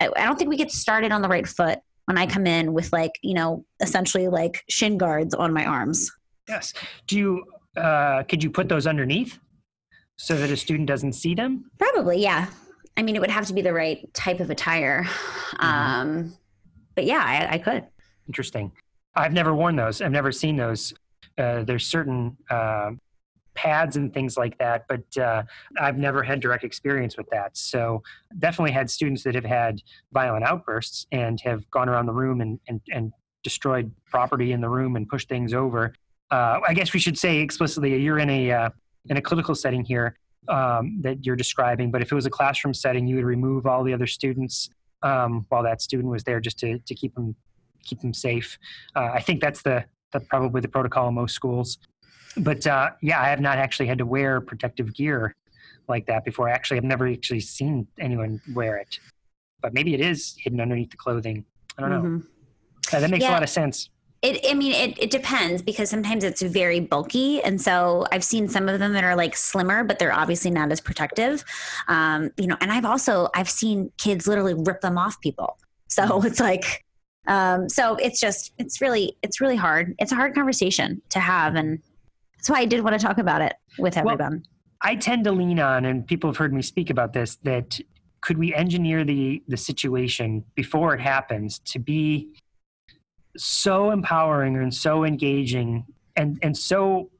I, 0.00 0.08
I 0.16 0.24
don't 0.24 0.38
think 0.38 0.50
we 0.50 0.56
get 0.56 0.70
started 0.70 1.12
on 1.12 1.22
the 1.22 1.28
right 1.28 1.46
foot 1.46 1.80
when 2.06 2.16
I 2.18 2.26
come 2.26 2.46
in 2.46 2.72
with 2.72 2.92
like, 2.92 3.12
you 3.22 3.34
know, 3.34 3.64
essentially 3.80 4.28
like 4.28 4.64
shin 4.68 4.96
guards 4.96 5.34
on 5.34 5.52
my 5.52 5.64
arms. 5.64 6.10
Yes. 6.48 6.72
Do 7.06 7.18
you, 7.18 7.44
uh, 7.76 8.22
could 8.24 8.42
you 8.42 8.50
put 8.50 8.68
those 8.68 8.86
underneath 8.86 9.38
so 10.16 10.36
that 10.36 10.50
a 10.50 10.56
student 10.56 10.88
doesn't 10.88 11.12
see 11.12 11.34
them? 11.34 11.70
Probably, 11.78 12.22
yeah. 12.22 12.46
I 12.96 13.02
mean, 13.02 13.14
it 13.14 13.20
would 13.20 13.30
have 13.30 13.46
to 13.46 13.52
be 13.52 13.62
the 13.62 13.72
right 13.72 14.12
type 14.14 14.40
of 14.40 14.50
attire. 14.50 15.06
Um, 15.60 16.36
but 16.94 17.04
yeah, 17.04 17.22
I, 17.24 17.54
I 17.54 17.58
could. 17.58 17.86
Interesting. 18.26 18.72
I've 19.14 19.32
never 19.32 19.54
worn 19.54 19.76
those. 19.76 20.00
I've 20.00 20.12
never 20.12 20.32
seen 20.32 20.56
those. 20.56 20.94
Uh, 21.36 21.62
there's 21.62 21.86
certain 21.86 22.36
uh, 22.50 22.92
pads 23.58 23.96
and 23.96 24.14
things 24.14 24.36
like 24.36 24.56
that, 24.58 24.84
but 24.88 25.04
uh, 25.18 25.42
I've 25.80 25.98
never 25.98 26.22
had 26.22 26.38
direct 26.38 26.62
experience 26.62 27.16
with 27.16 27.28
that. 27.30 27.56
So 27.56 28.02
definitely 28.38 28.70
had 28.70 28.88
students 28.88 29.24
that 29.24 29.34
have 29.34 29.44
had 29.44 29.82
violent 30.12 30.44
outbursts 30.44 31.06
and 31.10 31.40
have 31.40 31.68
gone 31.72 31.88
around 31.88 32.06
the 32.06 32.12
room 32.12 32.40
and, 32.40 32.60
and, 32.68 32.80
and 32.94 33.12
destroyed 33.42 33.90
property 34.06 34.52
in 34.52 34.60
the 34.60 34.68
room 34.68 34.94
and 34.94 35.08
pushed 35.08 35.28
things 35.28 35.52
over. 35.52 35.92
Uh, 36.30 36.60
I 36.68 36.72
guess 36.72 36.92
we 36.92 37.00
should 37.00 37.18
say 37.18 37.38
explicitly 37.38 38.00
you're 38.00 38.20
in 38.20 38.30
a 38.30 38.52
uh, 38.52 38.70
in 39.10 39.16
a 39.16 39.22
clinical 39.22 39.54
setting 39.54 39.84
here 39.84 40.16
um, 40.48 40.98
that 41.00 41.26
you're 41.26 41.40
describing, 41.44 41.90
but 41.90 42.00
if 42.00 42.12
it 42.12 42.14
was 42.14 42.26
a 42.26 42.30
classroom 42.30 42.74
setting, 42.74 43.08
you 43.08 43.16
would 43.16 43.24
remove 43.24 43.66
all 43.66 43.82
the 43.82 43.94
other 43.94 44.06
students 44.06 44.70
um, 45.02 45.46
while 45.48 45.64
that 45.64 45.82
student 45.82 46.10
was 46.10 46.22
there 46.22 46.40
just 46.40 46.58
to, 46.60 46.78
to 46.78 46.94
keep 46.94 47.14
them 47.14 47.34
keep 47.84 48.00
them 48.00 48.14
safe. 48.14 48.58
Uh, 48.94 49.10
I 49.14 49.20
think 49.20 49.40
that's 49.40 49.62
the, 49.62 49.84
the 50.12 50.20
probably 50.20 50.60
the 50.60 50.68
protocol 50.68 51.08
in 51.08 51.14
most 51.14 51.34
schools. 51.34 51.78
But 52.36 52.66
uh, 52.66 52.90
yeah, 53.00 53.20
I 53.20 53.28
have 53.28 53.40
not 53.40 53.58
actually 53.58 53.86
had 53.86 53.98
to 53.98 54.06
wear 54.06 54.40
protective 54.40 54.94
gear 54.94 55.34
like 55.88 56.06
that 56.06 56.24
before. 56.24 56.48
Actually, 56.48 56.78
I've 56.78 56.84
never 56.84 57.08
actually 57.08 57.40
seen 57.40 57.86
anyone 57.98 58.40
wear 58.54 58.76
it. 58.76 58.98
But 59.60 59.74
maybe 59.74 59.94
it 59.94 60.00
is 60.00 60.36
hidden 60.38 60.60
underneath 60.60 60.90
the 60.90 60.96
clothing. 60.96 61.44
I 61.76 61.82
don't 61.82 61.90
know. 61.90 62.02
Mhm. 62.02 62.26
Uh, 62.92 63.00
that 63.00 63.10
makes 63.10 63.24
a 63.24 63.30
lot 63.30 63.42
of 63.42 63.48
sense. 63.48 63.90
It, 64.20 64.44
I 64.50 64.54
mean, 64.54 64.72
it, 64.72 64.98
it 64.98 65.10
depends 65.10 65.62
because 65.62 65.90
sometimes 65.90 66.24
it's 66.24 66.42
very 66.42 66.80
bulky. 66.80 67.40
And 67.42 67.60
so 67.60 68.04
I've 68.10 68.24
seen 68.24 68.48
some 68.48 68.68
of 68.68 68.80
them 68.80 68.92
that 68.94 69.04
are 69.04 69.14
like 69.14 69.36
slimmer, 69.36 69.84
but 69.84 70.00
they're 70.00 70.12
obviously 70.12 70.50
not 70.50 70.72
as 70.72 70.80
protective. 70.80 71.44
Um, 71.86 72.30
you 72.36 72.48
know, 72.48 72.56
and 72.60 72.72
I've 72.72 72.84
also, 72.84 73.28
I've 73.34 73.48
seen 73.48 73.92
kids 73.96 74.26
literally 74.26 74.54
rip 74.54 74.80
them 74.80 74.98
off 74.98 75.20
people. 75.20 75.58
So 75.86 76.22
it's 76.22 76.40
like, 76.40 76.84
um, 77.28 77.68
so 77.68 77.94
it's 77.96 78.18
just, 78.18 78.52
it's 78.58 78.80
really, 78.80 79.16
it's 79.22 79.40
really 79.40 79.56
hard. 79.56 79.94
It's 79.98 80.10
a 80.10 80.16
hard 80.16 80.34
conversation 80.34 81.00
to 81.10 81.20
have. 81.20 81.54
And 81.54 81.78
that's 82.48 82.56
why 82.56 82.62
I 82.62 82.66
did 82.66 82.82
want 82.82 82.98
to 82.98 83.06
talk 83.06 83.18
about 83.18 83.42
it 83.42 83.54
with 83.78 83.96
Well, 83.96 84.14
everyone. 84.14 84.42
I 84.80 84.96
tend 84.96 85.24
to 85.24 85.32
lean 85.32 85.60
on, 85.60 85.84
and 85.84 86.06
people 86.06 86.30
have 86.30 86.38
heard 86.38 86.54
me 86.54 86.62
speak 86.62 86.88
about 86.88 87.12
this, 87.12 87.36
that 87.42 87.78
could 88.22 88.38
we 88.38 88.54
engineer 88.54 89.04
the 89.04 89.42
the 89.48 89.56
situation 89.56 90.44
before 90.54 90.94
it 90.94 91.00
happens 91.00 91.58
to 91.60 91.78
be 91.78 92.30
so 93.36 93.90
empowering 93.90 94.56
and 94.56 94.72
so 94.72 95.04
engaging 95.04 95.84
and 96.16 96.38
and 96.42 96.56
so 96.56 97.10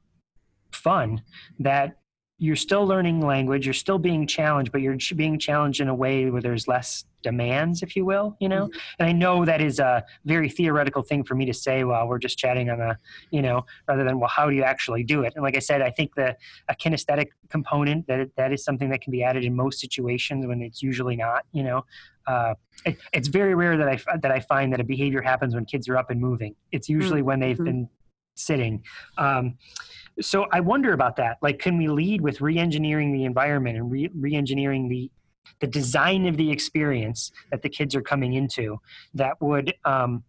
fun 0.71 1.21
that 1.59 1.97
you're 2.39 2.55
still 2.55 2.87
learning 2.87 3.21
language, 3.21 3.65
you're 3.65 3.73
still 3.73 3.99
being 3.99 4.25
challenged, 4.25 4.71
but 4.71 4.81
you're 4.81 4.97
being 5.15 5.37
challenged 5.37 5.79
in 5.81 5.89
a 5.89 5.95
way 5.95 6.29
where 6.29 6.41
there's 6.41 6.67
less 6.67 7.05
demands, 7.21 7.83
if 7.83 7.95
you 7.95 8.05
will, 8.05 8.35
you 8.39 8.49
know. 8.49 8.69
And 8.99 9.07
I 9.07 9.11
know 9.11 9.45
that 9.45 9.61
is 9.61 9.79
a 9.79 10.03
very 10.25 10.49
theoretical 10.49 11.03
thing 11.03 11.23
for 11.23 11.35
me 11.35 11.45
to 11.45 11.53
say 11.53 11.83
while 11.83 12.07
we're 12.07 12.19
just 12.19 12.37
chatting 12.37 12.69
on 12.69 12.79
a, 12.81 12.97
you 13.31 13.41
know, 13.41 13.65
rather 13.87 14.03
than 14.03 14.19
well, 14.19 14.29
how 14.29 14.49
do 14.49 14.55
you 14.55 14.63
actually 14.63 15.03
do 15.03 15.23
it? 15.23 15.33
And 15.35 15.43
like 15.43 15.55
I 15.55 15.59
said, 15.59 15.81
I 15.81 15.89
think 15.89 16.15
the 16.15 16.35
a 16.67 16.75
kinesthetic 16.75 17.27
component 17.49 18.07
that 18.07 18.19
it, 18.19 18.31
that 18.37 18.53
is 18.53 18.63
something 18.63 18.89
that 18.89 19.01
can 19.01 19.11
be 19.11 19.23
added 19.23 19.43
in 19.43 19.55
most 19.55 19.79
situations 19.79 20.45
when 20.45 20.61
it's 20.61 20.81
usually 20.81 21.15
not, 21.15 21.45
you 21.51 21.63
know. 21.63 21.85
Uh, 22.27 22.53
it, 22.85 22.97
it's 23.13 23.27
very 23.27 23.55
rare 23.55 23.75
that 23.75 23.87
I 23.87 24.17
that 24.17 24.31
I 24.31 24.39
find 24.39 24.71
that 24.73 24.79
a 24.79 24.83
behavior 24.83 25.21
happens 25.21 25.55
when 25.55 25.65
kids 25.65 25.89
are 25.89 25.97
up 25.97 26.09
and 26.11 26.21
moving. 26.21 26.55
It's 26.71 26.87
usually 26.87 27.21
when 27.21 27.39
they've 27.39 27.57
Mhm. 27.57 27.65
been 27.65 27.89
sitting. 28.35 28.83
Um, 29.17 29.57
so 30.21 30.47
I 30.51 30.59
wonder 30.59 30.93
about 30.93 31.15
that. 31.17 31.37
Like, 31.41 31.59
can 31.59 31.77
we 31.77 31.87
lead 31.87 32.21
with 32.21 32.41
re-engineering 32.41 33.11
the 33.13 33.25
environment 33.25 33.77
and 33.77 33.91
re- 33.91 34.09
re-engineering 34.13 34.89
the 34.89 35.11
the 35.59 35.67
design 35.67 36.27
of 36.27 36.37
the 36.37 36.51
experience 36.51 37.31
that 37.51 37.61
the 37.61 37.69
kids 37.69 37.95
are 37.95 38.01
coming 38.01 38.33
into 38.33 38.79
that 39.13 39.39
would 39.41 39.73
um, 39.85 40.23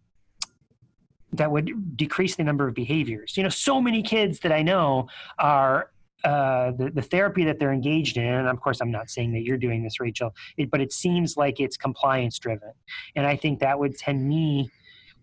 that 1.33 1.49
would 1.49 1.97
decrease 1.97 2.35
the 2.35 2.43
number 2.43 2.67
of 2.67 2.73
behaviors. 2.73 3.37
You 3.37 3.43
know, 3.43 3.49
so 3.49 3.81
many 3.81 4.03
kids 4.03 4.39
that 4.39 4.51
I 4.51 4.61
know 4.61 5.07
are 5.39 5.91
uh, 6.23 6.71
the, 6.71 6.91
the 6.91 7.01
therapy 7.01 7.43
that 7.45 7.57
they're 7.57 7.73
engaged 7.73 8.17
in, 8.17 8.23
and 8.23 8.47
of 8.47 8.59
course, 8.59 8.81
I'm 8.81 8.91
not 8.91 9.09
saying 9.09 9.33
that 9.33 9.43
you're 9.43 9.57
doing 9.57 9.81
this, 9.83 9.99
Rachel, 9.99 10.35
it, 10.57 10.69
but 10.69 10.81
it 10.81 10.91
seems 10.91 11.37
like 11.37 11.59
it's 11.59 11.77
compliance 11.77 12.37
driven. 12.37 12.73
And 13.15 13.25
I 13.25 13.35
think 13.35 13.59
that 13.59 13.79
would 13.79 13.97
tend 13.97 14.27
me, 14.27 14.69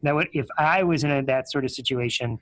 that 0.03 0.15
would, 0.15 0.29
if 0.33 0.47
I 0.59 0.83
was 0.83 1.05
in 1.05 1.11
a, 1.11 1.23
that 1.25 1.51
sort 1.51 1.65
of 1.65 1.71
situation, 1.71 2.39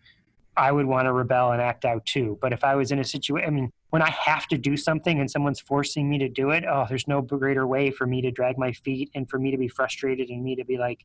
I 0.57 0.73
would 0.73 0.87
want 0.87 1.07
to 1.07 1.12
rebel 1.12 1.53
and 1.53 1.61
act 1.61 1.85
out 1.85 2.05
too. 2.07 2.38
But 2.40 2.53
if 2.53 2.64
I 2.64 2.75
was 2.75 2.92
in 2.92 2.99
a 2.99 3.05
situation, 3.05 3.47
I 3.47 3.51
mean, 3.51 3.71
when 3.90 4.03
I 4.03 4.11
have 4.11 4.47
to 4.49 4.59
do 4.59 4.77
something 4.77 5.21
and 5.21 5.31
someone's 5.31 5.61
forcing 5.61 6.09
me 6.09 6.19
to 6.19 6.29
do 6.29 6.51
it, 6.51 6.64
oh, 6.69 6.87
there's 6.88 7.07
no 7.07 7.21
greater 7.21 7.66
way 7.66 7.90
for 7.90 8.07
me 8.07 8.21
to 8.23 8.31
drag 8.31 8.59
my 8.59 8.73
feet 8.73 9.11
and 9.14 9.29
for 9.29 9.38
me 9.38 9.51
to 9.51 9.59
be 9.59 9.69
frustrated 9.69 10.31
and 10.31 10.42
me 10.42 10.57
to 10.57 10.64
be 10.64 10.79
like, 10.79 11.05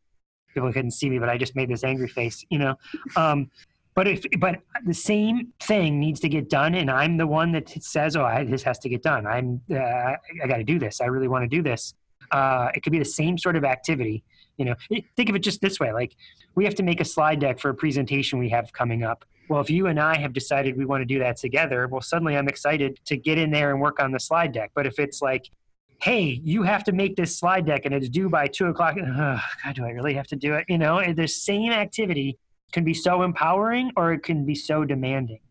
people 0.54 0.72
couldn't 0.72 0.92
see 0.92 1.10
me, 1.10 1.20
but 1.20 1.30
I 1.30 1.38
just 1.38 1.56
made 1.56 1.70
this 1.70 1.84
angry 1.84 2.08
face, 2.08 2.46
you 2.50 2.60
know. 2.60 2.76
Um, 3.16 3.50
but 3.94 4.08
if 4.08 4.26
but 4.40 4.62
the 4.86 4.94
same 4.94 5.52
thing 5.60 6.00
needs 6.00 6.20
to 6.22 6.30
get 6.30 6.50
done, 6.50 6.76
and 6.76 6.90
I'm 6.90 7.18
the 7.18 7.28
one 7.28 7.52
that 7.52 7.70
says, 7.84 8.16
"Oh, 8.16 8.24
I, 8.24 8.46
this 8.46 8.64
has 8.64 8.80
to 8.80 8.90
get 8.90 9.04
done. 9.04 9.28
I'm 9.28 9.62
uh, 9.70 9.76
I, 9.76 10.18
I 10.44 10.48
got 10.48 10.58
to 10.58 10.64
do 10.64 10.80
this. 10.80 11.02
I 11.02 11.06
really 11.06 11.28
want 11.28 11.44
to 11.44 11.48
do 11.48 11.62
this." 11.62 11.94
Uh, 12.32 12.70
it 12.74 12.84
could 12.84 12.94
be 12.94 13.00
the 13.00 13.06
same 13.06 13.38
sort 13.38 13.58
of 13.58 13.66
activity. 13.66 14.24
You 14.58 14.66
know, 14.66 14.76
think 15.18 15.30
of 15.30 15.36
it 15.36 15.40
just 15.40 15.60
this 15.60 15.80
way: 15.80 15.92
like 15.92 16.16
we 16.56 16.64
have 16.64 16.76
to 16.76 16.84
make 16.84 17.02
a 17.02 17.06
slide 17.06 17.42
deck 17.42 17.60
for 17.60 17.70
a 17.70 17.74
presentation 17.74 18.40
we 18.40 18.50
have 18.50 18.72
coming 18.72 19.04
up. 19.04 19.26
Well, 19.52 19.60
if 19.60 19.70
you 19.70 19.88
and 19.88 20.00
I 20.00 20.18
have 20.18 20.32
decided 20.32 20.78
we 20.78 20.86
want 20.86 21.02
to 21.02 21.06
do 21.06 21.20
that 21.20 21.36
together, 21.36 21.86
well, 21.90 22.00
suddenly 22.00 22.38
I'm 22.38 22.48
excited 22.48 23.02
to 23.04 23.18
get 23.18 23.38
in 23.38 23.52
there 23.52 23.72
and 23.72 23.82
work 23.82 24.00
on 24.00 24.14
the 24.14 24.20
slide 24.20 24.54
deck. 24.54 24.72
But 24.74 24.88
if 24.88 24.98
it's 24.98 25.22
like, 25.22 25.50
hey, 26.02 26.40
you 26.42 26.64
have 26.64 26.86
to 26.86 26.94
make 26.94 27.18
this 27.18 27.38
slide 27.38 27.66
deck 27.66 27.82
and 27.84 27.94
it's 27.94 28.08
due 28.08 28.30
by 28.30 28.48
two 28.48 28.68
o'clock, 28.68 28.96
oh, 29.06 29.42
God, 29.62 29.76
do 29.76 29.84
I 29.84 29.90
really 29.90 30.14
have 30.14 30.28
to 30.28 30.38
do 30.38 30.54
it? 30.54 30.64
You 30.70 30.78
know, 30.78 31.04
the 31.14 31.28
same 31.28 31.74
activity 31.74 32.40
can 32.72 32.86
be 32.86 32.94
so 32.94 33.24
empowering 33.24 33.92
or 33.98 34.14
it 34.14 34.24
can 34.24 34.46
be 34.46 34.56
so 34.56 34.86
demanding. 34.86 35.42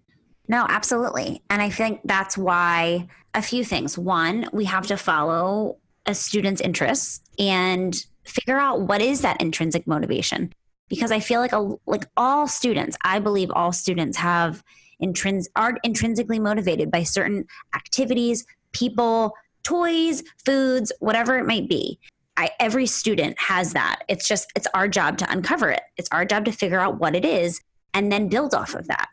No, 0.49 0.65
absolutely. 0.71 1.43
And 1.51 1.61
I 1.61 1.69
think 1.69 2.01
that's 2.07 2.39
why 2.39 3.07
a 3.35 3.43
few 3.43 3.67
things. 3.67 3.99
One, 3.99 4.49
we 4.51 4.65
have 4.65 4.87
to 4.87 4.97
follow 4.97 5.77
a 6.07 6.15
student's 6.15 6.63
interests 6.63 7.21
and 7.39 7.95
figure 8.25 8.57
out 8.57 8.81
what 8.81 9.03
is 9.03 9.21
that 9.21 9.43
intrinsic 9.43 9.87
motivation. 9.87 10.55
Because 10.91 11.11
I 11.11 11.21
feel 11.21 11.41
like 11.41 11.53
a, 11.53 11.77
like 11.87 12.05
all 12.19 12.47
students, 12.47 12.99
I 13.03 13.19
believe 13.19 13.51
all 13.55 13.73
students 13.73 14.19
have 14.19 14.63
intrins 15.03 15.47
are 15.57 15.79
intrinsically 15.83 16.39
motivated 16.39 16.91
by 16.91 17.05
certain 17.05 17.47
activities, 17.75 18.45
people, 18.73 19.33
toys, 19.63 20.23
foods, 20.45 20.93
whatever 21.01 21.39
it 21.39 21.47
might 21.47 21.69
be. 21.69 21.99
I, 22.37 22.51
every 22.61 22.87
student 22.87 23.39
has 23.41 23.73
that. 23.73 24.03
It's 24.09 24.29
just 24.29 24.51
it's 24.55 24.67
our 24.75 24.89
job 24.89 25.17
to 25.19 25.33
uncover 25.33 25.71
it. 25.71 25.83
It's 25.97 26.09
our 26.13 26.27
job 26.27 26.45
to 26.45 26.53
figure 26.53 26.81
out 26.81 27.01
what 27.01 27.15
it 27.15 27.25
is 27.25 27.61
and 27.95 28.13
then 28.13 28.29
build 28.29 28.55
off 28.55 28.75
of 28.75 28.87
that 28.89 29.09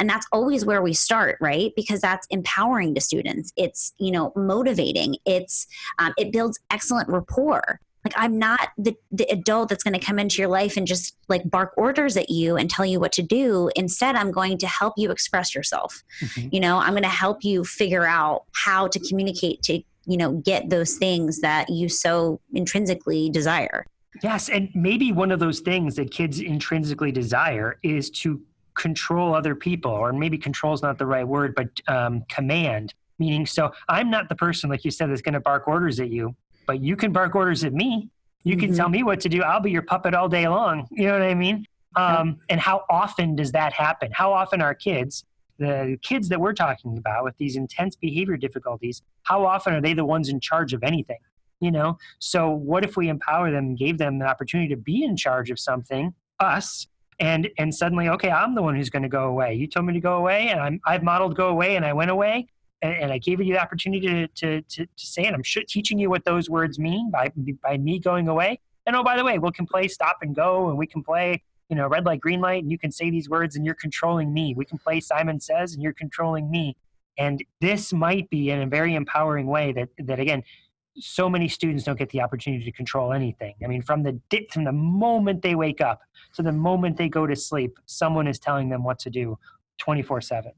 and 0.00 0.08
that's 0.08 0.26
always 0.32 0.64
where 0.64 0.82
we 0.82 0.94
start 0.94 1.36
right 1.40 1.72
because 1.76 2.00
that's 2.00 2.26
empowering 2.30 2.94
to 2.94 3.00
students 3.00 3.52
it's 3.56 3.92
you 3.98 4.10
know 4.10 4.32
motivating 4.34 5.14
it's 5.26 5.66
um, 5.98 6.12
it 6.16 6.32
builds 6.32 6.58
excellent 6.70 7.08
rapport 7.08 7.78
like 8.04 8.14
i'm 8.16 8.38
not 8.38 8.68
the, 8.78 8.96
the 9.12 9.24
adult 9.30 9.68
that's 9.68 9.84
going 9.84 9.98
to 9.98 10.04
come 10.04 10.18
into 10.18 10.40
your 10.40 10.48
life 10.48 10.76
and 10.76 10.86
just 10.86 11.16
like 11.28 11.48
bark 11.50 11.72
orders 11.76 12.16
at 12.16 12.30
you 12.30 12.56
and 12.56 12.70
tell 12.70 12.86
you 12.86 12.98
what 12.98 13.12
to 13.12 13.22
do. 13.22 13.70
Instead 13.76 14.16
i'm 14.16 14.30
going 14.30 14.58
to 14.58 14.66
help 14.66 14.94
you 14.96 15.10
express 15.10 15.54
yourself. 15.54 16.02
You 16.36 16.60
know 16.60 16.78
i'm 16.78 16.92
going 16.92 17.02
to 17.02 17.08
help 17.08 17.44
you 17.44 17.64
figure 17.64 18.06
out 18.06 18.44
how 18.52 18.88
to 18.88 18.98
communicate 18.98 19.62
to 19.62 19.82
you 20.06 20.16
know 20.16 20.32
get 20.32 20.70
those 20.70 20.96
things 20.96 21.40
that 21.40 21.68
you 21.68 21.88
so 21.88 22.40
intrinsically 22.52 23.30
desire. 23.30 23.84
Yes, 24.22 24.48
and 24.48 24.68
maybe 24.74 25.12
one 25.12 25.30
of 25.30 25.38
those 25.38 25.60
things 25.60 25.94
that 25.96 26.10
kids 26.10 26.40
intrinsically 26.40 27.12
desire 27.12 27.78
is 27.82 28.10
to 28.10 28.42
control 28.74 29.34
other 29.34 29.54
people, 29.54 29.92
or 29.92 30.12
maybe 30.12 30.36
control 30.36 30.72
is 30.72 30.82
not 30.82 30.98
the 30.98 31.06
right 31.06 31.26
word, 31.26 31.54
but 31.54 31.68
um, 31.86 32.24
command. 32.28 32.94
Meaning, 33.18 33.46
so 33.46 33.70
I'm 33.88 34.10
not 34.10 34.28
the 34.28 34.34
person, 34.34 34.70
like 34.70 34.84
you 34.84 34.90
said, 34.90 35.10
that's 35.10 35.20
going 35.20 35.34
to 35.34 35.40
bark 35.40 35.68
orders 35.68 36.00
at 36.00 36.10
you, 36.10 36.34
but 36.70 36.80
you 36.80 36.94
can 36.94 37.10
bark 37.10 37.34
orders 37.34 37.64
at 37.64 37.72
me. 37.72 38.08
You 38.44 38.56
can 38.56 38.68
mm-hmm. 38.68 38.76
tell 38.76 38.88
me 38.88 39.02
what 39.02 39.18
to 39.22 39.28
do. 39.28 39.42
I'll 39.42 39.58
be 39.58 39.72
your 39.72 39.82
puppet 39.82 40.14
all 40.14 40.28
day 40.28 40.46
long. 40.46 40.86
You 40.92 41.08
know 41.08 41.14
what 41.14 41.22
I 41.22 41.34
mean? 41.34 41.66
Um, 41.96 42.38
and 42.48 42.60
how 42.60 42.84
often 42.88 43.34
does 43.34 43.50
that 43.50 43.72
happen? 43.72 44.12
How 44.12 44.32
often 44.32 44.62
are 44.62 44.72
kids, 44.72 45.24
the 45.58 45.98
kids 46.02 46.28
that 46.28 46.40
we're 46.40 46.52
talking 46.52 46.96
about 46.96 47.24
with 47.24 47.36
these 47.38 47.56
intense 47.56 47.96
behavior 47.96 48.36
difficulties, 48.36 49.02
how 49.24 49.44
often 49.44 49.74
are 49.74 49.80
they 49.80 49.94
the 49.94 50.04
ones 50.04 50.28
in 50.28 50.38
charge 50.38 50.72
of 50.72 50.84
anything? 50.84 51.18
You 51.58 51.72
know, 51.72 51.98
so 52.20 52.50
what 52.50 52.84
if 52.84 52.96
we 52.96 53.08
empower 53.08 53.50
them 53.50 53.64
and 53.64 53.76
gave 53.76 53.98
them 53.98 54.20
the 54.20 54.26
opportunity 54.26 54.68
to 54.68 54.76
be 54.76 55.02
in 55.02 55.16
charge 55.16 55.50
of 55.50 55.58
something, 55.58 56.14
us, 56.38 56.86
and 57.18 57.50
and 57.58 57.74
suddenly, 57.74 58.08
okay, 58.10 58.30
I'm 58.30 58.54
the 58.54 58.62
one 58.62 58.76
who's 58.76 58.90
going 58.90 59.02
to 59.02 59.08
go 59.08 59.24
away. 59.24 59.54
You 59.54 59.66
told 59.66 59.86
me 59.86 59.92
to 59.94 60.00
go 60.00 60.18
away, 60.18 60.50
and 60.50 60.60
I'm 60.60 60.80
I've 60.86 61.02
modeled 61.02 61.34
go 61.36 61.48
away, 61.48 61.74
and 61.74 61.84
I 61.84 61.92
went 61.94 62.12
away, 62.12 62.46
and, 62.82 62.94
and 62.94 63.12
I 63.12 63.18
gave 63.18 63.40
you 63.40 63.52
the 63.52 63.60
opportunity 63.60 64.06
to 64.06 64.26
to 64.26 64.62
to, 64.62 64.86
to 64.86 65.06
say 65.06 65.22
it. 65.22 65.34
I'm 65.34 65.42
teaching 65.42 65.98
you 65.98 66.10
what 66.10 66.24
those 66.24 66.48
words 66.50 66.78
mean 66.78 67.10
by 67.10 67.30
by 67.62 67.78
me 67.78 67.98
going 67.98 68.28
away. 68.28 68.60
And 68.86 68.96
oh, 68.96 69.02
by 69.02 69.16
the 69.16 69.24
way, 69.24 69.38
we 69.38 69.50
can 69.52 69.66
play 69.66 69.88
stop 69.88 70.18
and 70.22 70.34
go, 70.34 70.68
and 70.68 70.78
we 70.78 70.86
can 70.86 71.02
play 71.02 71.42
you 71.70 71.76
know, 71.76 71.86
red 71.86 72.04
light, 72.04 72.20
green 72.20 72.40
light, 72.40 72.62
and 72.62 72.70
you 72.70 72.78
can 72.78 72.90
say 72.90 73.10
these 73.10 73.30
words 73.30 73.54
and 73.54 73.64
you're 73.64 73.76
controlling 73.76 74.34
me. 74.34 74.54
We 74.54 74.64
can 74.64 74.76
play 74.76 74.98
Simon 74.98 75.38
Says 75.38 75.72
and 75.72 75.82
you're 75.82 75.92
controlling 75.92 76.50
me. 76.50 76.76
And 77.16 77.42
this 77.60 77.92
might 77.92 78.28
be 78.28 78.50
in 78.50 78.60
a 78.62 78.66
very 78.66 78.96
empowering 78.96 79.46
way 79.46 79.72
that, 79.72 79.88
that 79.98 80.18
again, 80.18 80.42
so 80.98 81.30
many 81.30 81.46
students 81.48 81.84
don't 81.84 81.98
get 81.98 82.10
the 82.10 82.20
opportunity 82.20 82.64
to 82.64 82.72
control 82.72 83.12
anything. 83.12 83.54
I 83.62 83.68
mean, 83.68 83.82
from 83.82 84.02
the 84.02 84.20
from 84.52 84.64
the 84.64 84.72
moment 84.72 85.40
they 85.40 85.54
wake 85.54 85.80
up 85.80 86.00
to 86.34 86.42
the 86.42 86.52
moment 86.52 86.96
they 86.96 87.08
go 87.08 87.26
to 87.26 87.36
sleep, 87.36 87.78
someone 87.86 88.26
is 88.26 88.40
telling 88.40 88.68
them 88.68 88.82
what 88.82 88.98
to 89.00 89.10
do 89.10 89.38
24/7. 89.80 90.50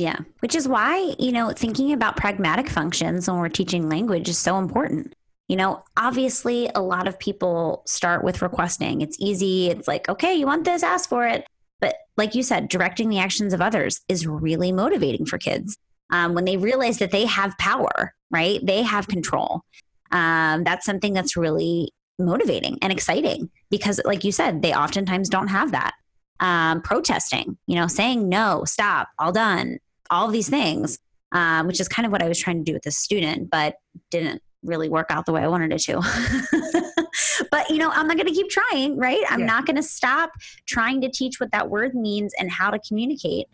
Yeah, 0.00 0.18
which 0.40 0.54
is 0.54 0.68
why, 0.68 1.14
you 1.18 1.32
know, 1.32 1.50
thinking 1.50 1.92
about 1.92 2.16
pragmatic 2.16 2.68
functions 2.68 3.28
when 3.28 3.38
we're 3.38 3.48
teaching 3.48 3.88
language 3.88 4.28
is 4.28 4.38
so 4.38 4.58
important. 4.58 5.14
You 5.48 5.56
know, 5.56 5.82
obviously, 5.96 6.70
a 6.74 6.82
lot 6.82 7.08
of 7.08 7.18
people 7.18 7.82
start 7.86 8.22
with 8.22 8.42
requesting. 8.42 9.00
It's 9.00 9.16
easy. 9.18 9.70
It's 9.70 9.88
like, 9.88 10.08
okay, 10.08 10.34
you 10.34 10.46
want 10.46 10.64
this, 10.64 10.82
ask 10.82 11.08
for 11.08 11.26
it. 11.26 11.46
But 11.80 11.96
like 12.16 12.34
you 12.34 12.42
said, 12.42 12.68
directing 12.68 13.08
the 13.08 13.18
actions 13.18 13.54
of 13.54 13.60
others 13.60 14.00
is 14.08 14.26
really 14.26 14.72
motivating 14.72 15.24
for 15.24 15.38
kids. 15.38 15.78
Um, 16.10 16.34
when 16.34 16.44
they 16.44 16.56
realize 16.56 16.98
that 16.98 17.10
they 17.10 17.26
have 17.26 17.56
power, 17.58 18.14
right? 18.30 18.64
They 18.64 18.82
have 18.82 19.08
control. 19.08 19.62
Um, 20.10 20.64
that's 20.64 20.86
something 20.86 21.12
that's 21.12 21.36
really 21.36 21.92
motivating 22.18 22.78
and 22.82 22.92
exciting 22.92 23.50
because, 23.70 24.00
like 24.04 24.24
you 24.24 24.32
said, 24.32 24.62
they 24.62 24.74
oftentimes 24.74 25.28
don't 25.28 25.48
have 25.48 25.72
that. 25.72 25.94
Um, 26.40 26.82
protesting, 26.82 27.58
you 27.66 27.74
know, 27.74 27.88
saying 27.88 28.28
no, 28.28 28.64
stop, 28.64 29.08
all 29.18 29.32
done, 29.32 29.78
all 30.10 30.28
these 30.28 30.48
things, 30.48 30.98
um, 31.32 31.66
which 31.66 31.80
is 31.80 31.88
kind 31.88 32.06
of 32.06 32.12
what 32.12 32.22
I 32.22 32.28
was 32.28 32.38
trying 32.38 32.58
to 32.58 32.64
do 32.64 32.72
with 32.72 32.82
this 32.82 32.98
student, 32.98 33.50
but 33.50 33.76
didn't 34.10 34.42
really 34.62 34.88
work 34.88 35.06
out 35.10 35.26
the 35.26 35.32
way 35.32 35.42
I 35.42 35.48
wanted 35.48 35.72
it 35.72 35.80
to. 35.82 36.00
but 37.50 37.68
you 37.70 37.78
know, 37.78 37.90
I'm 37.90 38.06
not 38.08 38.16
going 38.16 38.26
to 38.26 38.34
keep 38.34 38.48
trying, 38.48 38.96
right? 38.96 39.22
I'm 39.28 39.40
yeah. 39.40 39.46
not 39.46 39.66
going 39.66 39.76
to 39.76 39.82
stop 39.82 40.30
trying 40.66 41.00
to 41.02 41.10
teach 41.10 41.40
what 41.40 41.52
that 41.52 41.70
word 41.70 41.94
means 41.94 42.32
and 42.38 42.50
how 42.50 42.70
to 42.70 42.78
communicate. 42.86 43.46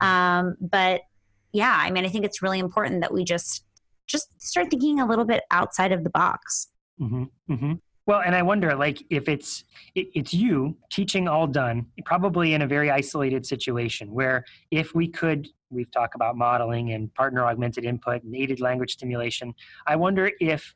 Um, 0.00 0.56
but 0.60 1.02
yeah, 1.52 1.76
I 1.78 1.90
mean, 1.90 2.04
I 2.04 2.08
think 2.08 2.24
it's 2.24 2.42
really 2.42 2.58
important 2.58 3.00
that 3.02 3.12
we 3.12 3.24
just 3.24 3.64
just 4.06 4.28
start 4.38 4.68
thinking 4.70 5.00
a 5.00 5.06
little 5.06 5.24
bit 5.24 5.42
outside 5.50 5.92
of 5.92 6.04
the 6.04 6.10
box. 6.10 6.68
Mm-hmm, 7.00 7.24
mm-hmm. 7.50 7.72
Well, 8.04 8.20
and 8.24 8.34
I 8.34 8.42
wonder, 8.42 8.74
like, 8.74 9.02
if 9.10 9.28
it's 9.28 9.64
it, 9.94 10.08
it's 10.14 10.34
you 10.34 10.76
teaching 10.90 11.28
all 11.28 11.46
done, 11.46 11.86
probably 12.04 12.54
in 12.54 12.62
a 12.62 12.66
very 12.66 12.90
isolated 12.90 13.46
situation, 13.46 14.12
where 14.12 14.44
if 14.70 14.94
we 14.94 15.08
could 15.08 15.48
we've 15.72 15.90
talked 15.90 16.14
about 16.14 16.36
modeling 16.36 16.92
and 16.92 17.12
partner 17.14 17.44
augmented 17.44 17.84
input 17.84 18.22
and 18.22 18.34
aided 18.34 18.60
language 18.60 18.92
stimulation. 18.92 19.54
I 19.86 19.96
wonder 19.96 20.30
if 20.40 20.74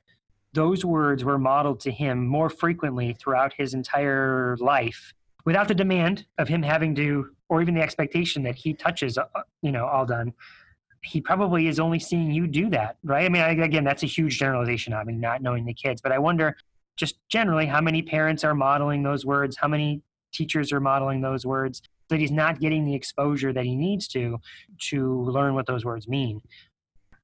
those 0.52 0.84
words 0.84 1.22
were 1.22 1.38
modeled 1.38 1.80
to 1.80 1.90
him 1.90 2.26
more 2.26 2.48
frequently 2.48 3.14
throughout 3.20 3.52
his 3.56 3.74
entire 3.74 4.56
life 4.58 5.12
without 5.44 5.68
the 5.68 5.74
demand 5.74 6.26
of 6.38 6.48
him 6.48 6.62
having 6.62 6.94
to 6.94 7.30
or 7.48 7.62
even 7.62 7.74
the 7.74 7.80
expectation 7.80 8.42
that 8.42 8.54
he 8.54 8.72
touches 8.72 9.18
uh, 9.18 9.24
you 9.62 9.70
know 9.70 9.86
all 9.86 10.06
done 10.06 10.32
he 11.02 11.20
probably 11.20 11.68
is 11.68 11.78
only 11.78 11.98
seeing 11.98 12.30
you 12.30 12.46
do 12.46 12.70
that 12.70 12.96
right 13.04 13.26
i 13.26 13.28
mean 13.28 13.42
again 13.60 13.84
that's 13.84 14.02
a 14.02 14.06
huge 14.06 14.38
generalization 14.38 14.94
i 14.94 15.04
mean 15.04 15.20
not 15.20 15.42
knowing 15.42 15.64
the 15.64 15.74
kids 15.74 16.00
but 16.00 16.10
i 16.10 16.18
wonder 16.18 16.56
just 16.96 17.16
generally 17.28 17.66
how 17.66 17.80
many 17.80 18.00
parents 18.00 18.42
are 18.42 18.54
modeling 18.54 19.02
those 19.02 19.26
words 19.26 19.56
how 19.56 19.68
many 19.68 20.02
teachers 20.32 20.72
are 20.72 20.80
modeling 20.80 21.20
those 21.20 21.44
words 21.46 21.82
that 22.08 22.20
he's 22.20 22.30
not 22.30 22.60
getting 22.60 22.84
the 22.84 22.94
exposure 22.94 23.52
that 23.52 23.64
he 23.64 23.76
needs 23.76 24.08
to 24.08 24.38
to 24.78 25.22
learn 25.24 25.54
what 25.54 25.66
those 25.66 25.84
words 25.84 26.08
mean 26.08 26.40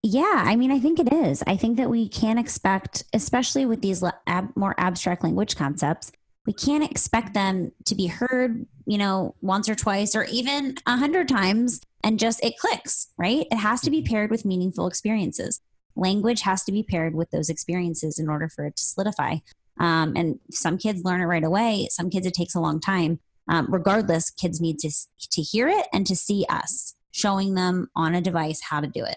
yeah, 0.04 0.42
I 0.44 0.56
mean, 0.56 0.72
I 0.72 0.80
think 0.80 0.98
it 0.98 1.12
is. 1.12 1.44
I 1.46 1.56
think 1.56 1.76
that 1.76 1.88
we 1.88 2.08
can 2.08 2.36
expect, 2.36 3.04
especially 3.12 3.66
with 3.66 3.82
these 3.82 4.02
ab- 4.26 4.56
more 4.56 4.74
abstract 4.76 5.22
language 5.22 5.54
concepts, 5.54 6.10
we 6.44 6.52
can't 6.52 6.88
expect 6.90 7.34
them 7.34 7.70
to 7.84 7.94
be 7.94 8.08
heard, 8.08 8.66
you 8.84 8.98
know, 8.98 9.36
once 9.42 9.68
or 9.68 9.76
twice 9.76 10.16
or 10.16 10.24
even 10.24 10.74
a 10.86 10.96
hundred 10.96 11.28
times 11.28 11.80
and 12.02 12.18
just 12.18 12.44
it 12.44 12.58
clicks, 12.58 13.12
right? 13.16 13.46
It 13.52 13.58
has 13.58 13.80
to 13.82 13.90
be 13.90 14.02
mm-hmm. 14.02 14.12
paired 14.12 14.30
with 14.32 14.44
meaningful 14.44 14.88
experiences. 14.88 15.60
Language 15.94 16.40
has 16.40 16.64
to 16.64 16.72
be 16.72 16.82
paired 16.82 17.14
with 17.14 17.30
those 17.30 17.48
experiences 17.48 18.18
in 18.18 18.28
order 18.28 18.48
for 18.48 18.66
it 18.66 18.76
to 18.76 18.82
solidify. 18.82 19.36
Um, 19.78 20.14
and 20.16 20.40
some 20.50 20.78
kids 20.78 21.04
learn 21.04 21.20
it 21.20 21.26
right 21.26 21.44
away. 21.44 21.86
Some 21.90 22.10
kids 22.10 22.26
it 22.26 22.34
takes 22.34 22.56
a 22.56 22.60
long 22.60 22.80
time 22.80 23.20
um, 23.48 23.66
regardless, 23.68 24.30
kids 24.30 24.60
need 24.60 24.78
to, 24.80 24.90
to 25.30 25.42
hear 25.42 25.68
it 25.68 25.86
and 25.92 26.06
to 26.06 26.16
see 26.16 26.46
us 26.48 26.94
showing 27.10 27.54
them 27.54 27.88
on 27.94 28.14
a 28.14 28.20
device 28.20 28.60
how 28.62 28.80
to 28.80 28.86
do 28.86 29.04
it. 29.04 29.16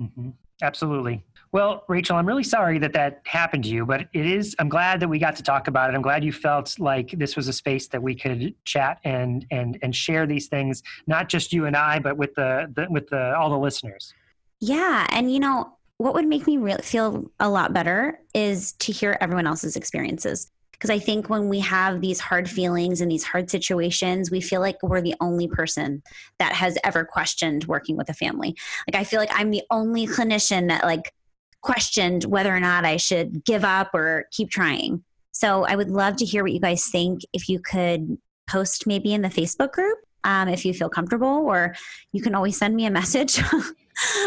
Mm-hmm. 0.00 0.30
Absolutely. 0.62 1.22
Well, 1.52 1.84
Rachel, 1.88 2.16
I'm 2.16 2.26
really 2.26 2.42
sorry 2.42 2.78
that 2.80 2.92
that 2.94 3.20
happened 3.26 3.62
to 3.64 3.70
you, 3.70 3.86
but 3.86 4.08
it 4.12 4.26
is, 4.26 4.56
I'm 4.58 4.68
glad 4.68 4.98
that 5.00 5.08
we 5.08 5.20
got 5.20 5.36
to 5.36 5.42
talk 5.42 5.68
about 5.68 5.90
it. 5.90 5.94
I'm 5.94 6.02
glad 6.02 6.24
you 6.24 6.32
felt 6.32 6.78
like 6.80 7.12
this 7.12 7.36
was 7.36 7.46
a 7.46 7.52
space 7.52 7.86
that 7.88 8.02
we 8.02 8.14
could 8.16 8.54
chat 8.64 8.98
and, 9.04 9.46
and, 9.52 9.78
and 9.82 9.94
share 9.94 10.26
these 10.26 10.48
things, 10.48 10.82
not 11.06 11.28
just 11.28 11.52
you 11.52 11.66
and 11.66 11.76
I, 11.76 12.00
but 12.00 12.16
with 12.16 12.34
the, 12.34 12.72
the 12.74 12.86
with 12.90 13.08
the, 13.08 13.36
all 13.36 13.50
the 13.50 13.58
listeners. 13.58 14.12
Yeah. 14.60 15.06
And 15.10 15.32
you 15.32 15.38
know, 15.38 15.76
what 15.98 16.14
would 16.14 16.26
make 16.26 16.46
me 16.46 16.56
really 16.56 16.82
feel 16.82 17.30
a 17.38 17.48
lot 17.48 17.72
better 17.72 18.18
is 18.34 18.72
to 18.72 18.90
hear 18.90 19.16
everyone 19.20 19.46
else's 19.46 19.76
experiences. 19.76 20.50
Because 20.84 21.00
I 21.00 21.02
think 21.02 21.30
when 21.30 21.48
we 21.48 21.60
have 21.60 22.02
these 22.02 22.20
hard 22.20 22.46
feelings 22.46 23.00
and 23.00 23.10
these 23.10 23.24
hard 23.24 23.48
situations, 23.48 24.30
we 24.30 24.42
feel 24.42 24.60
like 24.60 24.76
we're 24.82 25.00
the 25.00 25.14
only 25.18 25.48
person 25.48 26.02
that 26.38 26.52
has 26.52 26.76
ever 26.84 27.06
questioned 27.06 27.64
working 27.64 27.96
with 27.96 28.10
a 28.10 28.12
family. 28.12 28.54
Like, 28.86 29.00
I 29.00 29.04
feel 29.04 29.18
like 29.18 29.30
I'm 29.32 29.50
the 29.50 29.62
only 29.70 30.06
clinician 30.06 30.68
that, 30.68 30.84
like, 30.84 31.14
questioned 31.62 32.24
whether 32.24 32.54
or 32.54 32.60
not 32.60 32.84
I 32.84 32.98
should 32.98 33.46
give 33.46 33.64
up 33.64 33.94
or 33.94 34.26
keep 34.30 34.50
trying. 34.50 35.02
So 35.32 35.64
I 35.64 35.74
would 35.74 35.88
love 35.88 36.16
to 36.16 36.26
hear 36.26 36.42
what 36.42 36.52
you 36.52 36.60
guys 36.60 36.84
think. 36.84 37.22
If 37.32 37.48
you 37.48 37.60
could 37.60 38.18
post 38.46 38.86
maybe 38.86 39.14
in 39.14 39.22
the 39.22 39.30
Facebook 39.30 39.72
group, 39.72 39.96
um, 40.24 40.48
if 40.50 40.66
you 40.66 40.74
feel 40.74 40.90
comfortable, 40.90 41.46
or 41.46 41.74
you 42.12 42.20
can 42.20 42.34
always 42.34 42.58
send 42.58 42.76
me 42.76 42.84
a 42.84 42.90
message. 43.00 43.40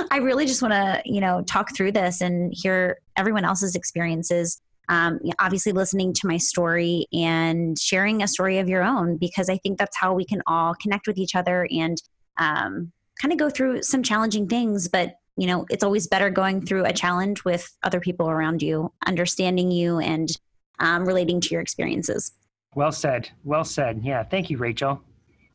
I 0.10 0.18
really 0.18 0.48
just 0.48 0.64
want 0.64 0.74
to, 0.74 1.04
you 1.06 1.22
know, 1.22 1.44
talk 1.44 1.76
through 1.76 1.92
this 1.92 2.22
and 2.22 2.52
hear 2.52 2.98
everyone 3.16 3.46
else's 3.46 3.76
experiences 3.76 4.60
um, 4.90 5.20
obviously 5.40 5.72
listening 5.72 6.14
to 6.14 6.28
my 6.28 6.38
story 6.38 7.08
and 7.12 7.78
sharing 7.78 8.24
a 8.24 8.28
story 8.28 8.60
of 8.60 8.70
your 8.70 8.84
own 8.84 9.18
because 9.18 9.50
I 9.50 9.58
think 9.58 9.78
that's 9.78 9.98
how 9.98 10.14
we 10.14 10.26
can 10.26 10.42
all 10.48 10.76
connect 10.82 11.08
with 11.08 11.18
each 11.18 11.36
other 11.36 11.68
and 11.72 12.02
um, 12.38 12.92
kind 13.22 13.32
of 13.32 13.38
go 13.38 13.50
through 13.50 13.84
some 13.84 14.04
challenging 14.04 14.48
things. 14.48 14.88
But 14.88 15.16
you 15.36 15.46
know, 15.46 15.66
it's 15.70 15.84
always 15.84 16.08
better 16.08 16.30
going 16.30 16.66
through 16.66 16.86
a 16.86 16.94
challenge 16.94 17.46
with 17.46 17.72
other 17.84 18.00
people 18.00 18.30
around 18.30 18.64
you, 18.64 18.92
understanding 19.06 19.72
you 19.72 20.00
and 20.00 20.30
um, 20.80 21.06
relating 21.06 21.40
to 21.42 21.50
your 21.50 21.62
experiences. 21.62 22.32
Well 22.76 22.92
said. 22.92 23.30
Well 23.44 23.64
said. 23.64 24.02
Yeah. 24.04 24.24
Thank 24.24 24.50
you, 24.50 24.58
Rachel. 24.58 25.02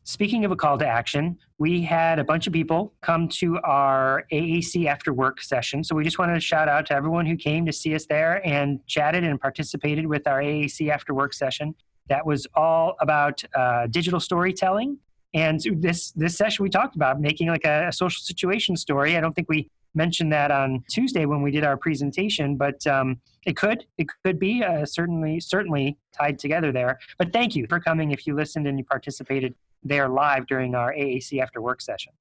Speaking 0.05 0.43
of 0.43 0.51
a 0.51 0.55
call 0.55 0.77
to 0.77 0.85
action, 0.85 1.37
we 1.59 1.81
had 1.81 2.19
a 2.19 2.25
bunch 2.25 2.45
of 2.45 2.51
people 2.51 2.93
come 3.01 3.29
to 3.29 3.57
our 3.59 4.25
AAC 4.33 4.85
after 4.85 5.13
work 5.13 5.41
session. 5.41 5.81
So 5.81 5.95
we 5.95 6.03
just 6.03 6.19
wanted 6.19 6.33
to 6.33 6.41
shout 6.41 6.67
out 6.67 6.85
to 6.87 6.93
everyone 6.93 7.25
who 7.25 7.37
came 7.37 7.65
to 7.65 7.71
see 7.71 7.95
us 7.95 8.05
there 8.05 8.45
and 8.45 8.85
chatted 8.85 9.23
and 9.23 9.39
participated 9.39 10.05
with 10.05 10.27
our 10.27 10.41
AAC 10.41 10.89
after 10.89 11.13
work 11.13 11.33
session. 11.33 11.73
That 12.09 12.25
was 12.25 12.45
all 12.53 12.95
about 12.99 13.41
uh, 13.55 13.87
digital 13.87 14.19
storytelling. 14.19 14.97
And 15.33 15.61
this 15.77 16.11
this 16.11 16.35
session 16.35 16.63
we 16.63 16.69
talked 16.69 16.95
about 16.95 17.21
making 17.21 17.47
like 17.47 17.65
a, 17.65 17.87
a 17.87 17.93
social 17.93 18.21
situation 18.21 18.75
story. 18.75 19.15
I 19.15 19.21
don't 19.21 19.33
think 19.33 19.47
we 19.49 19.69
mentioned 19.95 20.33
that 20.33 20.51
on 20.51 20.83
Tuesday 20.89 21.25
when 21.25 21.41
we 21.41 21.49
did 21.49 21.63
our 21.63 21.77
presentation, 21.77 22.57
but 22.57 22.85
um, 22.87 23.19
it 23.45 23.55
could 23.55 23.85
it 23.97 24.07
could 24.23 24.37
be 24.37 24.63
uh, 24.63 24.85
certainly 24.85 25.39
certainly 25.39 25.97
tied 26.11 26.37
together 26.39 26.71
there. 26.71 26.99
But 27.17 27.31
thank 27.31 27.55
you 27.55 27.65
for 27.67 27.79
coming. 27.79 28.11
If 28.11 28.27
you 28.27 28.35
listened 28.35 28.67
and 28.67 28.77
you 28.77 28.83
participated, 28.83 29.55
there 29.83 30.07
live 30.09 30.47
during 30.47 30.75
our 30.75 30.93
AAC 30.93 31.41
after 31.41 31.61
work 31.61 31.81
session. 31.81 32.13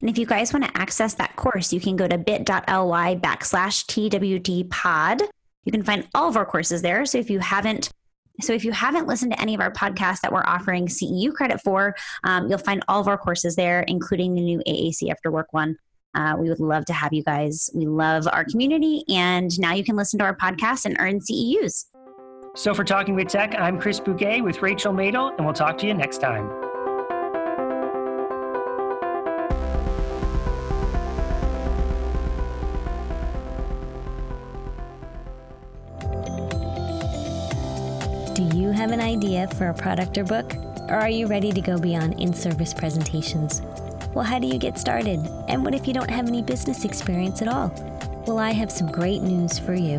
And 0.00 0.08
if 0.08 0.16
you 0.18 0.26
guys 0.26 0.52
want 0.52 0.64
to 0.64 0.80
access 0.80 1.14
that 1.14 1.34
course, 1.36 1.72
you 1.72 1.80
can 1.80 1.96
go 1.96 2.06
to 2.06 2.18
bit.ly 2.18 3.16
backslash 3.16 3.84
TWD 3.86 4.70
pod. 4.70 5.22
You 5.64 5.72
can 5.72 5.82
find 5.82 6.06
all 6.14 6.28
of 6.28 6.36
our 6.36 6.46
courses 6.46 6.82
there. 6.82 7.04
So 7.04 7.18
if 7.18 7.30
you 7.30 7.40
haven't 7.40 7.90
So 8.40 8.52
if 8.52 8.64
you 8.64 8.70
haven't 8.70 9.08
listened 9.08 9.32
to 9.32 9.40
any 9.40 9.54
of 9.56 9.60
our 9.60 9.72
podcasts 9.72 10.20
that 10.20 10.32
we're 10.32 10.46
offering 10.46 10.86
CEU 10.86 11.32
credit 11.32 11.60
for, 11.60 11.96
um, 12.22 12.48
you'll 12.48 12.58
find 12.58 12.84
all 12.86 13.00
of 13.00 13.08
our 13.08 13.18
courses 13.18 13.56
there, 13.56 13.80
including 13.88 14.36
the 14.36 14.40
new 14.40 14.62
AAC 14.68 15.10
After 15.10 15.32
Work 15.32 15.52
one. 15.52 15.76
Uh, 16.14 16.36
we 16.38 16.48
would 16.48 16.60
love 16.60 16.84
to 16.84 16.92
have 16.92 17.12
you 17.12 17.24
guys. 17.24 17.68
We 17.74 17.86
love 17.86 18.28
our 18.32 18.44
community, 18.44 19.02
and 19.08 19.50
now 19.58 19.74
you 19.74 19.82
can 19.82 19.96
listen 19.96 20.18
to 20.20 20.24
our 20.24 20.36
podcast 20.36 20.84
and 20.84 20.96
earn 21.00 21.18
CEUs. 21.18 21.86
So 22.54 22.74
for 22.74 22.84
Talking 22.84 23.14
with 23.14 23.28
Tech, 23.28 23.54
I'm 23.58 23.78
Chris 23.78 24.00
Bugaj 24.00 24.42
with 24.42 24.62
Rachel 24.62 24.92
Madel, 24.92 25.36
and 25.36 25.44
we'll 25.44 25.54
talk 25.54 25.76
to 25.78 25.86
you 25.86 25.94
next 25.94 26.18
time. 26.18 26.67
Do 38.38 38.44
you 38.56 38.70
have 38.70 38.92
an 38.92 39.00
idea 39.00 39.48
for 39.48 39.70
a 39.70 39.74
product 39.74 40.16
or 40.16 40.22
book? 40.22 40.54
Or 40.88 40.94
are 40.94 41.08
you 41.08 41.26
ready 41.26 41.50
to 41.50 41.60
go 41.60 41.76
beyond 41.76 42.20
in 42.20 42.32
service 42.32 42.72
presentations? 42.72 43.62
Well, 44.14 44.24
how 44.24 44.38
do 44.38 44.46
you 44.46 44.60
get 44.60 44.78
started? 44.78 45.18
And 45.48 45.64
what 45.64 45.74
if 45.74 45.88
you 45.88 45.92
don't 45.92 46.08
have 46.08 46.28
any 46.28 46.40
business 46.40 46.84
experience 46.84 47.42
at 47.42 47.48
all? 47.48 47.72
Well, 48.28 48.38
I 48.38 48.52
have 48.52 48.70
some 48.70 48.92
great 48.92 49.22
news 49.22 49.58
for 49.58 49.74
you. 49.74 49.98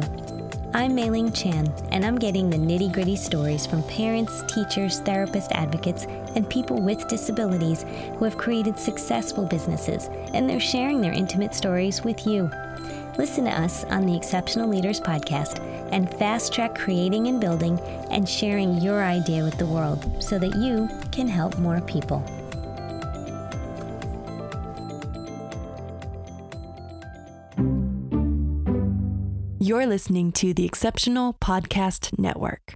I'm 0.73 0.95
Mei-Ling 0.95 1.33
Chan, 1.33 1.67
and 1.91 2.05
I'm 2.05 2.17
getting 2.17 2.49
the 2.49 2.55
nitty 2.55 2.93
gritty 2.93 3.17
stories 3.17 3.65
from 3.65 3.83
parents, 3.83 4.41
teachers, 4.47 5.01
therapists, 5.01 5.51
advocates, 5.51 6.05
and 6.35 6.49
people 6.49 6.81
with 6.81 7.09
disabilities 7.09 7.83
who 8.17 8.23
have 8.23 8.37
created 8.37 8.79
successful 8.79 9.47
businesses, 9.47 10.09
and 10.33 10.49
they're 10.49 10.61
sharing 10.61 11.01
their 11.01 11.11
intimate 11.11 11.53
stories 11.53 12.05
with 12.05 12.25
you. 12.25 12.49
Listen 13.19 13.43
to 13.43 13.51
us 13.51 13.83
on 13.83 14.05
the 14.05 14.15
Exceptional 14.15 14.69
Leaders 14.69 15.01
Podcast 15.01 15.59
and 15.91 16.09
fast 16.09 16.53
track 16.53 16.73
creating 16.73 17.27
and 17.27 17.41
building 17.41 17.77
and 18.11 18.27
sharing 18.29 18.77
your 18.77 19.03
idea 19.03 19.43
with 19.43 19.57
the 19.57 19.65
world 19.65 20.23
so 20.23 20.39
that 20.39 20.55
you 20.55 20.87
can 21.11 21.27
help 21.27 21.59
more 21.59 21.81
people. 21.81 22.23
You're 29.59 29.85
listening 29.85 30.31
to 30.31 30.53
the 30.53 30.63
Exceptional 30.63 31.33
Podcast 31.33 32.17
Network. 32.17 32.75